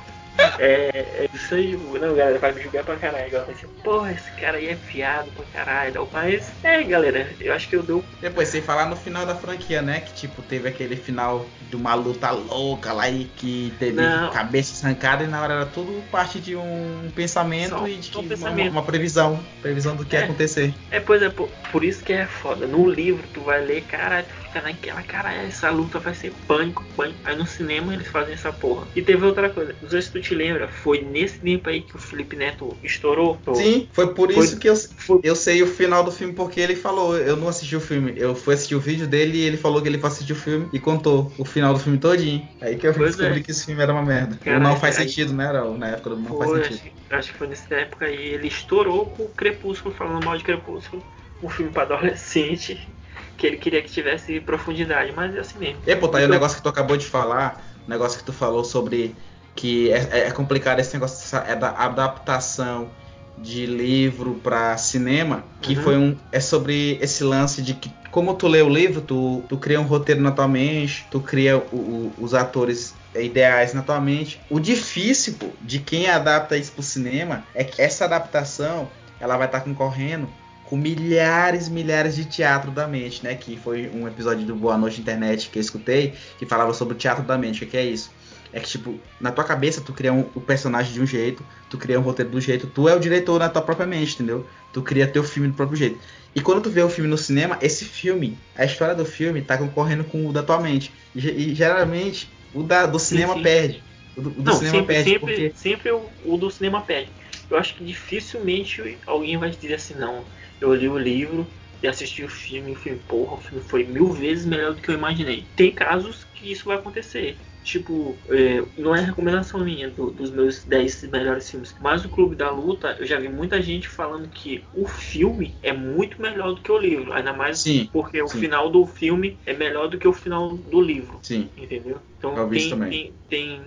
é, 0.60 0.89
é 0.93 1.30
isso 1.34 1.56
aí, 1.56 1.78
não, 1.78 2.15
galera, 2.15 2.39
vai 2.39 2.52
me 2.52 2.62
julgar 2.62 2.84
pra 2.84 2.95
caralho. 2.95 3.32
Vai 3.32 3.41
assim, 3.41 3.67
porra, 3.84 4.12
esse 4.12 4.32
cara 4.32 4.58
aí 4.58 4.69
é 4.69 4.75
fiado 4.75 5.30
pra 5.32 5.45
caralho. 5.54 6.08
Mas, 6.12 6.52
é, 6.63 6.84
galera, 6.84 7.28
eu 7.39 7.54
acho 7.54 7.69
que 7.69 7.75
eu 7.75 7.84
dou. 7.84 8.04
Depois, 8.21 8.49
sem 8.49 8.62
falar 8.62 8.86
no 8.88 8.95
final 8.95 9.25
da 9.25 9.36
franquia, 9.36 9.82
né? 9.82 10.02
Que 10.02 10.13
tipo, 10.13 10.41
teve 10.41 10.69
aquele 10.69 10.95
final 10.95 11.45
de 11.69 11.75
uma 11.75 11.93
luta 11.93 12.32
louca 12.32 12.93
lá 12.93 13.10
e 13.10 13.25
que 13.25 13.73
teve 13.80 14.02
não. 14.02 14.32
cabeça 14.32 14.86
arrancada 14.86 15.23
e 15.23 15.28
na 15.28 15.41
hora 15.41 15.54
era 15.54 15.65
tudo 15.65 16.04
parte 16.10 16.39
de 16.39 16.56
um 16.56 17.12
pensamento 17.15 17.69
Só, 17.69 17.88
e 17.88 17.97
de 17.97 18.17
um 18.17 18.21
uma, 18.21 18.49
uma, 18.49 18.84
previsão. 18.84 19.39
Previsão 19.62 19.95
do 19.95 20.06
que 20.06 20.15
é, 20.15 20.19
ia 20.19 20.25
acontecer. 20.25 20.73
É, 20.91 20.99
pois 20.99 21.21
é, 21.21 21.30
por, 21.30 21.49
por, 21.71 21.84
isso 21.84 22.04
que 22.04 22.13
é 22.13 22.25
foda. 22.25 22.65
No 22.65 22.89
livro, 22.89 23.23
tu 23.34 23.41
vai 23.41 23.63
ler, 23.63 23.84
cara, 23.84 24.23
tu 24.23 24.49
fica 24.50 24.62
naquela, 24.62 25.02
cara, 25.04 25.34
essa 25.34 25.70
luta 25.70 26.00
vai 26.00 26.14
ser 26.14 26.34
pânico, 26.48 26.84
pânico. 26.98 27.20
Aí 27.24 27.36
no 27.36 27.46
cinema 27.46 27.94
eles 27.94 28.08
fazem 28.08 28.34
essa 28.34 28.52
porra. 28.52 28.88
E 28.96 29.02
teve 29.02 29.26
outra 29.26 29.50
coisa, 29.50 29.76
não 29.82 29.90
sei 29.90 30.02
se 30.02 30.12
tu 30.12 30.20
te 30.20 30.36
lembra, 30.36 30.68
foi 30.68 31.02
nesse 31.02 31.40
tempo 31.40 31.70
aí 31.70 31.82
que 31.82 31.96
o 31.96 32.00
Felipe 32.00 32.36
Neto 32.36 32.76
estourou. 32.84 33.40
Sim, 33.54 33.88
foi 33.94 34.14
por 34.14 34.32
foi, 34.32 34.44
isso 34.44 34.60
que 34.60 34.68
eu, 34.68 34.76
foi... 34.76 35.20
eu 35.24 35.36
sei 35.36 35.62
o 35.62 35.68
final 35.68 36.04
do 36.04 36.12
filme, 36.12 36.34
porque 36.34 36.60
ele 36.60 36.76
falou, 36.76 37.16
eu 37.18 37.38
não 37.38 37.48
assisti 37.48 37.76
o 37.76 37.82
filme, 37.82 38.14
eu 38.18 38.36
fui 38.36 38.54
assistir 38.54 38.76
o 38.76 38.80
vídeo 38.80 39.08
dele 39.08 39.38
e 39.38 39.42
ele 39.42 39.58
falou 39.58 39.82
que 39.82 39.88
ele 39.88 40.00
foi 40.00 40.10
assistir 40.10 40.34
o 40.34 40.36
filme 40.36 40.68
e 40.74 40.80
contou 40.80 41.32
o 41.38 41.46
final 41.46 41.74
do 41.74 41.80
filme 41.80 41.98
todinho. 41.98 42.48
Aí 42.60 42.76
que 42.76 42.88
eu 42.88 42.94
pois 42.94 43.16
descobri 43.16 43.40
é. 43.40 43.44
que 43.44 43.52
esse 43.52 43.66
filme 43.66 43.82
era 43.82 43.94
uma 43.94 44.04
merda. 44.04 44.38
Caraca, 44.44 44.64
não 44.64 44.76
faz 44.76 44.96
sentido, 44.96 45.34
né, 45.34 45.46
Era 45.46 45.64
Na 45.72 45.90
época 45.90 46.10
do 46.12 46.18
não 46.18 46.26
foi, 46.26 46.62
faz 46.62 46.68
sentido. 46.68 46.92
Acho, 47.10 47.20
acho 47.20 47.32
que 47.32 47.38
foi 47.38 47.48
nessa 47.48 47.76
época 47.76 48.06
aí, 48.06 48.34
ele 48.34 48.48
estourou 48.48 49.06
com 49.06 49.24
o 49.24 49.30
Crepúsculo, 49.30 49.94
falando 49.94 50.26
mal 50.26 50.38
de 50.38 50.44
Crepúsculo. 50.44 51.04
Um 51.42 51.50
filme 51.50 51.72
para 51.72 51.84
adolescente 51.96 52.90
que 53.39 53.47
ele 53.47 53.58
queria 53.58 53.82
que 53.82 53.89
tivesse 53.89 54.39
profundidade, 54.41 55.13
mas 55.15 55.34
é 55.34 55.39
assim 55.39 55.58
mesmo. 55.58 55.82
E, 55.88 55.95
pô, 55.95 56.08
tá 56.08 56.17
aí 56.17 56.25
então, 56.25 56.36
o 56.36 56.39
negócio 56.39 56.58
que 56.58 56.63
tu 56.63 56.69
acabou 56.69 56.97
de 56.97 57.06
falar, 57.06 57.63
o 57.88 57.89
negócio 57.89 58.19
que 58.19 58.25
tu 58.25 58.34
falou 58.34 58.63
sobre 58.63 59.15
que 59.56 59.91
é, 59.91 60.28
é 60.28 60.32
complicado 60.32 60.80
esse 60.80 60.93
negócio 60.93 61.38
é 61.47 61.56
da 61.56 61.69
adaptação 61.71 62.89
de 63.38 63.65
livro 63.65 64.36
para 64.43 64.78
cinema, 64.78 65.45
que 65.62 65.75
uhum. 65.75 65.84
foi 65.84 65.97
um 65.97 66.17
é 66.32 66.41
sobre 66.41 66.99
esse 67.02 67.23
lance 67.23 67.62
de 67.62 67.73
que 67.73 67.89
como 68.12 68.34
tu 68.34 68.47
lê 68.47 68.62
o 68.62 68.69
livro, 68.69 69.02
tu, 69.02 69.43
tu 69.47 69.58
cria 69.58 69.80
um 69.80 69.84
roteiro 69.84 70.19
na 70.19 70.32
tua 70.32 70.47
mente, 70.47 71.08
tu 71.10 71.21
cria 71.21 71.58
o, 71.58 71.75
o, 71.75 72.13
os 72.19 72.34
atores 72.34 72.93
ideais 73.15 73.73
na 73.73 73.82
tua 73.82 74.02
mente. 74.02 74.41
O 74.49 74.60
difícil 74.60 75.36
pô, 75.39 75.47
de 75.62 75.80
quem 75.80 76.10
adapta 76.10 76.58
isso 76.58 76.71
pro 76.71 76.84
cinema 76.84 77.43
é 77.54 77.63
que 77.63 77.82
essa 77.82 78.06
adaptação 78.06 78.89
ela 79.19 79.38
vai 79.38 79.47
estar 79.47 79.60
tá 79.60 79.65
concorrendo 79.65 80.28
com 80.69 80.77
milhares, 80.77 81.67
milhares 81.67 82.15
de 82.15 82.25
teatro 82.25 82.69
da 82.69 82.88
mente, 82.88 83.23
né? 83.23 83.34
Que 83.34 83.58
foi 83.58 83.89
um 83.91 84.08
episódio 84.08 84.45
do 84.45 84.55
Boa 84.55 84.77
Noite 84.77 85.01
Internet 85.01 85.49
que 85.49 85.58
eu 85.58 85.62
escutei, 85.62 86.13
que 86.38 86.45
falava 86.45 86.73
sobre 86.73 86.93
o 86.93 86.97
teatro 86.97 87.23
da 87.23 87.38
mente. 87.38 87.63
O 87.63 87.67
que 87.67 87.75
é 87.75 87.84
isso? 87.84 88.12
É 88.53 88.60
que, 88.60 88.67
tipo, 88.69 88.99
na 89.19 89.32
tua 89.32 89.43
cabeça 89.43 89.82
tu 89.82 89.91
cria 89.93 90.13
um, 90.13 90.25
o 90.36 90.41
personagem 90.41 90.93
de 90.93 91.01
um 91.01 91.08
jeito, 91.08 91.43
tu 91.69 91.77
cria 91.77 91.99
um 91.99 92.03
roteiro 92.03 92.32
do 92.32 92.39
jeito, 92.39 92.67
tu 92.67 92.88
é 92.88 92.95
o 92.95 92.99
diretor 92.99 93.39
na 93.39 93.49
tua 93.49 93.62
própria 93.62 93.86
mente, 93.86 94.13
entendeu? 94.13 94.45
Tu 94.71 94.82
cria 94.82 95.08
teu 95.08 95.23
filme 95.23 95.49
do 95.49 95.55
próprio 95.55 95.77
jeito. 95.77 95.99
E 96.36 96.41
quando 96.41 96.62
tu 96.62 96.69
vê 96.69 96.82
o 96.82 96.89
filme 96.89 97.10
no 97.10 97.17
cinema, 97.17 97.58
esse 97.62 97.86
filme, 97.86 98.38
a 98.55 98.65
história 98.65 98.93
do 98.93 99.05
filme 99.05 99.41
tá 99.41 99.58
concorrendo 99.58 100.03
com 100.03 100.27
o 100.27 100.34
da 100.34 100.43
tua 100.43 100.60
mente. 100.60 100.91
E, 101.15 101.19
e 101.27 101.55
geralmente 101.55 102.29
o 102.53 102.62
da, 102.62 102.86
do 102.86 102.99
cinema 102.99 103.34
sim, 103.34 103.39
sim. 103.39 103.43
perde. 103.43 103.84
O 104.15 104.21
do, 104.21 104.29
o 104.29 104.34
do 104.34 104.43
Não, 104.43 104.53
cinema 104.53 104.77
sempre, 104.77 104.93
perde. 104.93 105.10
Sempre, 105.10 105.19
porque... 105.19 105.53
sempre 105.55 105.91
o, 105.91 106.05
o 106.25 106.38
do 106.38 106.51
cinema 106.51 106.82
perde. 106.82 107.10
Eu 107.50 107.58
acho 107.58 107.76
que 107.76 107.84
dificilmente 107.84 108.98
alguém 109.06 109.38
vai 109.38 109.50
dizer 109.50 109.76
assim, 109.76 109.96
não 109.96 110.26
eu 110.62 110.74
li 110.74 110.90
o 110.90 110.98
livro 110.98 111.48
e 111.82 111.88
assisti 111.88 112.24
o 112.24 112.30
filme, 112.30 112.72
e 112.72 112.74
o 112.74 112.78
filme, 112.78 113.00
porra, 113.08 113.36
o 113.36 113.42
filme 113.42 113.64
foi 113.64 113.86
mil 113.86 114.12
vezes 114.12 114.46
melhor 114.46 114.74
do 114.74 114.82
que 114.82 114.90
eu 114.90 114.96
imaginei. 114.96 115.46
Tem 115.56 115.72
casos 115.72 116.26
que 116.36 116.52
isso 116.52 116.66
vai 116.66 116.78
acontecer. 116.78 117.38
Tipo, 117.64 118.18
é, 118.30 118.64
não 118.78 118.96
é 118.96 119.02
recomendação 119.02 119.60
minha 119.64 119.90
do, 119.90 120.12
dos 120.12 120.32
meus 120.32 120.64
10 120.64 121.10
melhores 121.10 121.50
filmes, 121.50 121.76
mas 121.80 122.04
o 122.04 122.10
Clube 122.10 122.36
da 122.36 122.50
Luta, 122.50 122.96
eu 123.00 123.06
já 123.06 123.20
vi 123.20 123.30
muita 123.30 123.62
gente 123.62 123.88
falando 123.88 124.28
que 124.30 124.64
o 124.74 124.88
filme 124.88 125.56
é 125.62 125.72
muito 125.72 126.22
melhor 126.22 126.54
do 126.54 126.62
que 126.62 126.72
o 126.72 126.78
livro. 126.78 127.14
Ainda 127.14 127.32
mais 127.32 127.60
sim, 127.60 127.88
porque 127.92 128.22
o 128.22 128.28
final 128.28 128.70
do 128.70 128.86
filme 128.86 129.38
é 129.46 129.54
melhor 129.54 129.88
do 129.88 129.98
que 129.98 130.08
o 130.08 130.14
final 130.14 130.58
do 130.58 130.82
livro. 130.82 131.20
Sim. 131.22 131.50
Entendeu? 131.58 131.98
Então 132.18 132.50
tem, 132.50 132.80
tem, 132.90 133.14
tem 133.30 133.62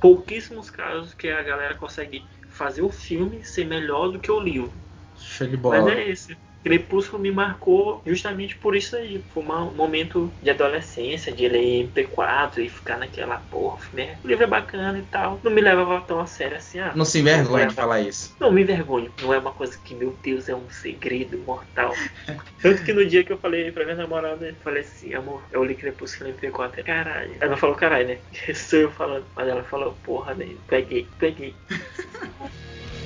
pouquíssimos 0.00 0.68
casos 0.68 1.14
que 1.14 1.28
a 1.28 1.42
galera 1.42 1.74
consegue 1.74 2.24
fazer 2.54 2.82
o 2.82 2.90
filme 2.90 3.42
ser 3.44 3.64
melhor 3.66 4.08
do 4.12 4.20
que 4.20 4.30
o 4.30 4.38
livro. 4.40 4.72
Show 5.16 5.46
de 5.46 5.56
bola. 5.56 5.82
Mas 5.82 5.88
é 5.88 6.10
esse. 6.10 6.38
Crepúsculo 6.64 7.22
me 7.22 7.30
marcou 7.30 8.02
justamente 8.06 8.56
por 8.56 8.74
isso 8.74 8.96
aí. 8.96 9.22
Foi 9.34 9.42
um 9.42 9.74
momento 9.74 10.32
de 10.42 10.48
adolescência, 10.48 11.30
de 11.30 11.46
ler 11.46 11.90
MP4 11.94 12.58
e 12.58 12.70
ficar 12.70 12.96
naquela 12.96 13.36
porra. 13.36 13.78
Né? 13.92 14.18
O 14.24 14.26
livro 14.26 14.44
é 14.44 14.46
bacana 14.46 14.98
e 14.98 15.02
tal. 15.02 15.38
Não 15.42 15.52
me 15.52 15.60
levava 15.60 16.00
tão 16.00 16.18
a 16.18 16.26
sério 16.26 16.56
assim. 16.56 16.78
Ah, 16.78 16.92
não 16.96 17.04
se 17.04 17.18
envergonha 17.18 17.66
de 17.66 17.74
falar 17.74 18.00
isso. 18.00 18.34
Não 18.40 18.50
me 18.50 18.62
envergonho. 18.62 19.12
Não 19.20 19.34
é 19.34 19.38
uma 19.38 19.52
coisa 19.52 19.78
que, 19.84 19.94
meu 19.94 20.16
Deus, 20.22 20.48
é 20.48 20.54
um 20.54 20.70
segredo 20.70 21.36
mortal. 21.38 21.94
Tanto 22.62 22.82
que 22.82 22.94
no 22.94 23.04
dia 23.04 23.22
que 23.22 23.32
eu 23.32 23.38
falei 23.38 23.70
pra 23.70 23.84
minha 23.84 23.96
namorada, 23.96 24.46
eu 24.46 24.54
falei 24.56 24.80
assim, 24.80 25.12
amor, 25.12 25.42
eu 25.52 25.62
li 25.62 25.74
Crepúsculo 25.74 26.30
no 26.30 26.36
MP4. 26.36 26.82
Caralho. 26.82 27.36
Ela 27.40 27.50
não 27.50 27.58
falou 27.58 27.76
caralho, 27.76 28.08
né? 28.08 28.18
Sou 28.54 28.78
eu 28.78 28.90
falando. 28.90 29.26
Mas 29.36 29.46
ela 29.46 29.62
falou, 29.64 29.94
porra, 30.02 30.32
né? 30.32 30.48
Peguei, 30.66 31.06
peguei. 31.18 31.54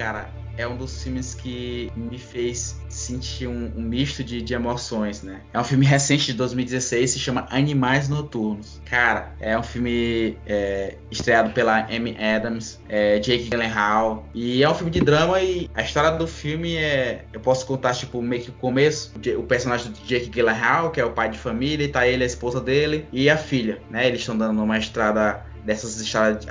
cara, 0.00 0.30
é 0.56 0.66
um 0.66 0.78
dos 0.78 1.02
filmes 1.02 1.34
que 1.34 1.92
me 1.94 2.16
fez 2.16 2.80
sentir 2.88 3.46
um, 3.46 3.70
um 3.76 3.82
misto 3.82 4.24
de, 4.24 4.40
de, 4.40 4.54
emoções, 4.54 5.22
né? 5.22 5.42
É 5.52 5.60
um 5.60 5.64
filme 5.64 5.84
recente 5.86 6.24
de 6.26 6.32
2016, 6.32 7.10
se 7.10 7.18
chama 7.18 7.46
Animais 7.50 8.08
Noturnos. 8.08 8.80
Cara, 8.86 9.34
é 9.38 9.58
um 9.58 9.62
filme 9.62 10.38
é, 10.46 10.96
estreado 11.10 11.50
pela 11.50 11.84
Amy 11.94 12.16
Adams, 12.18 12.80
é, 12.88 13.18
Jake 13.18 13.50
Gyllenhaal, 13.50 14.26
e 14.34 14.62
é 14.62 14.70
um 14.70 14.74
filme 14.74 14.90
de 14.90 15.00
drama 15.00 15.38
e 15.42 15.68
a 15.74 15.82
história 15.82 16.12
do 16.12 16.26
filme 16.26 16.76
é, 16.76 17.26
eu 17.30 17.40
posso 17.40 17.66
contar 17.66 17.94
tipo 17.94 18.22
meio 18.22 18.42
que 18.42 18.50
o 18.50 18.54
começo, 18.54 19.12
o 19.36 19.42
personagem 19.42 19.92
do 19.92 19.98
Jake 20.06 20.30
Gyllenhaal, 20.30 20.90
que 20.90 21.00
é 21.00 21.04
o 21.04 21.12
pai 21.12 21.28
de 21.28 21.36
família, 21.36 21.84
e 21.84 21.88
tá 21.88 22.06
ele, 22.06 22.22
a 22.22 22.26
esposa 22.26 22.58
dele 22.58 23.06
e 23.12 23.28
a 23.28 23.36
filha, 23.36 23.82
né? 23.90 24.06
Eles 24.06 24.20
estão 24.20 24.36
dando 24.36 24.62
uma 24.62 24.78
estrada 24.78 25.44
dessas 25.64 26.00
estradas, 26.00 26.46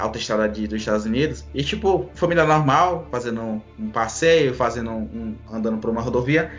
de, 0.54 0.68
dos 0.68 0.80
Estados 0.80 1.06
Unidos. 1.06 1.46
E 1.54 1.64
tipo, 1.64 2.10
família 2.14 2.46
normal, 2.46 3.08
fazendo 3.12 3.42
um, 3.42 3.62
um 3.78 3.90
passeio, 3.90 4.54
fazendo 4.54 4.92
um, 4.92 5.02
um, 5.02 5.36
andando 5.52 5.78
por 5.78 5.90
uma 5.90 6.02
rodovia 6.02 6.52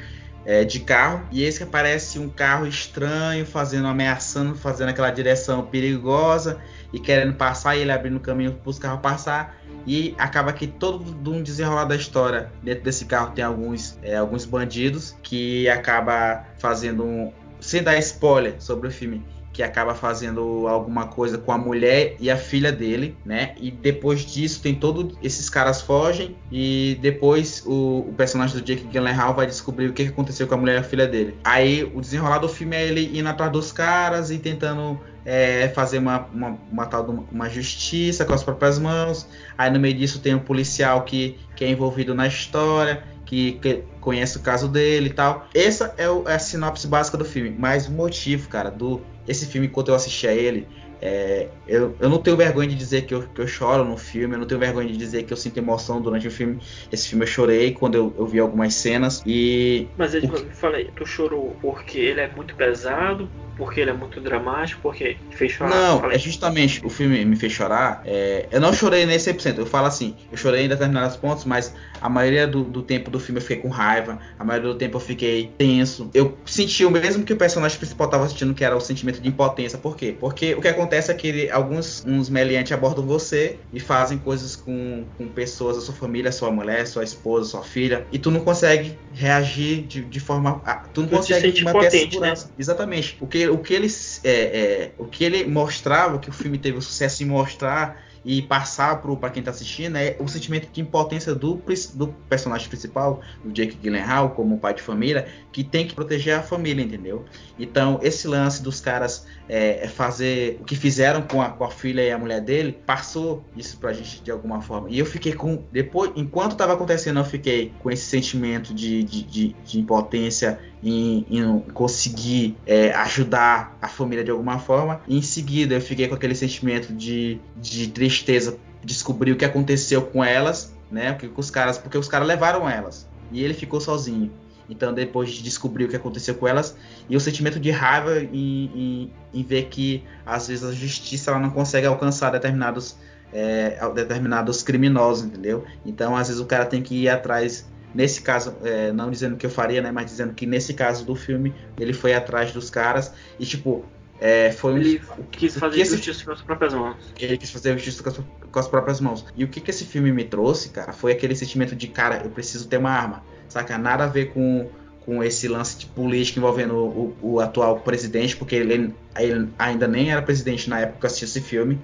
é, 0.44 0.64
de 0.64 0.80
carro. 0.80 1.26
E 1.30 1.42
esse 1.42 1.58
que 1.58 1.64
aparece 1.64 2.18
um 2.18 2.28
carro 2.28 2.66
estranho, 2.66 3.46
fazendo, 3.46 3.86
ameaçando, 3.86 4.54
fazendo 4.54 4.88
aquela 4.88 5.10
direção 5.10 5.64
perigosa 5.66 6.60
e 6.92 6.98
querendo 6.98 7.34
passar, 7.34 7.76
e 7.76 7.80
ele 7.80 7.92
abrindo 7.92 8.16
o 8.16 8.20
caminho 8.20 8.52
para 8.52 8.70
os 8.70 8.78
carros 8.78 9.00
passar. 9.00 9.58
E 9.86 10.14
acaba 10.18 10.52
que 10.52 10.66
todo 10.66 11.30
um 11.30 11.42
desenrolar 11.42 11.84
da 11.84 11.96
história 11.96 12.52
dentro 12.62 12.84
desse 12.84 13.06
carro 13.06 13.32
tem 13.32 13.42
alguns, 13.42 13.98
é, 14.02 14.16
alguns 14.16 14.44
bandidos 14.44 15.16
que 15.22 15.68
acaba 15.68 16.44
fazendo 16.58 17.02
um, 17.04 17.32
sem 17.60 17.82
dar 17.82 17.96
spoiler 17.98 18.56
sobre 18.58 18.88
o 18.88 18.90
filme, 18.90 19.24
que 19.52 19.62
acaba 19.62 19.94
fazendo 19.94 20.68
alguma 20.68 21.06
coisa 21.06 21.36
com 21.36 21.50
a 21.50 21.58
mulher 21.58 22.16
e 22.20 22.30
a 22.30 22.36
filha 22.36 22.70
dele, 22.70 23.16
né? 23.24 23.54
E 23.56 23.70
depois 23.70 24.20
disso 24.20 24.62
tem 24.62 24.74
todos 24.74 25.16
esses 25.22 25.50
caras 25.50 25.82
fogem 25.82 26.36
e 26.52 26.98
depois 27.00 27.62
o, 27.66 28.06
o 28.08 28.14
personagem 28.16 28.56
do 28.56 28.64
Jake 28.64 28.84
Gyllenhaal 28.84 29.34
vai 29.34 29.46
descobrir 29.46 29.88
o 29.88 29.92
que 29.92 30.02
aconteceu 30.02 30.46
com 30.46 30.54
a 30.54 30.56
mulher 30.56 30.76
e 30.76 30.78
a 30.78 30.82
filha 30.82 31.06
dele. 31.06 31.36
Aí 31.42 31.90
o 31.94 32.00
desenrolar 32.00 32.38
do 32.38 32.48
filme 32.48 32.76
é 32.76 32.86
ele 32.86 33.18
indo 33.18 33.28
atrás 33.28 33.50
dos 33.50 33.72
caras 33.72 34.30
e 34.30 34.38
tentando 34.38 35.00
é, 35.24 35.68
fazer 35.68 35.98
uma, 35.98 36.26
uma, 36.32 36.58
uma, 36.70 36.86
tal 36.86 37.04
de 37.04 37.20
uma 37.30 37.48
justiça 37.48 38.24
com 38.24 38.32
as 38.32 38.42
próprias 38.42 38.78
mãos. 38.78 39.26
Aí 39.58 39.70
no 39.70 39.80
meio 39.80 39.94
disso 39.94 40.20
tem 40.20 40.34
um 40.34 40.38
policial 40.38 41.02
que, 41.02 41.38
que 41.56 41.64
é 41.64 41.68
envolvido 41.68 42.14
na 42.14 42.26
história 42.26 43.02
que, 43.30 43.52
que 43.62 43.84
conhece 44.00 44.38
o 44.38 44.40
caso 44.40 44.66
dele 44.66 45.06
e 45.10 45.12
tal. 45.12 45.46
Essa 45.54 45.94
é, 45.96 46.10
o, 46.10 46.28
é, 46.28 46.34
a 46.34 46.38
sinopse 46.40 46.88
básica 46.88 47.16
do 47.16 47.24
filme. 47.24 47.54
Mas 47.56 47.86
o 47.86 47.92
motivo, 47.92 48.48
cara, 48.48 48.70
do 48.72 49.00
esse 49.28 49.46
filme, 49.46 49.68
enquanto 49.68 49.88
eu 49.88 49.94
assisti 49.94 50.26
a 50.26 50.34
ele, 50.34 50.66
é, 51.00 51.46
eu, 51.66 51.96
eu, 52.00 52.08
não 52.08 52.18
tenho 52.18 52.36
vergonha 52.36 52.68
de 52.68 52.74
dizer 52.74 53.06
que 53.06 53.14
eu, 53.14 53.22
que 53.22 53.40
eu, 53.40 53.46
choro 53.46 53.84
no 53.84 53.96
filme, 53.96 54.34
eu 54.34 54.38
não 54.40 54.46
tenho 54.46 54.58
vergonha 54.58 54.88
de 54.88 54.96
dizer 54.96 55.22
que 55.22 55.32
eu 55.32 55.36
sinto 55.36 55.56
emoção 55.58 56.00
durante 56.00 56.26
o 56.26 56.30
filme. 56.30 56.58
Esse 56.90 57.08
filme 57.08 57.22
eu 57.22 57.28
chorei 57.28 57.72
quando 57.72 57.94
eu, 57.94 58.14
eu 58.18 58.26
vi 58.26 58.40
algumas 58.40 58.74
cenas 58.74 59.22
e. 59.24 59.86
Mas 59.96 60.12
eu 60.12 60.24
o... 60.24 60.36
falei, 60.52 60.90
tu 60.96 61.06
chorou 61.06 61.56
porque 61.62 61.98
ele 61.98 62.20
é 62.20 62.28
muito 62.34 62.54
pesado, 62.56 63.30
porque 63.56 63.80
ele 63.80 63.90
é 63.90 63.94
muito 63.94 64.20
dramático, 64.20 64.80
porque 64.82 65.16
fez 65.30 65.52
chorar. 65.52 65.70
Não, 65.70 66.10
é 66.10 66.18
justamente 66.18 66.84
o 66.84 66.90
filme 66.90 67.24
me 67.24 67.36
fez 67.36 67.52
chorar. 67.52 68.02
É, 68.04 68.46
eu 68.50 68.60
não 68.60 68.72
chorei 68.72 69.06
nesse 69.06 69.32
100%. 69.32 69.58
Eu 69.58 69.66
falo 69.66 69.86
assim, 69.86 70.16
eu 70.30 70.36
chorei 70.36 70.64
em 70.64 70.68
determinados 70.68 71.16
pontos, 71.16 71.44
mas 71.44 71.74
a 72.00 72.08
maioria 72.08 72.46
do, 72.46 72.64
do, 72.64 72.82
tempo 72.82 73.10
do 73.10 73.20
filme 73.20 73.38
eu 73.38 73.42
fiquei 73.42 73.58
com 73.58 73.68
raiva, 73.68 74.18
a 74.38 74.44
maioria 74.44 74.72
do 74.72 74.78
tempo 74.78 74.96
eu 74.96 75.00
fiquei 75.00 75.52
tenso. 75.58 76.10
Eu 76.14 76.38
senti 76.44 76.84
o 76.84 76.90
mesmo 76.90 77.24
que 77.24 77.32
o 77.32 77.36
personagem 77.36 77.78
principal 77.78 78.06
estava 78.06 78.28
sentindo, 78.28 78.54
que 78.54 78.64
era 78.64 78.76
o 78.76 78.80
sentimento 78.80 79.20
de 79.20 79.28
impotência. 79.28 79.78
Por 79.78 79.96
quê? 79.96 80.16
Porque 80.18 80.54
o 80.54 80.60
que 80.60 80.68
acontece 80.68 81.10
é 81.10 81.14
que 81.14 81.50
alguns 81.50 82.04
uns 82.06 82.28
meliantes 82.28 82.72
abordam 82.72 83.06
você 83.06 83.58
e 83.72 83.80
fazem 83.80 84.18
coisas 84.18 84.56
com, 84.56 85.04
com 85.16 85.28
pessoas 85.28 85.76
da 85.76 85.82
sua 85.82 85.94
família, 85.94 86.32
sua 86.32 86.50
mulher, 86.50 86.86
sua 86.86 87.04
esposa, 87.04 87.50
sua 87.50 87.62
filha, 87.62 88.06
e 88.12 88.18
tu 88.18 88.30
não 88.30 88.40
consegue 88.40 88.98
reagir 89.12 89.82
de, 89.82 90.02
de 90.02 90.20
forma. 90.20 90.60
Tu 90.92 91.02
não 91.02 91.08
tu 91.08 91.16
consegue 91.16 91.64
manter 91.64 91.86
a 91.86 91.90
segurança. 91.90 92.46
Né? 92.46 92.52
Exatamente. 92.58 93.16
O 93.20 93.26
que 93.26 93.48
o 93.48 93.58
que 93.58 93.74
ele, 93.74 93.88
é, 94.24 94.30
é, 94.30 94.90
o 94.98 95.04
que 95.04 95.24
ele 95.24 95.44
mostrava, 95.44 96.18
que 96.18 96.30
o 96.30 96.32
filme 96.32 96.58
teve 96.58 96.78
o 96.78 96.82
sucesso 96.82 97.22
em 97.22 97.26
mostrar 97.26 98.09
e 98.24 98.42
passar 98.42 99.00
para 99.00 99.30
quem 99.30 99.40
está 99.40 99.50
assistindo 99.50 99.96
é 99.96 100.16
o 100.18 100.28
sentimento 100.28 100.70
de 100.70 100.80
impotência 100.80 101.34
do, 101.34 101.62
do 101.94 102.08
personagem 102.28 102.68
principal, 102.68 103.20
o 103.44 103.50
Jake 103.50 103.76
Gyllenhaal, 103.82 104.30
como 104.30 104.58
pai 104.58 104.74
de 104.74 104.82
família, 104.82 105.26
que 105.52 105.64
tem 105.64 105.86
que 105.86 105.94
proteger 105.94 106.34
a 106.34 106.42
família, 106.42 106.82
entendeu? 106.82 107.24
Então, 107.58 107.98
esse 108.02 108.28
lance 108.28 108.62
dos 108.62 108.80
caras 108.80 109.26
é, 109.48 109.84
é 109.84 109.88
fazer 109.88 110.58
o 110.60 110.64
que 110.64 110.76
fizeram 110.76 111.22
com 111.22 111.40
a, 111.40 111.50
com 111.50 111.64
a, 111.64 111.70
filha 111.70 112.02
e 112.02 112.10
a 112.10 112.18
mulher 112.18 112.40
dele, 112.40 112.78
passou 112.86 113.44
isso 113.56 113.78
pra 113.78 113.92
gente 113.92 114.22
de 114.22 114.30
alguma 114.30 114.60
forma. 114.60 114.88
E 114.90 114.98
eu 114.98 115.06
fiquei 115.06 115.32
com. 115.32 115.64
Depois, 115.72 116.12
enquanto 116.14 116.52
estava 116.52 116.74
acontecendo, 116.74 117.20
eu 117.20 117.24
fiquei 117.24 117.72
com 117.80 117.90
esse 117.90 118.04
sentimento 118.04 118.74
de, 118.74 119.02
de, 119.02 119.22
de, 119.22 119.56
de 119.64 119.80
impotência 119.80 120.58
em, 120.82 121.26
em 121.30 121.60
conseguir 121.72 122.56
é, 122.66 122.92
ajudar 122.92 123.76
a 123.80 123.88
família 123.88 124.24
de 124.24 124.30
alguma 124.30 124.58
forma. 124.58 125.00
E 125.06 125.16
em 125.18 125.22
seguida, 125.22 125.74
eu 125.74 125.80
fiquei 125.80 126.08
com 126.08 126.14
aquele 126.14 126.34
sentimento 126.34 126.92
de, 126.92 127.38
de 127.56 127.88
tristeza, 127.88 128.58
descobrir 128.82 129.32
o 129.32 129.36
que 129.36 129.44
aconteceu 129.44 130.02
com 130.02 130.24
elas, 130.24 130.74
né? 130.90 131.12
Porque 131.12 131.30
os 131.40 131.50
caras, 131.50 131.78
porque 131.78 131.98
os 131.98 132.08
caras 132.08 132.26
levaram 132.26 132.68
elas 132.68 133.08
e 133.30 133.42
ele 133.42 133.54
ficou 133.54 133.80
sozinho. 133.80 134.30
Então, 134.68 134.94
depois 134.94 135.30
de 135.30 135.42
descobrir 135.42 135.84
o 135.84 135.88
que 135.88 135.96
aconteceu 135.96 136.34
com 136.36 136.46
elas, 136.46 136.76
e 137.08 137.16
o 137.16 137.20
sentimento 137.20 137.58
de 137.58 137.72
raiva 137.72 138.20
em, 138.20 138.70
em, 138.72 139.12
em 139.34 139.42
ver 139.42 139.64
que 139.64 140.04
às 140.24 140.46
vezes 140.46 140.62
a 140.62 140.72
justiça 140.72 141.32
ela 141.32 141.40
não 141.40 141.50
consegue 141.50 141.88
alcançar 141.88 142.30
determinados, 142.30 142.96
é, 143.32 143.76
determinados 143.92 144.62
criminosos, 144.62 145.24
entendeu? 145.24 145.64
Então, 145.84 146.16
às 146.16 146.28
vezes 146.28 146.40
o 146.40 146.46
cara 146.46 146.64
tem 146.64 146.80
que 146.82 146.94
ir 146.94 147.08
atrás 147.08 147.68
Nesse 147.94 148.22
caso, 148.22 148.56
é, 148.62 148.92
não 148.92 149.10
dizendo 149.10 149.36
que 149.36 149.44
eu 149.44 149.50
faria, 149.50 149.82
né? 149.82 149.90
Mas 149.90 150.06
dizendo 150.06 150.32
que 150.32 150.46
nesse 150.46 150.74
caso 150.74 151.04
do 151.04 151.14
filme, 151.16 151.54
ele 151.78 151.92
foi 151.92 152.14
atrás 152.14 152.52
dos 152.52 152.70
caras 152.70 153.12
e, 153.38 153.44
tipo, 153.44 153.84
é, 154.20 154.52
foi 154.52 154.74
um, 154.74 154.76
Ele 154.76 155.02
quis 155.30 155.56
fazer 155.56 155.78
que 155.78 155.84
justiça 155.84 156.10
esse, 156.10 156.24
com 156.24 156.32
as 156.32 156.42
próprias 156.42 156.74
mãos. 156.74 156.96
Ele 157.18 157.38
quis 157.38 157.50
fazer 157.50 157.72
justiça 157.78 158.02
com 158.02 158.10
as, 158.10 158.20
com 158.52 158.58
as, 158.58 158.68
próprias 158.68 159.00
mãos. 159.00 159.24
E 159.34 159.42
o 159.42 159.48
que, 159.48 159.60
que 159.60 159.70
esse 159.70 159.86
filme 159.86 160.12
me 160.12 160.24
trouxe, 160.24 160.68
cara, 160.68 160.92
foi 160.92 161.12
aquele 161.12 161.34
sentimento 161.34 161.74
de, 161.74 161.88
cara, 161.88 162.20
eu 162.22 162.30
preciso 162.30 162.68
ter 162.68 162.76
uma 162.76 162.90
arma. 162.90 163.24
Saca? 163.48 163.78
Nada 163.78 164.04
a 164.04 164.06
ver 164.06 164.32
com, 164.32 164.70
com 165.04 165.22
esse 165.24 165.48
lance 165.48 165.78
de 165.78 165.86
política 165.86 166.38
envolvendo 166.38 166.74
o, 166.74 167.16
o, 167.22 167.40
atual 167.40 167.80
presidente, 167.80 168.36
porque 168.36 168.54
ele, 168.54 168.94
ele, 169.18 169.48
ainda 169.58 169.88
nem 169.88 170.10
era 170.10 170.22
presidente 170.22 170.68
na 170.68 170.80
época 170.80 171.00
que 171.00 171.06
eu 171.06 171.08
assisti 171.08 171.24
esse 171.24 171.40
filme. 171.40 171.78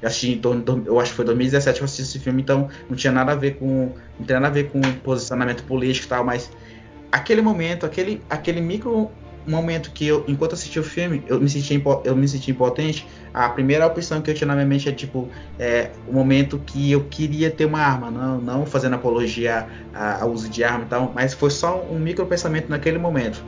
Eu 0.00 0.08
assisti 0.08 0.32
em 0.32 0.38
torno, 0.38 0.82
eu 0.86 0.98
acho 0.98 1.10
que 1.10 1.16
foi 1.16 1.24
2017 1.24 1.76
que 1.76 1.82
eu 1.82 1.84
assisti 1.84 2.02
esse 2.02 2.18
filme, 2.18 2.42
então 2.42 2.68
não 2.88 2.96
tinha 2.96 3.12
nada 3.12 3.32
a 3.32 3.34
ver 3.34 3.56
com, 3.56 3.92
não 4.18 4.26
tinha 4.26 4.40
nada 4.40 4.58
a 4.58 4.62
ver 4.62 4.70
com 4.70 4.80
posicionamento 4.80 5.62
político 5.64 6.06
e 6.06 6.08
tal, 6.08 6.24
mas 6.24 6.50
aquele 7.10 7.42
momento, 7.42 7.86
aquele, 7.86 8.20
aquele 8.28 8.60
micro 8.60 9.10
momento 9.50 9.92
que 9.92 10.06
eu, 10.06 10.24
enquanto 10.28 10.54
assisti 10.54 10.78
o 10.78 10.84
filme, 10.84 11.24
eu 11.26 11.40
me 11.40 11.48
senti, 11.48 11.82
eu 12.04 12.16
me 12.16 12.28
senti 12.28 12.50
impotente, 12.50 13.08
a 13.32 13.48
primeira 13.48 13.86
opção 13.86 14.22
que 14.22 14.30
eu 14.30 14.34
tinha 14.34 14.46
na 14.46 14.54
minha 14.54 14.66
mente 14.66 14.88
é 14.88 14.92
tipo, 14.92 15.30
é, 15.58 15.92
o 16.06 16.12
momento 16.12 16.58
que 16.60 16.90
eu 16.90 17.08
queria 17.08 17.50
ter 17.50 17.64
uma 17.64 17.80
arma, 17.80 18.10
não, 18.10 18.40
não 18.40 18.66
fazendo 18.66 18.94
apologia 18.94 19.68
ao 19.92 20.30
uso 20.30 20.48
de 20.48 20.62
arma 20.64 20.84
e 20.84 20.88
tal, 20.88 21.12
mas 21.14 21.34
foi 21.34 21.50
só 21.50 21.84
um 21.90 21.98
micro 21.98 22.26
pensamento 22.26 22.68
naquele 22.68 22.98
momento. 22.98 23.44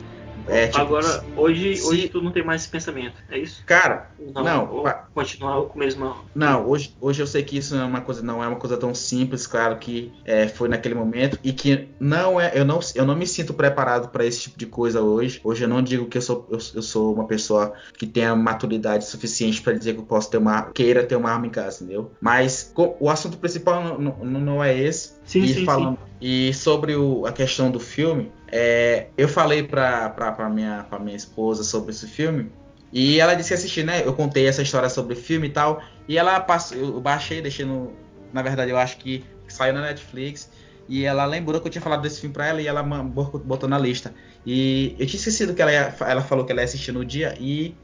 É, 0.47 0.67
tipo, 0.67 0.79
Agora, 0.79 1.23
hoje, 1.35 1.77
se... 1.77 1.87
hoje 1.87 2.09
tu 2.09 2.21
não 2.21 2.31
tem 2.31 2.43
mais 2.43 2.61
esse 2.61 2.69
pensamento, 2.69 3.15
é 3.29 3.37
isso? 3.37 3.63
Cara, 3.65 4.11
não. 4.19 4.43
não 4.43 4.83
continuar 5.13 5.61
com 5.63 5.75
o 5.75 5.79
mesmo. 5.79 6.15
Não, 6.35 6.67
hoje, 6.67 6.95
hoje 6.99 7.21
eu 7.21 7.27
sei 7.27 7.43
que 7.43 7.57
isso 7.57 7.75
é 7.75 7.83
uma 7.83 8.01
coisa, 8.01 8.21
não 8.21 8.43
é 8.43 8.47
uma 8.47 8.57
coisa 8.57 8.77
tão 8.77 8.93
simples, 8.93 9.47
claro 9.47 9.77
que 9.77 10.13
é, 10.25 10.47
foi 10.47 10.67
naquele 10.67 10.93
momento 10.93 11.39
e 11.43 11.53
que 11.53 11.87
não 11.99 12.39
é, 12.39 12.51
eu 12.53 12.65
não, 12.65 12.79
eu 12.93 13.05
não 13.05 13.15
me 13.15 13.25
sinto 13.25 13.53
preparado 13.53 14.09
para 14.09 14.25
esse 14.25 14.41
tipo 14.41 14.59
de 14.59 14.65
coisa 14.65 15.01
hoje. 15.01 15.39
Hoje 15.43 15.63
eu 15.63 15.69
não 15.69 15.81
digo 15.81 16.07
que 16.07 16.17
eu 16.17 16.21
sou, 16.21 16.47
eu, 16.51 16.59
eu 16.75 16.81
sou 16.81 17.13
uma 17.13 17.25
pessoa 17.25 17.73
que 17.97 18.05
tenha 18.05 18.35
maturidade 18.35 19.05
suficiente 19.05 19.61
para 19.61 19.73
dizer 19.73 19.93
que 19.93 19.99
eu 19.99 20.05
posso 20.05 20.29
ter 20.29 20.37
uma, 20.37 20.63
queira 20.71 21.03
ter 21.03 21.15
uma 21.15 21.31
arma 21.31 21.47
em 21.47 21.51
casa, 21.51 21.83
entendeu? 21.83 22.11
Mas 22.19 22.73
o 22.99 23.09
assunto 23.09 23.37
principal 23.37 23.83
não, 23.83 23.97
não, 23.97 24.41
não 24.41 24.63
é 24.63 24.77
esse. 24.77 25.14
Sim, 25.25 25.43
e 25.43 25.47
sim, 25.53 25.65
falando, 25.65 25.97
sim. 25.97 26.05
E 26.21 26.53
sobre 26.53 26.95
o, 26.95 27.25
a 27.25 27.31
questão 27.31 27.69
do 27.69 27.79
filme, 27.79 28.31
é, 28.51 29.09
eu 29.17 29.27
falei 29.27 29.63
pra, 29.63 30.09
pra, 30.09 30.31
pra, 30.31 30.49
minha, 30.49 30.83
pra 30.89 30.99
minha 30.99 31.15
esposa 31.15 31.63
sobre 31.63 31.91
esse 31.91 32.07
filme. 32.07 32.51
E 32.91 33.19
ela 33.19 33.33
disse 33.33 33.49
que 33.49 33.55
assistir, 33.55 33.83
né? 33.83 34.05
Eu 34.05 34.13
contei 34.13 34.47
essa 34.47 34.61
história 34.61 34.89
sobre 34.89 35.13
o 35.13 35.17
filme 35.17 35.47
e 35.47 35.51
tal. 35.51 35.81
E 36.07 36.17
ela 36.17 36.39
passou, 36.39 36.77
eu 36.77 37.01
baixei, 37.01 37.41
deixei 37.41 37.65
no. 37.65 37.93
Na 38.31 38.41
verdade, 38.41 38.71
eu 38.71 38.77
acho 38.77 38.97
que 38.97 39.25
saiu 39.47 39.73
na 39.73 39.81
Netflix. 39.81 40.49
E 40.87 41.03
ela 41.03 41.25
lembrou 41.25 41.59
que 41.59 41.67
eu 41.67 41.71
tinha 41.71 41.81
falado 41.81 42.01
desse 42.01 42.21
filme 42.21 42.33
pra 42.33 42.47
ela 42.47 42.61
e 42.61 42.67
ela 42.67 42.83
botou 42.83 43.67
na 43.67 43.77
lista. 43.77 44.13
E 44.45 44.95
eu 44.99 45.05
tinha 45.07 45.17
esquecido 45.19 45.53
que 45.53 45.61
ela, 45.61 45.71
ia, 45.71 45.95
ela 46.01 46.21
falou 46.21 46.45
que 46.45 46.51
ela 46.51 46.61
ia 46.61 46.65
assistir 46.65 46.91
no 46.91 47.03
dia. 47.03 47.35
E 47.39 47.75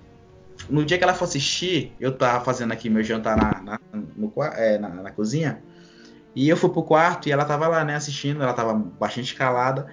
no 0.69 0.85
dia 0.85 0.97
que 0.97 1.03
ela 1.03 1.13
for 1.13 1.25
assistir, 1.25 1.95
eu 1.99 2.15
tava 2.15 2.45
fazendo 2.45 2.71
aqui 2.71 2.89
meu 2.89 3.03
jantar 3.03 3.35
na, 3.35 3.61
na, 3.61 3.79
no, 3.93 4.31
é, 4.55 4.77
na, 4.77 4.89
na 4.89 5.11
cozinha. 5.11 5.63
E 6.35 6.47
eu 6.47 6.55
fui 6.55 6.69
pro 6.69 6.83
quarto 6.83 7.27
e 7.27 7.31
ela 7.31 7.45
tava 7.45 7.67
lá, 7.67 7.83
né, 7.83 7.95
assistindo, 7.95 8.41
ela 8.41 8.53
tava 8.53 8.73
bastante 8.73 9.35
calada. 9.35 9.87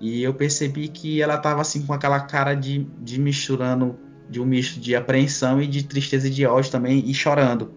E 0.00 0.22
eu 0.22 0.34
percebi 0.34 0.88
que 0.88 1.22
ela 1.22 1.38
tava 1.38 1.60
assim 1.60 1.86
com 1.86 1.92
aquela 1.92 2.20
cara 2.20 2.54
de, 2.54 2.84
de 3.00 3.20
misturando, 3.20 3.98
de 4.28 4.40
um 4.40 4.44
misto 4.44 4.80
de 4.80 4.94
apreensão 4.96 5.62
e 5.62 5.66
de 5.66 5.84
tristeza 5.84 6.26
e 6.26 6.30
de 6.30 6.44
ódio 6.44 6.70
também, 6.70 7.08
e 7.08 7.14
chorando. 7.14 7.72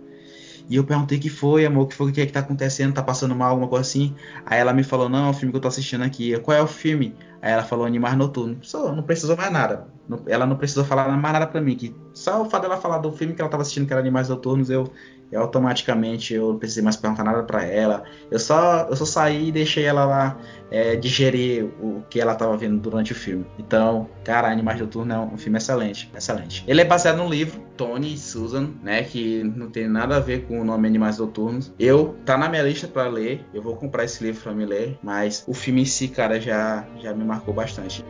E 0.70 0.76
eu 0.76 0.84
perguntei 0.84 1.18
o 1.18 1.22
que 1.22 1.30
foi, 1.30 1.66
amor, 1.66 1.84
o 1.84 1.88
que 1.88 1.96
foi, 1.96 2.10
o 2.10 2.14
que 2.14 2.20
é 2.20 2.26
que 2.26 2.34
tá 2.34 2.42
acontecendo, 2.42 2.94
tá 2.94 3.02
passando 3.02 3.34
mal, 3.34 3.52
alguma 3.52 3.70
coisa 3.70 3.88
assim. 3.88 4.14
Aí 4.46 4.60
ela 4.60 4.74
me 4.74 4.84
falou, 4.84 5.08
não, 5.08 5.28
é 5.28 5.30
o 5.30 5.34
filme 5.34 5.52
que 5.52 5.58
eu 5.58 5.62
tô 5.62 5.68
assistindo 5.70 6.04
aqui. 6.04 6.38
Qual 6.40 6.58
é 6.58 6.62
o 6.62 6.68
filme? 6.68 7.16
Aí 7.42 7.54
ela 7.54 7.64
falou 7.64 7.86
Animais 7.86 8.18
Noturnos. 8.18 8.74
Não 8.74 9.04
precisou 9.04 9.38
mais 9.38 9.50
nada. 9.52 9.88
Ela 10.26 10.46
não 10.46 10.58
precisou 10.58 10.84
falar 10.84 11.08
mais 11.08 11.34
nada 11.34 11.48
pra 11.48 11.62
mim. 11.62 11.76
Que 11.76 11.96
só 12.14 12.42
o 12.42 12.50
fato 12.50 12.64
dela 12.64 12.76
falar 12.76 12.98
do 12.98 13.14
filme 13.14 13.34
que 13.34 13.42
ela 13.42 13.50
tava 13.50 13.62
assistindo, 13.62 13.88
que 13.88 13.94
era 13.94 14.02
Animais 14.02 14.28
Noturnos, 14.28 14.70
eu, 14.70 14.92
eu 15.32 15.42
automaticamente 15.42 16.34
eu 16.34 16.54
não 16.54 16.60
precisei 16.60 16.84
mais 16.84 16.96
perguntar 16.96 17.24
nada 17.24 17.44
para 17.44 17.64
ela. 17.64 18.04
Eu 18.32 18.40
só, 18.40 18.88
eu 18.90 18.96
só 18.96 19.06
saí 19.06 19.50
e 19.50 19.52
deixei 19.52 19.86
ela 19.86 20.06
lá 20.06 20.38
é, 20.72 20.96
digerir 20.96 21.66
o 21.82 22.04
que 22.10 22.20
ela 22.20 22.34
estava 22.34 22.56
vendo 22.58 22.80
durante 22.80 23.12
o 23.12 23.16
filme. 23.16 23.46
Então, 23.58 24.10
cara, 24.24 24.52
Animais 24.52 24.80
Noturnos 24.80 25.16
é 25.16 25.20
um 25.20 25.38
filme 25.38 25.58
excelente, 25.58 26.12
excelente. 26.16 26.64
Ele 26.68 26.82
é 26.82 26.86
baseado 26.86 27.18
no 27.18 27.30
livro 27.30 27.62
Tony 27.76 28.14
e 28.14 28.18
Susan, 28.18 28.72
né, 28.82 29.04
que 29.04 29.44
não 29.44 29.70
tem 29.70 29.88
nada 29.88 30.18
a 30.18 30.20
ver 30.20 30.46
com 30.46 30.62
o 30.62 30.66
nome 30.66 30.88
Animais 30.88 31.18
Noturnos. 31.18 31.74
Eu 31.80 32.16
tá 32.26 32.38
na 32.38 32.50
minha 32.50 32.64
lista 32.64 32.88
para 32.88 33.08
ler, 33.08 33.46
eu 33.54 33.62
vou 33.62 33.76
comprar 33.76 34.04
esse 34.04 34.24
livro 34.24 34.42
para 34.42 34.54
me 34.54 34.66
ler, 34.66 34.98
mas 35.02 35.44
o 35.48 35.54
filme 35.54 35.82
em 35.82 35.86
si, 35.86 36.08
cara, 36.08 36.40
já 36.40 36.86
já 37.00 37.14
me 37.14 37.24
marcou 37.24 37.54
bastante. 37.54 38.04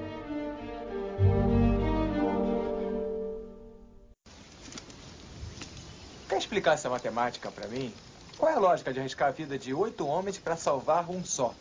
Explicar 6.48 6.74
essa 6.74 6.90
matemática 6.90 7.52
para 7.52 7.68
mim? 7.68 7.94
Qual 8.38 8.50
é 8.50 8.56
a 8.56 8.60
lógica 8.60 8.94
de 8.94 9.00
arriscar 9.02 9.28
a 9.28 9.32
vida 9.32 9.60
de 9.60 9.74
oito 9.74 10.08
homens 10.08 10.38
para 10.38 10.56
salvar 10.56 11.10
um 11.10 11.24
só? 11.24 11.54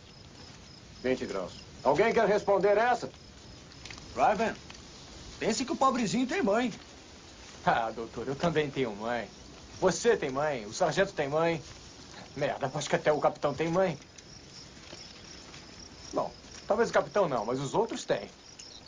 20 1.02 1.26
graus. 1.26 1.54
Alguém 1.82 2.12
quer 2.12 2.26
responder 2.26 2.78
essa? 2.78 3.10
Raven, 4.14 4.54
pense 5.40 5.64
que 5.64 5.72
o 5.72 5.76
pobrezinho 5.76 6.26
tem 6.26 6.42
mãe. 6.42 6.72
Ah, 7.68 7.90
doutor, 7.90 8.28
eu 8.28 8.36
também 8.36 8.70
tenho 8.70 8.94
mãe. 8.94 9.28
Você 9.80 10.16
tem 10.16 10.30
mãe, 10.30 10.64
o 10.66 10.72
sargento 10.72 11.12
tem 11.12 11.28
mãe. 11.28 11.60
Merda, 12.36 12.70
acho 12.72 12.88
que 12.88 12.94
até 12.94 13.10
o 13.10 13.18
capitão 13.18 13.52
tem 13.52 13.68
mãe. 13.68 13.98
Bom, 16.12 16.32
talvez 16.68 16.90
o 16.90 16.92
capitão 16.92 17.28
não, 17.28 17.44
mas 17.44 17.58
os 17.58 17.74
outros 17.74 18.04
têm. 18.04 18.30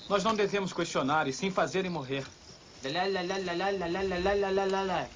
Nós 0.09 0.22
não 0.22 0.32
devemos 0.32 0.72
questionar 0.72 1.26
e 1.26 1.32
sim 1.32 1.51
fazerem 1.51 1.90
morrer. 1.90 2.24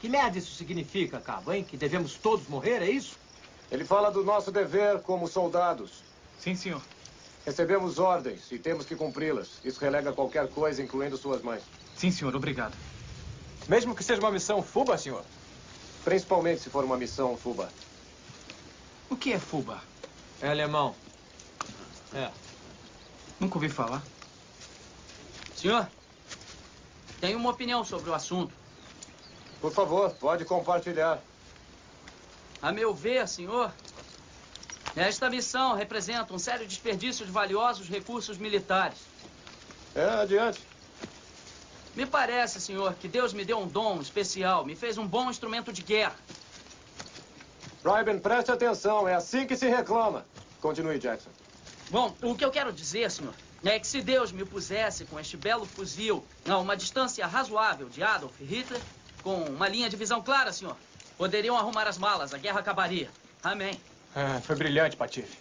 Que 0.01 0.09
merda 0.09 0.39
isso 0.39 0.55
significa, 0.55 1.21
cabo, 1.21 1.53
hein? 1.53 1.65
Que 1.65 1.77
devemos 1.77 2.15
todos 2.15 2.49
morrer, 2.49 2.83
é 2.83 2.91
isso? 2.91 3.17
Ele 3.71 3.85
fala 3.85 4.11
do 4.11 4.25
nosso 4.25 4.51
dever 4.51 5.01
como 5.01 5.29
soldados. 5.29 6.03
Sim, 6.39 6.55
senhor. 6.55 6.83
Recebemos 7.47 7.99
ordens 7.99 8.51
e 8.51 8.59
temos 8.59 8.85
que 8.85 8.95
cumpri-las. 8.95 9.61
Isso 9.65 9.81
relega 9.81 10.13
qualquer 10.13 10.49
coisa, 10.49 10.83
incluindo 10.83 11.17
suas 11.17 11.43
mães. 11.43 11.63
Sim, 11.97 12.11
senhor. 12.11 12.35
Obrigado. 12.35 12.77
Mesmo 13.69 13.95
que 13.95 14.03
seja 14.03 14.21
uma 14.21 14.31
missão 14.31 14.63
FUBA, 14.63 14.99
senhor? 14.99 15.25
Principalmente 16.05 16.63
se 16.63 16.71
for 16.71 16.85
uma 16.85 16.97
missão 16.97 17.37
FUBA. 17.37 17.69
O 19.09 19.17
que 19.17 19.33
é 19.33 19.39
FUBA? 19.39 19.81
É 20.41 20.49
alemão. 20.49 20.95
É. 22.13 22.31
Nunca 23.39 23.57
ouvi 23.57 23.69
falar. 23.69 24.03
Senhor, 25.57 25.89
tenho 27.23 27.39
uma 27.39 27.51
opinião 27.51 27.85
sobre 27.85 28.11
o 28.11 28.15
assunto. 28.15 28.53
Por 29.61 29.73
favor, 29.73 30.11
pode 30.15 30.45
compartilhar. 30.45 31.21
A 32.61 32.73
meu 32.73 32.93
ver, 32.93 33.29
senhor, 33.29 33.73
esta 34.97 35.31
missão 35.31 35.77
representa 35.77 36.35
um 36.35 36.39
sério 36.39 36.67
desperdício 36.67 37.25
de 37.25 37.31
valiosos 37.31 37.89
recursos 37.89 38.39
militares. 38.39 38.99
É, 39.95 40.05
adiante. 40.05 40.67
Me 41.95 42.05
parece, 42.07 42.61
senhor, 42.61 42.93
que 42.95 43.07
Deus 43.07 43.33
me 43.33 43.45
deu 43.45 43.61
um 43.61 43.69
dom 43.69 44.01
especial, 44.01 44.67
me 44.67 44.75
fez 44.75 44.99
um 44.99 45.07
bom 45.07 45.31
instrumento 45.31 45.73
de 45.73 45.83
guerra. 45.83 46.17
Ryben, 47.85 48.19
preste 48.19 48.51
atenção, 48.51 49.07
é 49.07 49.15
assim 49.15 49.47
que 49.47 49.57
se 49.57 49.69
reclama. 49.69 50.27
Continue, 50.61 50.99
Jackson. 50.99 51.31
Bom, 51.89 52.17
o 52.21 52.35
que 52.35 52.45
eu 52.45 52.51
quero 52.51 52.73
dizer, 52.73 53.13
senhor, 53.13 53.35
é 53.71 53.79
que 53.79 53.87
se 53.87 54.01
Deus 54.01 54.33
me 54.33 54.45
pusesse 54.45 55.05
com 55.05 55.19
este 55.21 55.37
belo 55.37 55.65
fuzil 55.67 56.25
a 56.49 56.59
uma 56.59 56.77
distância 56.77 57.27
razoável 57.27 57.89
de 57.89 58.03
Adolf 58.03 58.41
Hitler, 58.41 58.81
com 59.23 59.37
uma 59.45 59.69
linha 59.69 59.89
de 59.89 59.97
visão 59.97 60.21
clara, 60.21 60.53
senhor, 60.53 60.77
poderiam 61.17 61.57
arrumar 61.57 61.87
as 61.87 61.97
malas, 61.97 62.35
a 62.35 62.39
guerra 62.39 62.61
acabaria. 62.61 63.09
Amém. 63.43 63.81
Ah, 64.15 64.41
foi 64.43 64.57
brilhante, 64.57 64.97
Patife. 64.97 65.39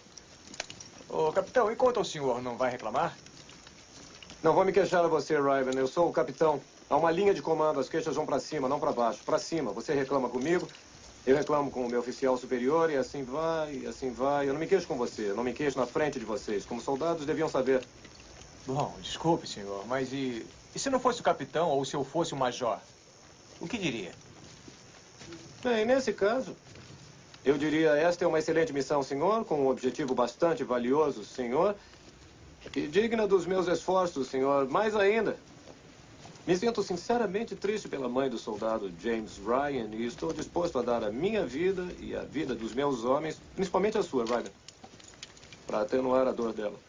Ô, 1.08 1.32
capitão, 1.32 1.70
enquanto 1.70 2.00
o 2.00 2.04
senhor 2.04 2.40
não 2.40 2.56
vai 2.56 2.70
reclamar? 2.70 3.16
Não 4.42 4.54
vou 4.54 4.64
me 4.64 4.72
queixar 4.72 5.04
a 5.04 5.08
você, 5.08 5.36
Ryven. 5.36 5.76
Eu 5.76 5.86
sou 5.86 6.08
o 6.08 6.12
capitão. 6.12 6.60
Há 6.88 6.96
uma 6.96 7.10
linha 7.10 7.34
de 7.34 7.42
comando, 7.42 7.78
as 7.78 7.88
queixas 7.88 8.16
vão 8.16 8.26
para 8.26 8.40
cima, 8.40 8.68
não 8.68 8.80
para 8.80 8.92
baixo. 8.92 9.22
Para 9.24 9.38
cima. 9.38 9.72
Você 9.72 9.94
reclama 9.94 10.28
comigo, 10.28 10.68
eu 11.24 11.36
reclamo 11.36 11.70
com 11.70 11.86
o 11.86 11.88
meu 11.88 12.00
oficial 12.00 12.36
superior 12.36 12.90
e 12.90 12.96
assim 12.96 13.22
vai, 13.22 13.74
e 13.74 13.86
assim 13.86 14.10
vai. 14.10 14.48
Eu 14.48 14.52
não 14.52 14.60
me 14.60 14.66
queixo 14.66 14.88
com 14.88 14.96
você, 14.96 15.32
não 15.32 15.44
me 15.44 15.52
queixo 15.52 15.78
na 15.78 15.86
frente 15.86 16.18
de 16.18 16.24
vocês. 16.24 16.66
Como 16.66 16.80
soldados 16.80 17.24
deviam 17.24 17.48
saber. 17.48 17.82
Bom, 18.66 18.94
desculpe, 19.00 19.46
senhor, 19.46 19.86
mas 19.86 20.12
e, 20.12 20.44
e 20.74 20.78
se 20.78 20.90
não 20.90 20.98
fosse 20.98 21.20
o 21.20 21.24
capitão 21.24 21.68
ou 21.68 21.84
se 21.84 21.94
eu 21.94 22.04
fosse 22.04 22.32
o 22.32 22.36
major? 22.36 22.78
O 23.60 23.68
que 23.68 23.78
diria? 23.78 24.12
Bem, 25.62 25.84
nesse 25.84 26.12
caso, 26.12 26.56
eu 27.44 27.56
diria: 27.56 27.90
esta 27.90 28.24
é 28.24 28.26
uma 28.26 28.38
excelente 28.40 28.72
missão, 28.72 29.02
senhor, 29.02 29.44
com 29.44 29.62
um 29.62 29.68
objetivo 29.68 30.14
bastante 30.14 30.64
valioso, 30.64 31.24
senhor, 31.24 31.76
e 32.74 32.86
digna 32.88 33.26
dos 33.28 33.46
meus 33.46 33.68
esforços, 33.68 34.28
senhor, 34.28 34.68
mais 34.68 34.94
ainda. 34.96 35.36
Me 36.44 36.56
sinto 36.56 36.82
sinceramente 36.82 37.54
triste 37.56 37.88
pela 37.88 38.08
mãe 38.08 38.28
do 38.28 38.36
soldado 38.36 38.92
James 38.98 39.38
Ryan 39.38 39.94
e 39.94 40.04
estou 40.04 40.32
disposto 40.32 40.78
a 40.78 40.82
dar 40.82 41.04
a 41.04 41.12
minha 41.12 41.46
vida 41.46 41.94
e 42.00 42.16
a 42.16 42.24
vida 42.24 42.56
dos 42.56 42.74
meus 42.74 43.04
homens, 43.04 43.44
principalmente 43.54 43.96
a 43.96 44.02
sua, 44.02 44.26
Ryan, 44.26 44.52
para 45.66 45.82
atenuar 45.82 46.26
a 46.26 46.32
dor 46.32 46.52
dela. 46.52 46.82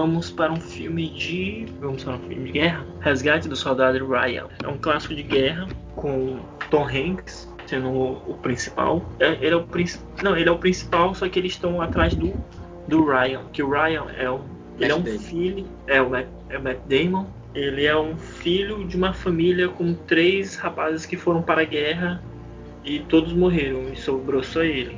Vamos 0.00 0.30
para 0.30 0.50
um 0.50 0.60
filme 0.60 1.10
de. 1.10 1.66
Vamos 1.78 2.04
para 2.04 2.14
um 2.14 2.18
filme 2.20 2.44
de 2.44 2.52
guerra. 2.52 2.86
Resgate 3.00 3.48
do 3.48 3.54
Soldado 3.54 4.06
Ryan. 4.06 4.46
É 4.62 4.66
um 4.66 4.78
clássico 4.78 5.14
de 5.14 5.22
guerra 5.22 5.68
com 5.94 6.40
Tom 6.70 6.84
Hanks 6.84 7.50
sendo 7.66 7.88
o, 7.88 8.12
o 8.30 8.34
principal. 8.38 9.04
É, 9.20 9.32
ele 9.34 9.52
é 9.52 9.56
o 9.56 9.62
principal. 9.62 10.08
Não, 10.22 10.36
ele 10.36 10.48
é 10.48 10.52
o 10.52 10.58
principal, 10.58 11.14
só 11.14 11.28
que 11.28 11.38
eles 11.38 11.52
estão 11.52 11.82
atrás 11.82 12.14
do, 12.14 12.32
do 12.88 13.04
Ryan. 13.04 13.42
Que 13.52 13.62
o 13.62 13.70
Ryan 13.70 14.06
é 14.16 14.30
um. 14.30 14.40
Ele 14.78 14.90
é 14.90 14.94
um 14.94 15.04
filho. 15.18 15.66
É 15.86 16.00
o, 16.00 16.08
Matt, 16.08 16.26
é 16.48 16.56
o 16.56 16.62
Matt 16.62 16.78
Damon. 16.88 17.26
Ele 17.54 17.84
é 17.84 17.96
um 17.96 18.16
filho 18.16 18.86
de 18.86 18.96
uma 18.96 19.12
família 19.12 19.68
com 19.68 19.92
três 19.92 20.56
rapazes 20.56 21.04
que 21.04 21.16
foram 21.16 21.42
para 21.42 21.60
a 21.60 21.64
guerra 21.64 22.22
e 22.84 23.00
todos 23.00 23.34
morreram 23.34 23.92
e 23.92 23.96
sobrou 23.96 24.42
só 24.42 24.62
ele. 24.62 24.96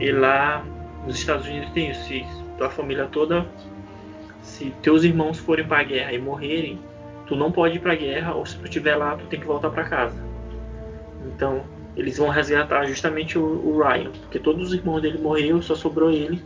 E 0.00 0.10
lá 0.10 0.64
nos 1.04 1.18
Estados 1.18 1.46
Unidos 1.46 1.70
tem 1.72 1.90
isso 1.90 2.44
tua 2.56 2.70
família 2.70 3.06
toda, 3.06 3.46
se 4.54 4.72
teus 4.82 5.02
irmãos 5.02 5.36
forem 5.38 5.66
para 5.66 5.80
a 5.80 5.82
guerra 5.82 6.12
e 6.12 6.18
morrerem, 6.18 6.78
tu 7.26 7.34
não 7.34 7.50
pode 7.50 7.76
ir 7.76 7.80
para 7.80 7.92
a 7.92 7.96
guerra, 7.96 8.34
ou 8.34 8.46
se 8.46 8.56
tu 8.56 8.64
estiver 8.64 8.94
lá, 8.94 9.16
tu 9.16 9.26
tem 9.26 9.40
que 9.40 9.46
voltar 9.46 9.70
para 9.70 9.82
casa. 9.82 10.16
Então, 11.26 11.62
eles 11.96 12.18
vão 12.18 12.28
resgatar 12.28 12.86
justamente 12.86 13.36
o, 13.36 13.42
o, 13.42 13.82
Ryan, 13.82 14.12
porque 14.12 14.38
todos 14.38 14.68
os 14.68 14.74
irmãos 14.74 15.00
dele 15.00 15.18
morreram, 15.18 15.60
só 15.60 15.74
sobrou 15.74 16.10
ele. 16.10 16.40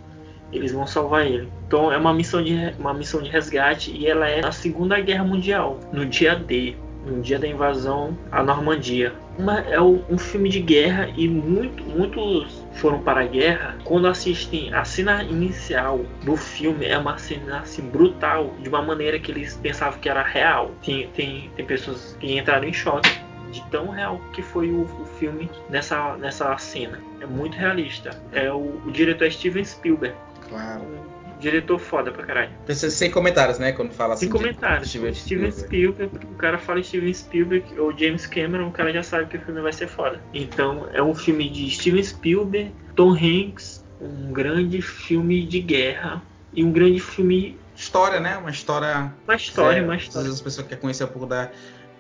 Eles 0.51 0.73
vão 0.73 0.87
salvar 0.87 1.27
ele. 1.27 1.47
Então 1.67 1.93
é 1.93 1.99
uma 1.99 2.15
missão 2.15 2.43
de 2.43 2.55
uma 2.79 2.95
missão 2.95 3.21
de 3.21 3.29
resgate 3.29 3.91
e 3.91 4.07
ela 4.07 4.27
é 4.27 4.41
na 4.41 4.51
Segunda 4.51 4.99
Guerra 4.99 5.23
Mundial, 5.23 5.79
no 5.93 6.07
dia 6.07 6.35
D 6.35 6.75
no 7.07 7.23
dia 7.23 7.39
da 7.39 7.47
invasão 7.47 8.17
à 8.31 8.43
Normandia. 8.43 9.13
Uma, 9.39 9.61
é 9.61 9.81
um 9.81 10.19
filme 10.19 10.49
de 10.49 10.61
guerra 10.61 11.09
e 11.17 11.29
muito, 11.29 11.83
muitos 11.85 12.65
foram 12.79 13.01
para 13.01 13.21
a 13.21 13.27
guerra. 13.27 13.77
Quando 13.85 14.07
assistem 14.07 14.73
a 14.73 14.85
cena 14.85 15.23
inicial 15.23 16.01
do 16.25 16.37
filme, 16.37 16.87
é 16.87 16.97
uma 16.97 17.19
cena 17.19 17.61
assim, 17.61 17.83
brutal, 17.83 18.55
de 18.61 18.69
uma 18.69 18.83
maneira 18.83 19.19
que 19.19 19.31
eles 19.31 19.57
pensavam 19.57 19.99
que 19.99 20.09
era 20.09 20.23
real. 20.23 20.73
Tem, 20.83 21.09
tem, 21.09 21.51
tem 21.57 21.65
pessoas 21.65 22.17
que 22.21 22.39
entraram 22.39 22.67
em 22.67 22.73
choque 22.73 23.11
de 23.51 23.65
tão 23.71 23.89
real 23.89 24.21
que 24.33 24.43
foi 24.43 24.71
o, 24.71 24.83
o, 24.83 25.07
filme 25.19 25.51
nessa, 25.69 26.17
nessa 26.17 26.57
cena. 26.59 27.01
É 27.21 27.27
muito 27.27 27.57
realista. 27.57 28.11
É 28.33 28.53
o, 28.53 28.81
o 28.85 28.91
diretor 28.91 29.27
é 29.27 29.31
Steven 29.31 29.65
Spielberg. 29.65 30.15
Claro 30.49 31.18
diretor 31.39 31.79
foda 31.79 32.11
pra 32.11 32.25
caralho. 32.25 32.51
Sem 32.69 33.11
comentários, 33.11 33.59
né? 33.59 33.73
Quando 33.73 33.93
fala 33.93 34.15
assim. 34.15 34.27
Sem 34.27 34.31
comentários. 34.31 34.89
Steven, 34.89 35.15
Steven 35.15 35.51
Spielberg. 35.51 36.19
O 36.27 36.35
cara 36.37 36.59
fala 36.59 36.83
Steven 36.83 37.13
Spielberg 37.13 37.79
ou 37.79 37.97
James 37.97 38.27
Cameron, 38.27 38.69
o 38.69 38.73
cara 38.73 38.93
já 38.93 39.03
sabe 39.03 39.27
que 39.27 39.37
o 39.37 39.41
filme 39.41 39.61
vai 39.61 39.73
ser 39.73 39.89
foda. 39.89 40.21
Então 40.35 40.89
é 40.93 41.03
um 41.03 41.15
filme 41.15 41.49
de 41.49 41.71
Steven 41.71 42.03
Spielberg, 42.03 42.73
Tom 42.95 43.13
Hanks, 43.13 43.85
um 44.01 44.33
grande 44.33 44.83
filme 44.83 45.45
de 45.45 45.61
guerra 45.61 46.23
e 46.53 46.65
um 46.65 46.73
grande 46.73 47.01
filme. 47.01 47.59
História, 47.75 48.19
né? 48.19 48.37
Uma 48.37 48.51
história. 48.51 49.13
Uma 49.25 49.37
história, 49.37 49.79
é, 49.79 49.83
uma 49.83 49.97
história. 49.97 50.21
Às 50.21 50.25
vezes 50.25 50.39
as 50.39 50.41
pessoas 50.41 50.67
querem 50.67 50.81
conhecer 50.81 51.05
um 51.05 51.09
pouco 51.09 51.27
da 51.27 51.51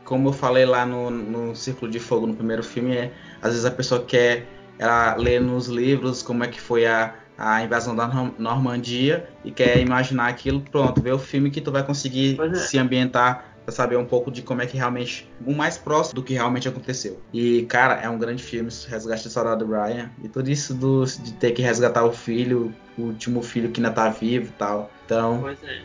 como 0.04 0.30
eu 0.30 0.32
falei 0.32 0.64
lá 0.64 0.86
no, 0.86 1.10
no 1.10 1.54
Círculo 1.54 1.90
de 1.90 2.00
Fogo 2.00 2.26
no 2.26 2.34
primeiro 2.34 2.62
filme, 2.62 2.96
é, 2.96 3.12
às 3.42 3.50
vezes 3.50 3.66
a 3.66 3.70
pessoa 3.70 4.02
quer 4.02 4.46
ela 4.78 5.14
ler 5.16 5.38
nos 5.38 5.66
livros 5.66 6.22
como 6.22 6.42
é 6.42 6.48
que 6.48 6.58
foi 6.58 6.86
a, 6.86 7.14
a 7.38 7.62
invasão 7.62 7.94
da 7.94 8.08
Normandia 8.36 9.28
e 9.44 9.52
quer 9.52 9.78
imaginar 9.78 10.26
aquilo, 10.26 10.60
pronto, 10.60 11.00
vê 11.00 11.12
o 11.12 11.18
filme 11.18 11.50
que 11.50 11.60
tu 11.60 11.70
vai 11.70 11.84
conseguir 11.84 12.36
é. 12.40 12.54
se 12.56 12.76
ambientar 12.76 13.54
para 13.64 13.72
saber 13.72 13.96
um 13.96 14.04
pouco 14.04 14.30
de 14.30 14.42
como 14.42 14.60
é 14.60 14.66
que 14.66 14.76
realmente, 14.76 15.30
o 15.46 15.54
mais 15.54 15.78
próximo 15.78 16.16
do 16.16 16.22
que 16.22 16.32
realmente 16.32 16.66
aconteceu. 16.66 17.22
E, 17.32 17.62
cara, 17.68 18.00
é 18.00 18.08
um 18.08 18.18
grande 18.18 18.42
filme, 18.42 18.70
Resgate 18.88 19.24
do 19.24 19.30
Soldado 19.30 19.66
Ryan, 19.66 20.10
e 20.24 20.28
tudo 20.28 20.50
isso 20.50 20.74
do, 20.74 21.04
de 21.04 21.34
ter 21.34 21.52
que 21.52 21.62
resgatar 21.62 22.04
o 22.04 22.12
filho, 22.12 22.74
o 22.96 23.02
último 23.02 23.42
filho 23.42 23.70
que 23.70 23.78
ainda 23.78 23.92
tá 23.92 24.08
vivo 24.08 24.46
e 24.46 24.52
tal. 24.52 24.90
Então, 25.04 25.38
pois 25.42 25.62
é. 25.62 25.82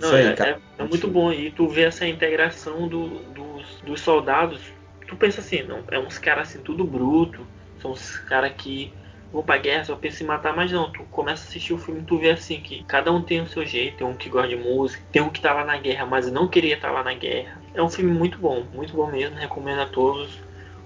Não, 0.00 0.12
aí, 0.12 0.26
é, 0.26 0.30
é, 0.30 0.58
é, 0.78 0.84
muito 0.84 1.06
bom. 1.08 1.32
E 1.32 1.50
tu 1.50 1.68
vê 1.68 1.82
essa 1.82 2.06
integração 2.06 2.88
do, 2.88 3.08
dos, 3.34 3.66
dos 3.84 4.00
soldados. 4.00 4.60
Tu 5.06 5.16
pensa 5.16 5.40
assim, 5.40 5.62
não, 5.62 5.82
é 5.90 5.98
uns 5.98 6.18
caras 6.18 6.48
assim, 6.48 6.60
tudo 6.60 6.84
bruto. 6.84 7.46
São 7.80 7.92
uns 7.92 8.16
caras 8.18 8.52
que 8.56 8.92
vão 9.32 9.42
pra 9.42 9.58
guerra 9.58 9.84
só 9.84 9.96
pensa 9.96 10.22
em 10.22 10.26
matar, 10.26 10.54
mas 10.56 10.72
não, 10.72 10.90
tu 10.90 11.02
começa 11.04 11.44
a 11.44 11.48
assistir 11.48 11.72
o 11.72 11.78
filme 11.78 12.02
tu 12.02 12.18
vê 12.18 12.30
assim 12.30 12.60
que 12.60 12.82
cada 12.84 13.12
um 13.12 13.22
tem 13.22 13.40
o 13.40 13.48
seu 13.48 13.64
jeito, 13.64 13.98
tem 13.98 14.06
um 14.06 14.14
que 14.14 14.28
gosta 14.28 14.48
de 14.48 14.56
música, 14.56 15.02
tem 15.12 15.22
um 15.22 15.30
que 15.30 15.40
tá 15.40 15.52
lá 15.52 15.64
na 15.64 15.76
guerra, 15.76 16.06
mas 16.06 16.30
não 16.30 16.48
queria 16.48 16.74
estar 16.74 16.88
tá 16.88 16.94
lá 16.94 17.04
na 17.04 17.14
guerra. 17.14 17.60
É 17.74 17.82
um 17.82 17.90
filme 17.90 18.10
muito 18.10 18.38
bom, 18.38 18.64
muito 18.72 18.94
bom 18.94 19.10
mesmo, 19.10 19.36
recomendo 19.36 19.80
a 19.80 19.86
todos. 19.86 20.40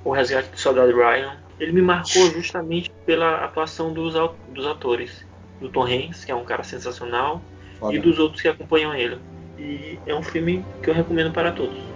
O 0.05 0.11
Resgate 0.11 0.51
do 0.51 0.59
Soldado 0.59 0.93
Ryan. 0.97 1.36
Ele 1.61 1.70
me 1.70 1.82
marcou 1.82 2.28
justamente 2.32 2.90
pela 3.07 3.45
atuação 3.45 3.93
dos, 3.93 4.14
dos 4.49 4.66
atores. 4.66 5.24
Do 5.61 5.68
Tom 5.68 5.84
Hanks, 5.84 6.24
que 6.24 6.32
é 6.32 6.34
um 6.34 6.45
cara 6.45 6.64
sensacional, 6.64 7.40
e 7.88 7.99
dos 8.01 8.18
outros 8.18 8.43
que 8.43 8.49
acompanham 8.49 8.93
ele. 8.93 9.18
E 9.57 9.97
é 10.05 10.12
um 10.12 10.22
filme 10.22 10.64
que 10.82 10.90
eu 10.90 10.95
recomendo 10.95 11.32
para 11.32 11.53
todos. 11.53 11.91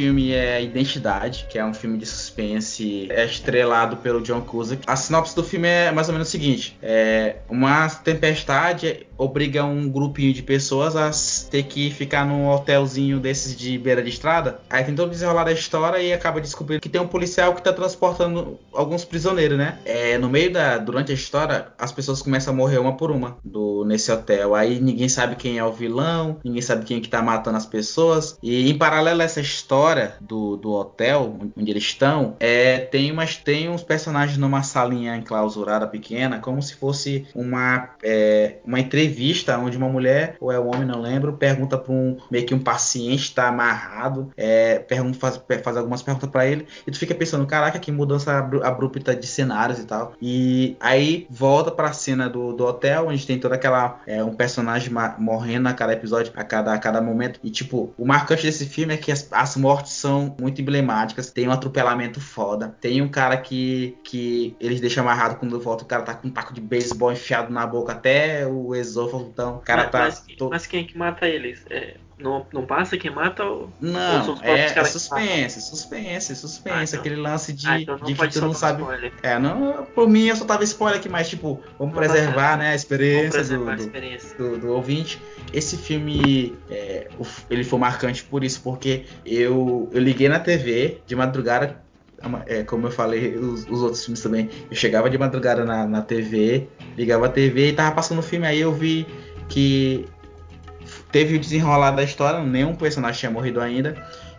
Filme 0.00 0.32
é 0.32 0.62
Identidade, 0.62 1.46
que 1.50 1.58
é 1.58 1.64
um 1.64 1.74
filme 1.74 1.98
de 1.98 2.06
suspense 2.06 3.06
é 3.10 3.26
estrelado 3.26 3.98
pelo 3.98 4.22
John 4.22 4.40
Cusack. 4.40 4.82
A 4.86 4.96
sinopse 4.96 5.36
do 5.36 5.44
filme 5.44 5.68
é 5.68 5.92
mais 5.92 6.08
ou 6.08 6.14
menos 6.14 6.28
o 6.28 6.30
seguinte: 6.30 6.74
é 6.82 7.36
uma 7.50 7.86
tempestade 7.86 9.06
obriga 9.20 9.62
um 9.64 9.88
grupinho 9.88 10.32
de 10.32 10.42
pessoas 10.42 10.96
a 10.96 11.10
ter 11.50 11.64
que 11.64 11.90
ficar 11.90 12.24
num 12.24 12.48
hotelzinho 12.48 13.20
desses 13.20 13.54
de 13.54 13.76
beira 13.76 14.02
de 14.02 14.08
estrada. 14.08 14.60
Aí 14.68 14.82
tem 14.82 14.94
todo 14.94 15.08
o 15.08 15.10
desenrolar 15.10 15.44
da 15.44 15.52
história 15.52 15.98
e 15.98 16.10
acaba 16.10 16.40
descobrindo 16.40 16.80
que 16.80 16.88
tem 16.88 17.00
um 17.00 17.06
policial 17.06 17.54
que 17.54 17.62
tá 17.62 17.72
transportando 17.72 18.58
alguns 18.72 19.04
prisioneiros, 19.04 19.58
né? 19.58 19.78
É, 19.84 20.16
no 20.16 20.30
meio 20.30 20.50
da. 20.50 20.78
Durante 20.78 21.12
a 21.12 21.14
história, 21.14 21.66
as 21.78 21.92
pessoas 21.92 22.22
começam 22.22 22.54
a 22.54 22.56
morrer 22.56 22.78
uma 22.78 22.96
por 22.96 23.10
uma 23.10 23.36
do, 23.44 23.84
nesse 23.84 24.10
hotel. 24.10 24.54
Aí 24.54 24.80
ninguém 24.80 25.08
sabe 25.08 25.36
quem 25.36 25.58
é 25.58 25.64
o 25.64 25.72
vilão, 25.72 26.38
ninguém 26.42 26.62
sabe 26.62 26.86
quem 26.86 26.96
é 26.96 27.00
que 27.00 27.08
tá 27.08 27.20
matando 27.20 27.58
as 27.58 27.66
pessoas. 27.66 28.38
E 28.42 28.70
em 28.70 28.78
paralelo 28.78 29.20
a 29.20 29.24
essa 29.24 29.40
história 29.40 30.14
do, 30.20 30.56
do 30.56 30.72
hotel 30.72 31.36
onde 31.56 31.70
eles 31.70 31.82
estão, 31.82 32.36
é, 32.40 32.78
tem, 32.78 33.12
umas, 33.12 33.36
tem 33.36 33.68
uns 33.68 33.82
personagens 33.82 34.38
numa 34.38 34.62
salinha 34.62 35.16
enclausurada 35.16 35.86
pequena, 35.86 36.38
como 36.38 36.62
se 36.62 36.74
fosse 36.74 37.26
uma, 37.34 37.90
é, 38.02 38.56
uma 38.64 38.80
entrevista 38.80 39.09
onde 39.58 39.76
uma 39.76 39.88
mulher, 39.88 40.36
ou 40.40 40.50
é 40.52 40.58
um 40.58 40.68
homem, 40.68 40.84
não 40.84 41.00
lembro, 41.00 41.32
pergunta 41.32 41.76
para 41.78 41.92
um 41.92 42.16
meio 42.30 42.46
que 42.46 42.54
um 42.54 42.58
paciente 42.58 43.24
está 43.24 43.48
amarrado, 43.48 44.30
é, 44.36 44.78
pergunta, 44.78 45.18
faz, 45.18 45.40
faz 45.62 45.76
algumas 45.76 46.02
perguntas 46.02 46.28
para 46.30 46.46
ele, 46.46 46.66
e 46.86 46.90
tu 46.90 46.98
fica 46.98 47.14
pensando, 47.14 47.46
caraca, 47.46 47.78
que 47.78 47.90
mudança 47.92 48.38
abrupta 48.38 49.14
de 49.14 49.26
cenários 49.26 49.78
e 49.78 49.84
tal. 49.84 50.14
E 50.20 50.76
aí 50.80 51.26
volta 51.30 51.70
para 51.70 51.88
a 51.88 51.92
cena 51.92 52.28
do, 52.28 52.52
do 52.52 52.64
hotel, 52.64 53.08
onde 53.08 53.26
tem 53.26 53.38
toda 53.38 53.54
aquela 53.54 54.00
é, 54.06 54.22
um 54.22 54.34
personagem 54.34 54.92
morrendo 55.18 55.68
a 55.68 55.72
cada 55.72 55.92
episódio, 55.92 56.32
a 56.36 56.44
cada, 56.44 56.72
a 56.72 56.78
cada 56.78 57.00
momento. 57.00 57.40
E 57.42 57.50
tipo, 57.50 57.92
o 57.96 58.06
marcante 58.06 58.42
desse 58.42 58.66
filme 58.66 58.94
é 58.94 58.96
que 58.96 59.12
as, 59.12 59.28
as 59.30 59.56
mortes 59.56 59.92
são 59.92 60.34
muito 60.40 60.60
emblemáticas. 60.60 61.30
Tem 61.30 61.48
um 61.48 61.52
atropelamento 61.52 62.20
foda. 62.20 62.74
Tem 62.80 63.02
um 63.02 63.08
cara 63.08 63.36
que, 63.36 63.96
que 64.04 64.56
eles 64.60 64.80
deixam 64.80 65.04
amarrado 65.04 65.36
quando 65.36 65.60
volta. 65.60 65.84
O 65.84 65.86
cara 65.86 66.02
tá 66.02 66.14
com 66.14 66.28
um 66.28 66.30
taco 66.30 66.52
de 66.52 66.60
beisebol 66.60 67.12
enfiado 67.12 67.52
na 67.52 67.66
boca 67.66 67.92
até 67.92 68.46
o 68.46 68.74
esôfago. 69.00 69.30
Então, 69.32 69.56
o 69.56 69.60
cara 69.60 69.82
mas, 69.84 69.90
tá. 69.90 69.98
Mas, 69.98 70.36
todo... 70.36 70.50
mas 70.50 70.66
quem 70.66 70.82
é 70.82 70.84
que 70.84 70.96
mata 70.96 71.26
eles? 71.26 71.64
É, 71.70 71.94
não, 72.18 72.46
não 72.52 72.66
passa 72.66 72.96
quem 72.96 73.10
mata 73.10 73.44
ou. 73.44 73.70
Não, 73.80 74.34
ou 74.34 74.38
é, 74.42 74.66
é 74.66 74.84
suspense, 74.84 75.60
suspense, 75.62 76.36
suspense. 76.36 76.76
Ah, 76.76 76.84
então. 76.84 77.00
Aquele 77.00 77.16
lance 77.16 77.52
de, 77.52 77.66
ah, 77.66 77.80
então 77.80 77.96
de 77.96 78.14
que 78.14 78.28
tu 78.28 78.40
não 78.40 78.52
sabe. 78.52 78.82
Spoiler. 78.82 79.12
É, 79.22 79.38
não, 79.38 79.86
por 79.94 80.08
mim 80.08 80.26
eu 80.26 80.36
só 80.36 80.44
tava 80.44 80.62
spoiler 80.64 80.98
aqui, 80.98 81.08
mas 81.08 81.28
tipo, 81.28 81.60
vamos 81.78 81.94
não 81.94 82.02
preservar, 82.02 82.58
né, 82.58 82.72
a 82.72 82.74
experiência, 82.74 83.42
do, 83.44 83.68
a 83.68 83.74
experiência. 83.74 84.36
Do, 84.36 84.50
do, 84.50 84.58
do, 84.58 84.72
ouvinte. 84.72 85.20
Esse 85.52 85.76
filme, 85.76 86.56
é, 86.70 87.08
ele 87.48 87.64
foi 87.64 87.78
marcante 87.78 88.22
por 88.22 88.44
isso, 88.44 88.60
porque 88.62 89.06
eu, 89.24 89.88
eu 89.92 90.00
liguei 90.00 90.28
na 90.28 90.38
TV 90.38 91.00
de 91.06 91.16
madrugada 91.16 91.82
é, 92.46 92.62
como 92.62 92.86
eu 92.86 92.90
falei, 92.90 93.36
os, 93.36 93.66
os, 93.68 93.82
outros 93.82 94.04
filmes 94.04 94.20
também. 94.22 94.50
Eu 94.70 94.76
chegava 94.76 95.08
de 95.08 95.16
madrugada 95.16 95.64
na, 95.64 95.86
na 95.86 96.02
TV, 96.02 96.68
ligava 96.96 97.26
a 97.26 97.28
TV 97.28 97.70
e 97.70 97.72
tava 97.72 97.94
passando 97.94 98.18
o 98.18 98.22
filme, 98.22 98.46
aí 98.46 98.60
eu 98.60 98.72
vi 98.72 99.06
que 99.48 100.06
teve 101.10 101.36
o 101.36 101.38
desenrolar 101.38 101.92
da 101.92 102.02
história, 102.02 102.42
nenhum 102.42 102.74
personagem 102.74 103.20
tinha 103.20 103.30
morrido 103.30 103.60
ainda. 103.60 103.96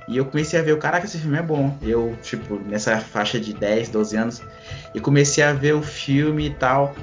E 0.07 0.17
eu 0.17 0.25
comecei 0.25 0.59
a 0.59 0.63
ver, 0.63 0.77
caraca, 0.77 1.05
esse 1.05 1.17
filme 1.17 1.37
é 1.37 1.41
bom. 1.41 1.77
Eu, 1.81 2.17
tipo, 2.21 2.55
nessa 2.59 2.99
faixa 2.99 3.39
de 3.39 3.53
10, 3.53 3.89
12 3.89 4.17
anos, 4.17 4.41
e 4.93 4.99
comecei 4.99 5.43
a 5.43 5.53
ver 5.53 5.73
o 5.73 5.81
filme 5.81 6.47
e 6.47 6.49
tal. 6.49 6.93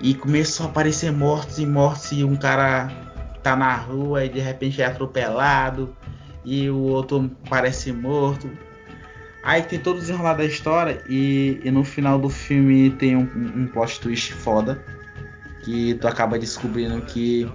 E 0.00 0.14
começou 0.14 0.66
a 0.66 0.68
aparecer 0.68 1.12
mortos 1.12 1.58
e 1.58 1.66
mortos, 1.66 2.10
e 2.12 2.24
um 2.24 2.34
cara 2.34 2.90
tá 3.42 3.56
na 3.56 3.74
rua 3.74 4.24
e 4.24 4.28
de 4.28 4.40
repente 4.40 4.80
é 4.80 4.86
atropelado, 4.86 5.94
e 6.44 6.70
o 6.70 6.78
outro 6.78 7.30
parece 7.48 7.92
morto. 7.92 8.50
Aí 9.42 9.62
tem 9.62 9.78
todo 9.78 9.96
o 9.96 10.00
desenrolar 10.00 10.34
da 10.34 10.44
história, 10.44 11.02
e, 11.08 11.60
e 11.64 11.70
no 11.70 11.84
final 11.84 12.18
do 12.18 12.28
filme 12.28 12.90
tem 12.90 13.16
um, 13.16 13.22
um 13.22 13.66
plot 13.66 14.00
twist 14.00 14.32
foda. 14.32 14.82
Que 15.64 15.94
tu 15.94 16.08
acaba 16.08 16.38
descobrindo 16.38 17.00
que 17.02 17.48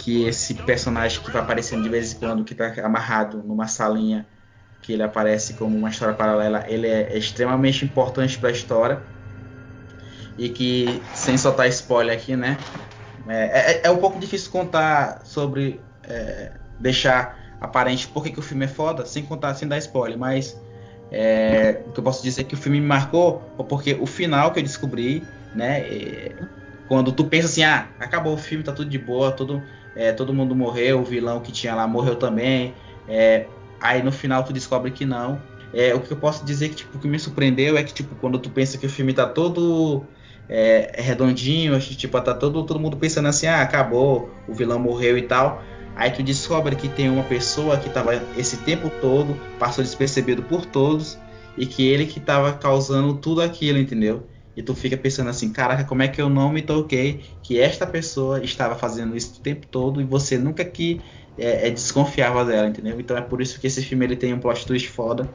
que 0.00 0.24
esse 0.24 0.54
personagem 0.54 1.20
que 1.20 1.30
vai 1.30 1.42
aparecendo 1.42 1.82
de 1.82 1.88
vez 1.90 2.12
em 2.12 2.18
quando, 2.18 2.42
que 2.42 2.54
está 2.54 2.72
amarrado 2.86 3.42
numa 3.42 3.68
salinha, 3.68 4.26
que 4.80 4.94
ele 4.94 5.02
aparece 5.02 5.54
como 5.54 5.76
uma 5.76 5.90
história 5.90 6.14
paralela, 6.14 6.64
ele 6.66 6.86
é 6.86 7.16
extremamente 7.16 7.84
importante 7.84 8.38
para 8.38 8.48
a 8.48 8.52
história. 8.52 9.02
E 10.38 10.48
que, 10.48 11.02
sem 11.14 11.36
soltar 11.36 11.68
spoiler 11.68 12.16
aqui, 12.16 12.34
né? 12.34 12.56
É, 13.28 13.72
é, 13.72 13.80
é 13.84 13.90
um 13.90 13.98
pouco 13.98 14.18
difícil 14.18 14.50
contar 14.50 15.20
sobre. 15.24 15.80
É, 16.04 16.52
deixar 16.78 17.38
aparente 17.60 18.08
por 18.08 18.22
que, 18.24 18.30
que 18.30 18.38
o 18.38 18.42
filme 18.42 18.64
é 18.64 18.68
foda, 18.68 19.04
sem 19.04 19.22
contar, 19.22 19.54
sem 19.54 19.68
dar 19.68 19.76
spoiler, 19.78 20.18
mas. 20.18 20.56
É, 21.10 21.82
o 21.86 21.92
que 21.92 22.00
eu 22.00 22.04
posso 22.04 22.22
dizer 22.22 22.42
é 22.42 22.44
que 22.44 22.54
o 22.54 22.58
filme 22.58 22.80
me 22.80 22.86
marcou 22.86 23.52
porque 23.68 23.94
o 23.94 24.06
final 24.06 24.52
que 24.52 24.58
eu 24.60 24.62
descobri, 24.62 25.34
né? 25.52 25.80
É, 25.88 26.36
quando 26.86 27.14
tu 27.14 27.28
pensa 27.28 27.46
assim, 27.48 27.62
ah, 27.62 27.94
acabou 27.98 28.34
o 28.34 28.38
filme, 28.38 28.64
tá 28.64 28.72
tudo 28.72 28.90
de 28.90 28.98
boa, 28.98 29.34
tudo 29.34 29.66
é, 29.94 30.12
todo 30.12 30.34
mundo 30.34 30.54
morreu, 30.56 31.00
o 31.00 31.04
vilão 31.04 31.42
que 31.42 31.52
tinha 31.52 31.74
lá 31.74 31.86
morreu 31.86 32.16
também. 32.18 32.78
É, 33.06 33.56
aí 33.78 34.02
no 34.02 34.12
final 34.12 34.44
tu 34.44 34.52
descobre 34.52 34.90
que 34.92 35.04
não. 35.04 35.48
É, 35.72 35.94
o 35.94 36.02
que 36.02 36.12
eu 36.12 36.18
posso 36.18 36.44
dizer 36.44 36.68
que 36.70 36.76
tipo, 36.76 36.98
que 36.98 37.06
me 37.08 37.18
surpreendeu 37.18 37.76
é 37.76 37.84
que 37.84 37.92
tipo, 37.94 38.16
quando 38.16 38.40
tu 38.40 38.50
pensa 38.50 38.76
que 38.78 38.86
o 38.86 38.90
filme 38.90 39.14
tá 39.14 39.28
todo 39.28 40.10
redondinho, 40.96 41.78
tipo, 41.80 42.20
tá 42.20 42.34
todo, 42.34 42.64
todo 42.66 42.80
mundo 42.80 42.98
pensando 42.98 43.28
assim, 43.28 43.46
ah, 43.46 43.62
acabou, 43.62 44.42
o 44.46 44.54
vilão 44.54 44.78
morreu 44.78 45.16
e 45.18 45.22
tal. 45.26 45.62
Aí 45.94 46.10
tu 46.10 46.22
descobre 46.22 46.76
que 46.76 46.88
tem 46.88 47.10
uma 47.10 47.24
pessoa 47.24 47.76
que 47.76 47.90
tava 47.90 48.14
esse 48.36 48.58
tempo 48.58 48.90
todo, 49.00 49.38
passou 49.58 49.84
despercebido 49.84 50.42
por 50.42 50.64
todos, 50.64 51.18
e 51.56 51.66
que 51.66 51.86
ele 51.86 52.06
que 52.06 52.20
tava 52.20 52.52
causando 52.52 53.14
tudo 53.14 53.42
aquilo, 53.42 53.78
entendeu? 53.78 54.26
E 54.56 54.62
tu 54.62 54.74
fica 54.74 54.96
pensando 54.96 55.30
assim, 55.30 55.52
caraca, 55.52 55.84
como 55.84 56.02
é 56.02 56.08
que 56.08 56.20
eu 56.20 56.28
não 56.28 56.50
me 56.52 56.62
toquei 56.62 57.20
que 57.42 57.58
esta 57.58 57.86
pessoa 57.86 58.42
estava 58.42 58.74
fazendo 58.74 59.16
isso 59.16 59.38
o 59.38 59.42
tempo 59.42 59.66
todo 59.66 60.00
e 60.00 60.04
você 60.04 60.36
nunca 60.36 60.64
que 60.64 61.00
é, 61.38 61.68
é 61.68 61.70
desconfiava 61.70 62.44
dela, 62.44 62.68
entendeu? 62.68 62.98
Então 62.98 63.16
é 63.16 63.20
por 63.20 63.40
isso 63.40 63.60
que 63.60 63.66
esse 63.66 63.82
filme 63.82 64.04
ele 64.04 64.16
tem 64.16 64.34
um 64.34 64.38
plot 64.38 64.66
twist 64.66 64.88
foda 64.88 65.28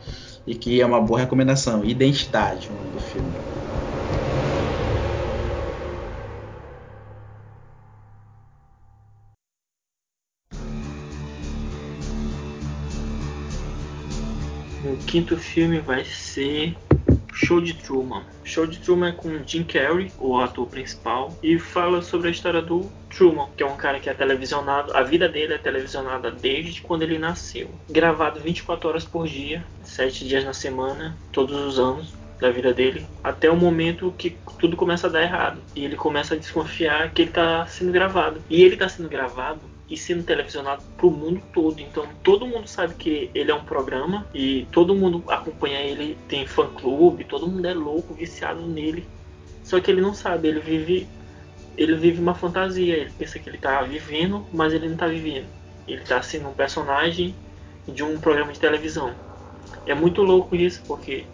e 0.46 0.54
que 0.54 0.82
é 0.82 0.86
uma 0.86 1.02
boa 1.02 1.20
recomendação. 1.20 1.84
Identidade, 1.84 2.70
o 2.70 2.74
nome 2.74 2.92
do 2.92 3.00
filme. 3.00 3.34
O 14.86 14.98
quinto 14.98 15.36
filme 15.36 15.80
vai 15.80 16.06
ser 16.06 16.76
Show 17.34 17.60
de 17.60 17.74
Truman. 17.74 18.24
Show 18.44 18.68
de 18.68 18.78
Truman 18.78 19.10
é 19.10 19.12
com 19.14 19.44
Jim 19.44 19.64
Carrey, 19.64 20.12
o 20.20 20.40
ator 20.40 20.68
principal, 20.68 21.36
e 21.42 21.58
fala 21.58 22.04
sobre 22.04 22.28
a 22.28 22.32
história 22.32 22.62
do 22.62 22.88
Truman, 23.10 23.50
que 23.58 23.64
é 23.64 23.66
um 23.66 23.76
cara 23.76 24.00
que 24.00 24.12
é 24.12 24.14
televisionado, 24.14 24.96
a 24.96 25.02
vida 25.02 25.28
dele 25.28 25.56
é 25.56 25.58
televisionada 25.58 26.30
desde 26.30 26.82
quando 26.82 27.02
ele 27.02 27.18
nasceu. 27.18 27.68
Gravado 27.90 28.40
24 28.40 28.88
horas 28.88 29.04
por 29.04 29.28
dia, 29.28 29.66
7 29.84 30.28
dias 30.28 30.46
na 30.46 30.54
semana, 30.54 31.18
todos 31.32 31.60
os 31.60 31.80
anos 31.80 32.14
da 32.40 32.52
vida 32.52 32.72
dele, 32.72 33.08
até 33.24 33.50
o 33.50 33.56
momento 33.56 34.14
que 34.16 34.38
tudo 34.60 34.78
começa 34.78 35.08
a 35.08 35.10
dar 35.10 35.24
errado. 35.24 35.60
E 35.76 35.84
ele 35.84 35.96
começa 35.96 36.36
a 36.36 36.38
desconfiar 36.38 37.12
que 37.12 37.24
ele 37.24 37.30
está 37.30 37.66
sendo 37.66 37.92
gravado. 37.92 38.40
E 38.52 38.64
ele 38.64 38.76
está 38.76 38.88
sendo 38.88 39.10
gravado 39.10 39.62
e 39.90 39.96
sendo 39.96 40.24
televisionado 40.24 40.84
pro 40.98 41.12
mundo 41.12 41.42
todo. 41.54 41.80
Então 41.80 42.08
todo 42.24 42.48
mundo 42.48 42.68
sabe 42.68 42.96
que 42.96 43.30
ele 43.34 43.52
é 43.52 43.56
um 43.56 43.64
programa 43.64 44.26
e 44.34 44.68
todo 44.72 44.96
mundo 44.96 45.24
acompanha 45.28 45.80
ele, 45.80 46.18
tem 46.28 46.46
fã 46.48 46.68
clube, 46.68 47.24
todo 47.24 47.48
mundo 47.48 47.66
é 47.66 47.74
louco, 47.74 48.14
viciado 48.14 48.66
nele. 48.66 49.08
Só 49.64 49.80
que 49.80 49.90
ele 49.90 50.02
não 50.02 50.14
sabe, 50.14 50.48
ele 50.48 50.60
vive 50.60 51.08
ele 51.78 51.96
vive 51.96 52.22
uma 52.22 52.34
fantasia, 52.34 52.96
ele 52.96 53.12
pensa 53.18 53.38
que 53.38 53.50
ele 53.50 53.58
tá 53.58 53.82
vivendo, 53.82 54.46
mas 54.54 54.74
ele 54.74 54.88
não 54.88 54.96
tá 54.96 55.08
vivendo. 55.08 55.46
Ele 55.88 56.02
tá 56.02 56.22
sendo 56.22 56.48
um 56.48 56.54
personagem 56.54 57.36
de 57.88 58.02
um 58.02 58.18
programa 58.18 58.54
de 58.54 58.60
televisão. 58.60 59.14
É 59.86 59.94
muito 59.94 60.24
louco 60.24 60.56
isso, 60.56 60.82
porque 60.88 61.26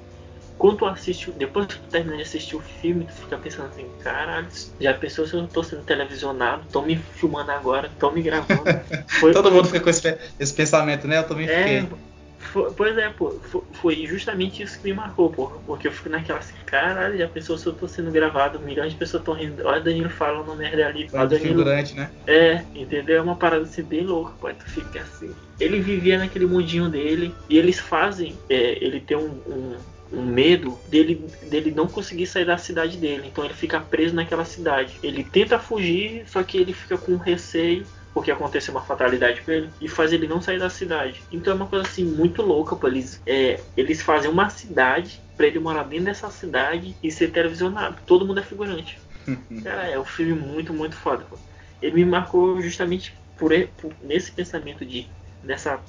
quando 0.62 0.78
tu 0.78 0.86
assiste, 0.86 1.32
depois 1.32 1.66
que 1.66 1.74
tu 1.74 1.90
termina 1.90 2.18
de 2.18 2.22
assistir 2.22 2.56
o 2.56 2.60
filme, 2.60 3.06
tu 3.06 3.14
fica 3.14 3.36
pensando 3.36 3.70
assim, 3.70 3.88
caralho, 4.04 4.48
já 4.80 4.94
pensou 4.94 5.26
se 5.26 5.34
eu 5.34 5.48
tô 5.48 5.64
sendo 5.64 5.82
televisionado, 5.82 6.68
tô 6.72 6.84
me 6.84 6.96
filmando 6.96 7.50
agora, 7.50 7.90
tô 7.98 8.12
me 8.12 8.22
gravando. 8.22 8.62
Foi, 9.20 9.32
Todo 9.32 9.50
mundo 9.50 9.66
fica 9.66 9.80
com 9.80 9.90
esse, 9.90 10.16
esse, 10.40 10.54
pensamento, 10.54 11.08
né? 11.08 11.18
Eu 11.18 11.24
também 11.24 11.50
é, 11.50 11.64
fiquei. 11.64 11.98
Foi, 12.38 12.72
pois 12.74 12.96
é, 12.96 13.10
pô, 13.10 13.40
foi, 13.72 14.06
justamente 14.06 14.62
isso 14.62 14.80
que 14.80 14.86
me 14.86 14.94
marcou, 14.94 15.32
pô, 15.32 15.48
porque 15.66 15.88
eu 15.88 15.92
fico 15.92 16.10
naquela 16.10 16.38
assim, 16.38 16.54
caralho, 16.66 17.18
já 17.18 17.28
pensou 17.28 17.58
se 17.58 17.66
eu 17.66 17.74
tô 17.74 17.88
sendo 17.88 18.12
gravado, 18.12 18.60
milhões 18.60 18.92
de 18.92 19.00
pessoas 19.00 19.22
estão 19.22 19.34
rindo, 19.34 19.66
olha 19.66 19.82
o 19.82 19.84
Danilo 19.84 20.10
falando 20.12 20.56
merda 20.56 20.86
ali. 20.86 21.10
Olha 21.12 21.28
Danilo, 21.28 21.56
durante, 21.56 21.96
né? 21.96 22.12
É, 22.28 22.64
entendeu? 22.76 23.18
É 23.18 23.22
uma 23.22 23.36
parada 23.36 23.64
assim 23.64 23.82
bem 23.82 24.06
louca, 24.06 24.34
pô, 24.40 24.48
tu 24.54 24.66
fica 24.66 25.02
assim. 25.02 25.34
Ele 25.60 25.80
vivia 25.80 26.20
naquele 26.20 26.46
mundinho 26.46 26.88
dele, 26.88 27.34
e 27.50 27.58
eles 27.58 27.80
fazem, 27.80 28.38
é, 28.48 28.78
ele 28.84 29.00
tem 29.00 29.18
um, 29.18 29.42
um 29.48 29.78
um 30.12 30.24
medo 30.26 30.78
dele, 30.88 31.26
dele 31.50 31.72
não 31.72 31.88
conseguir 31.88 32.28
sair 32.28 32.46
da 32.46 32.58
cidade 32.58 32.98
dele. 32.98 33.28
Então 33.28 33.46
ele 33.46 33.54
fica 33.54 33.80
preso 33.80 34.16
naquela 34.16 34.46
cidade. 34.46 34.98
Ele 35.02 35.24
tenta 35.24 35.58
fugir, 35.58 36.24
só 36.28 36.44
que 36.44 36.58
ele 36.58 36.74
fica 36.74 36.98
com 36.98 37.16
receio 37.16 37.86
porque 38.14 38.32
aconteceu 38.32 38.74
uma 38.74 38.82
fatalidade 38.82 39.42
com 39.42 39.52
ele 39.52 39.70
e 39.80 39.88
faz 39.88 40.12
ele 40.12 40.28
não 40.28 40.42
sair 40.42 40.60
da 40.60 40.70
cidade. 40.70 41.22
Então 41.32 41.54
é 41.54 41.56
uma 41.56 41.68
coisa 41.68 41.88
assim 41.88 42.04
muito 42.04 42.42
louca, 42.42 42.76
pô. 42.76 42.88
Eles, 42.88 43.22
é, 43.26 43.60
eles 43.78 44.02
fazem 44.02 44.30
uma 44.30 44.50
cidade 44.50 45.22
para 45.38 45.48
ele 45.48 45.60
morar 45.60 45.84
dentro 45.84 46.06
dessa 46.06 46.30
cidade 46.30 46.96
e 47.02 47.10
ser 47.10 47.32
televisionado. 47.32 47.98
Todo 48.06 48.26
mundo 48.26 48.40
é 48.40 48.44
figurante. 48.44 49.00
Cara, 49.64 49.88
é 49.88 49.98
um 49.98 50.06
filme 50.06 50.34
muito, 50.34 50.74
muito 50.74 50.96
foda. 50.96 51.24
Pô. 51.30 51.38
Ele 51.82 51.96
me 51.96 52.06
marcou 52.06 52.62
justamente 52.62 53.16
por, 53.38 53.52
por 53.78 53.94
nesse 54.04 54.32
pensamento 54.32 54.86
de 54.86 55.08
nessa 55.44 55.80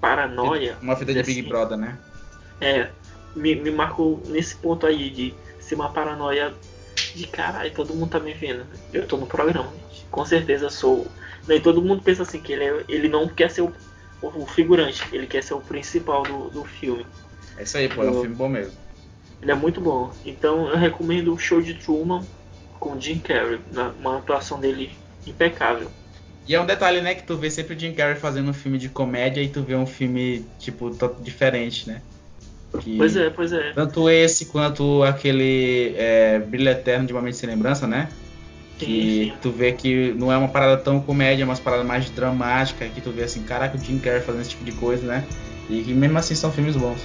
paranoia. 0.00 0.76
Uma 0.82 0.94
vida 0.96 1.12
de, 1.12 1.20
de 1.20 1.26
Big 1.26 1.40
assim, 1.40 1.48
Brother, 1.48 1.78
né? 1.78 1.96
É, 2.60 2.90
me, 3.34 3.54
me 3.54 3.70
marcou 3.70 4.22
nesse 4.26 4.56
ponto 4.56 4.86
aí 4.86 5.10
de 5.10 5.34
ser 5.60 5.74
uma 5.74 5.90
paranoia 5.90 6.54
de 7.14 7.26
caralho, 7.26 7.72
todo 7.72 7.94
mundo 7.94 8.10
tá 8.10 8.20
me 8.20 8.32
vendo. 8.32 8.66
Eu 8.92 9.06
tô 9.06 9.16
no 9.16 9.26
programa, 9.26 9.72
com 10.10 10.24
certeza 10.24 10.70
sou. 10.70 11.06
E 11.48 11.60
todo 11.60 11.82
mundo 11.82 12.02
pensa 12.02 12.22
assim 12.22 12.40
que 12.40 12.52
ele, 12.52 12.64
é, 12.64 12.84
ele 12.88 13.08
não 13.08 13.28
quer 13.28 13.50
ser 13.50 13.62
o, 13.62 13.72
o, 14.22 14.46
figurante, 14.46 15.02
ele 15.12 15.26
quer 15.26 15.42
ser 15.42 15.54
o 15.54 15.60
principal 15.60 16.22
do, 16.22 16.50
do 16.50 16.64
filme. 16.64 17.06
É 17.56 17.62
isso 17.62 17.76
aí, 17.76 17.88
pô, 17.88 18.02
é 18.04 18.10
um 18.10 18.20
filme 18.20 18.34
bom 18.34 18.48
mesmo. 18.48 18.72
Ele 19.42 19.50
é 19.50 19.54
muito 19.54 19.80
bom. 19.80 20.12
Então 20.24 20.68
eu 20.68 20.76
recomendo 20.76 21.32
o 21.32 21.38
show 21.38 21.60
de 21.60 21.74
Truman 21.74 22.24
com 22.78 23.00
Jim 23.00 23.18
Carrey, 23.18 23.60
uma 23.98 24.18
atuação 24.18 24.60
dele 24.60 24.90
impecável. 25.26 25.90
E 26.46 26.54
é 26.54 26.60
um 26.60 26.66
detalhe, 26.66 27.00
né, 27.00 27.14
que 27.14 27.22
tu 27.22 27.36
vê 27.36 27.50
sempre 27.50 27.76
o 27.76 27.78
Jim 27.78 27.92
Carrey 27.92 28.16
fazendo 28.16 28.50
um 28.50 28.54
filme 28.54 28.78
de 28.78 28.88
comédia 28.88 29.42
e 29.42 29.48
tu 29.48 29.62
vê 29.62 29.74
um 29.74 29.86
filme, 29.86 30.44
tipo, 30.58 30.90
diferente, 31.20 31.88
né? 31.88 32.02
Que 32.78 32.96
pois 32.96 33.16
é, 33.16 33.30
pois 33.30 33.52
é. 33.52 33.72
Tanto 33.72 34.08
esse 34.08 34.46
quanto 34.46 35.02
aquele 35.02 35.94
é, 35.96 36.38
Brilho 36.38 36.68
Eterno 36.68 37.06
de 37.06 37.12
Uma 37.12 37.20
Mente 37.20 37.36
Sem 37.36 37.48
Lembrança, 37.48 37.86
né? 37.86 38.08
Sim, 38.78 38.86
que 38.86 39.24
sim. 39.24 39.32
tu 39.42 39.50
vê 39.50 39.72
que 39.72 40.14
não 40.16 40.32
é 40.32 40.36
uma 40.36 40.48
parada 40.48 40.76
tão 40.76 41.00
comédia, 41.00 41.42
é 41.42 41.44
uma 41.44 41.56
parada 41.56 41.84
mais 41.84 42.08
dramática, 42.10 42.86
que 42.86 43.00
tu 43.00 43.10
vê 43.10 43.24
assim, 43.24 43.42
caraca, 43.42 43.76
o 43.76 43.80
Jim 43.80 43.98
Carrey 43.98 44.20
fazendo 44.20 44.42
esse 44.42 44.50
tipo 44.50 44.64
de 44.64 44.72
coisa, 44.72 45.06
né? 45.06 45.24
E 45.68 45.82
que 45.82 45.92
mesmo 45.92 46.18
assim 46.18 46.34
são 46.34 46.50
filmes 46.50 46.76
bons. 46.76 47.00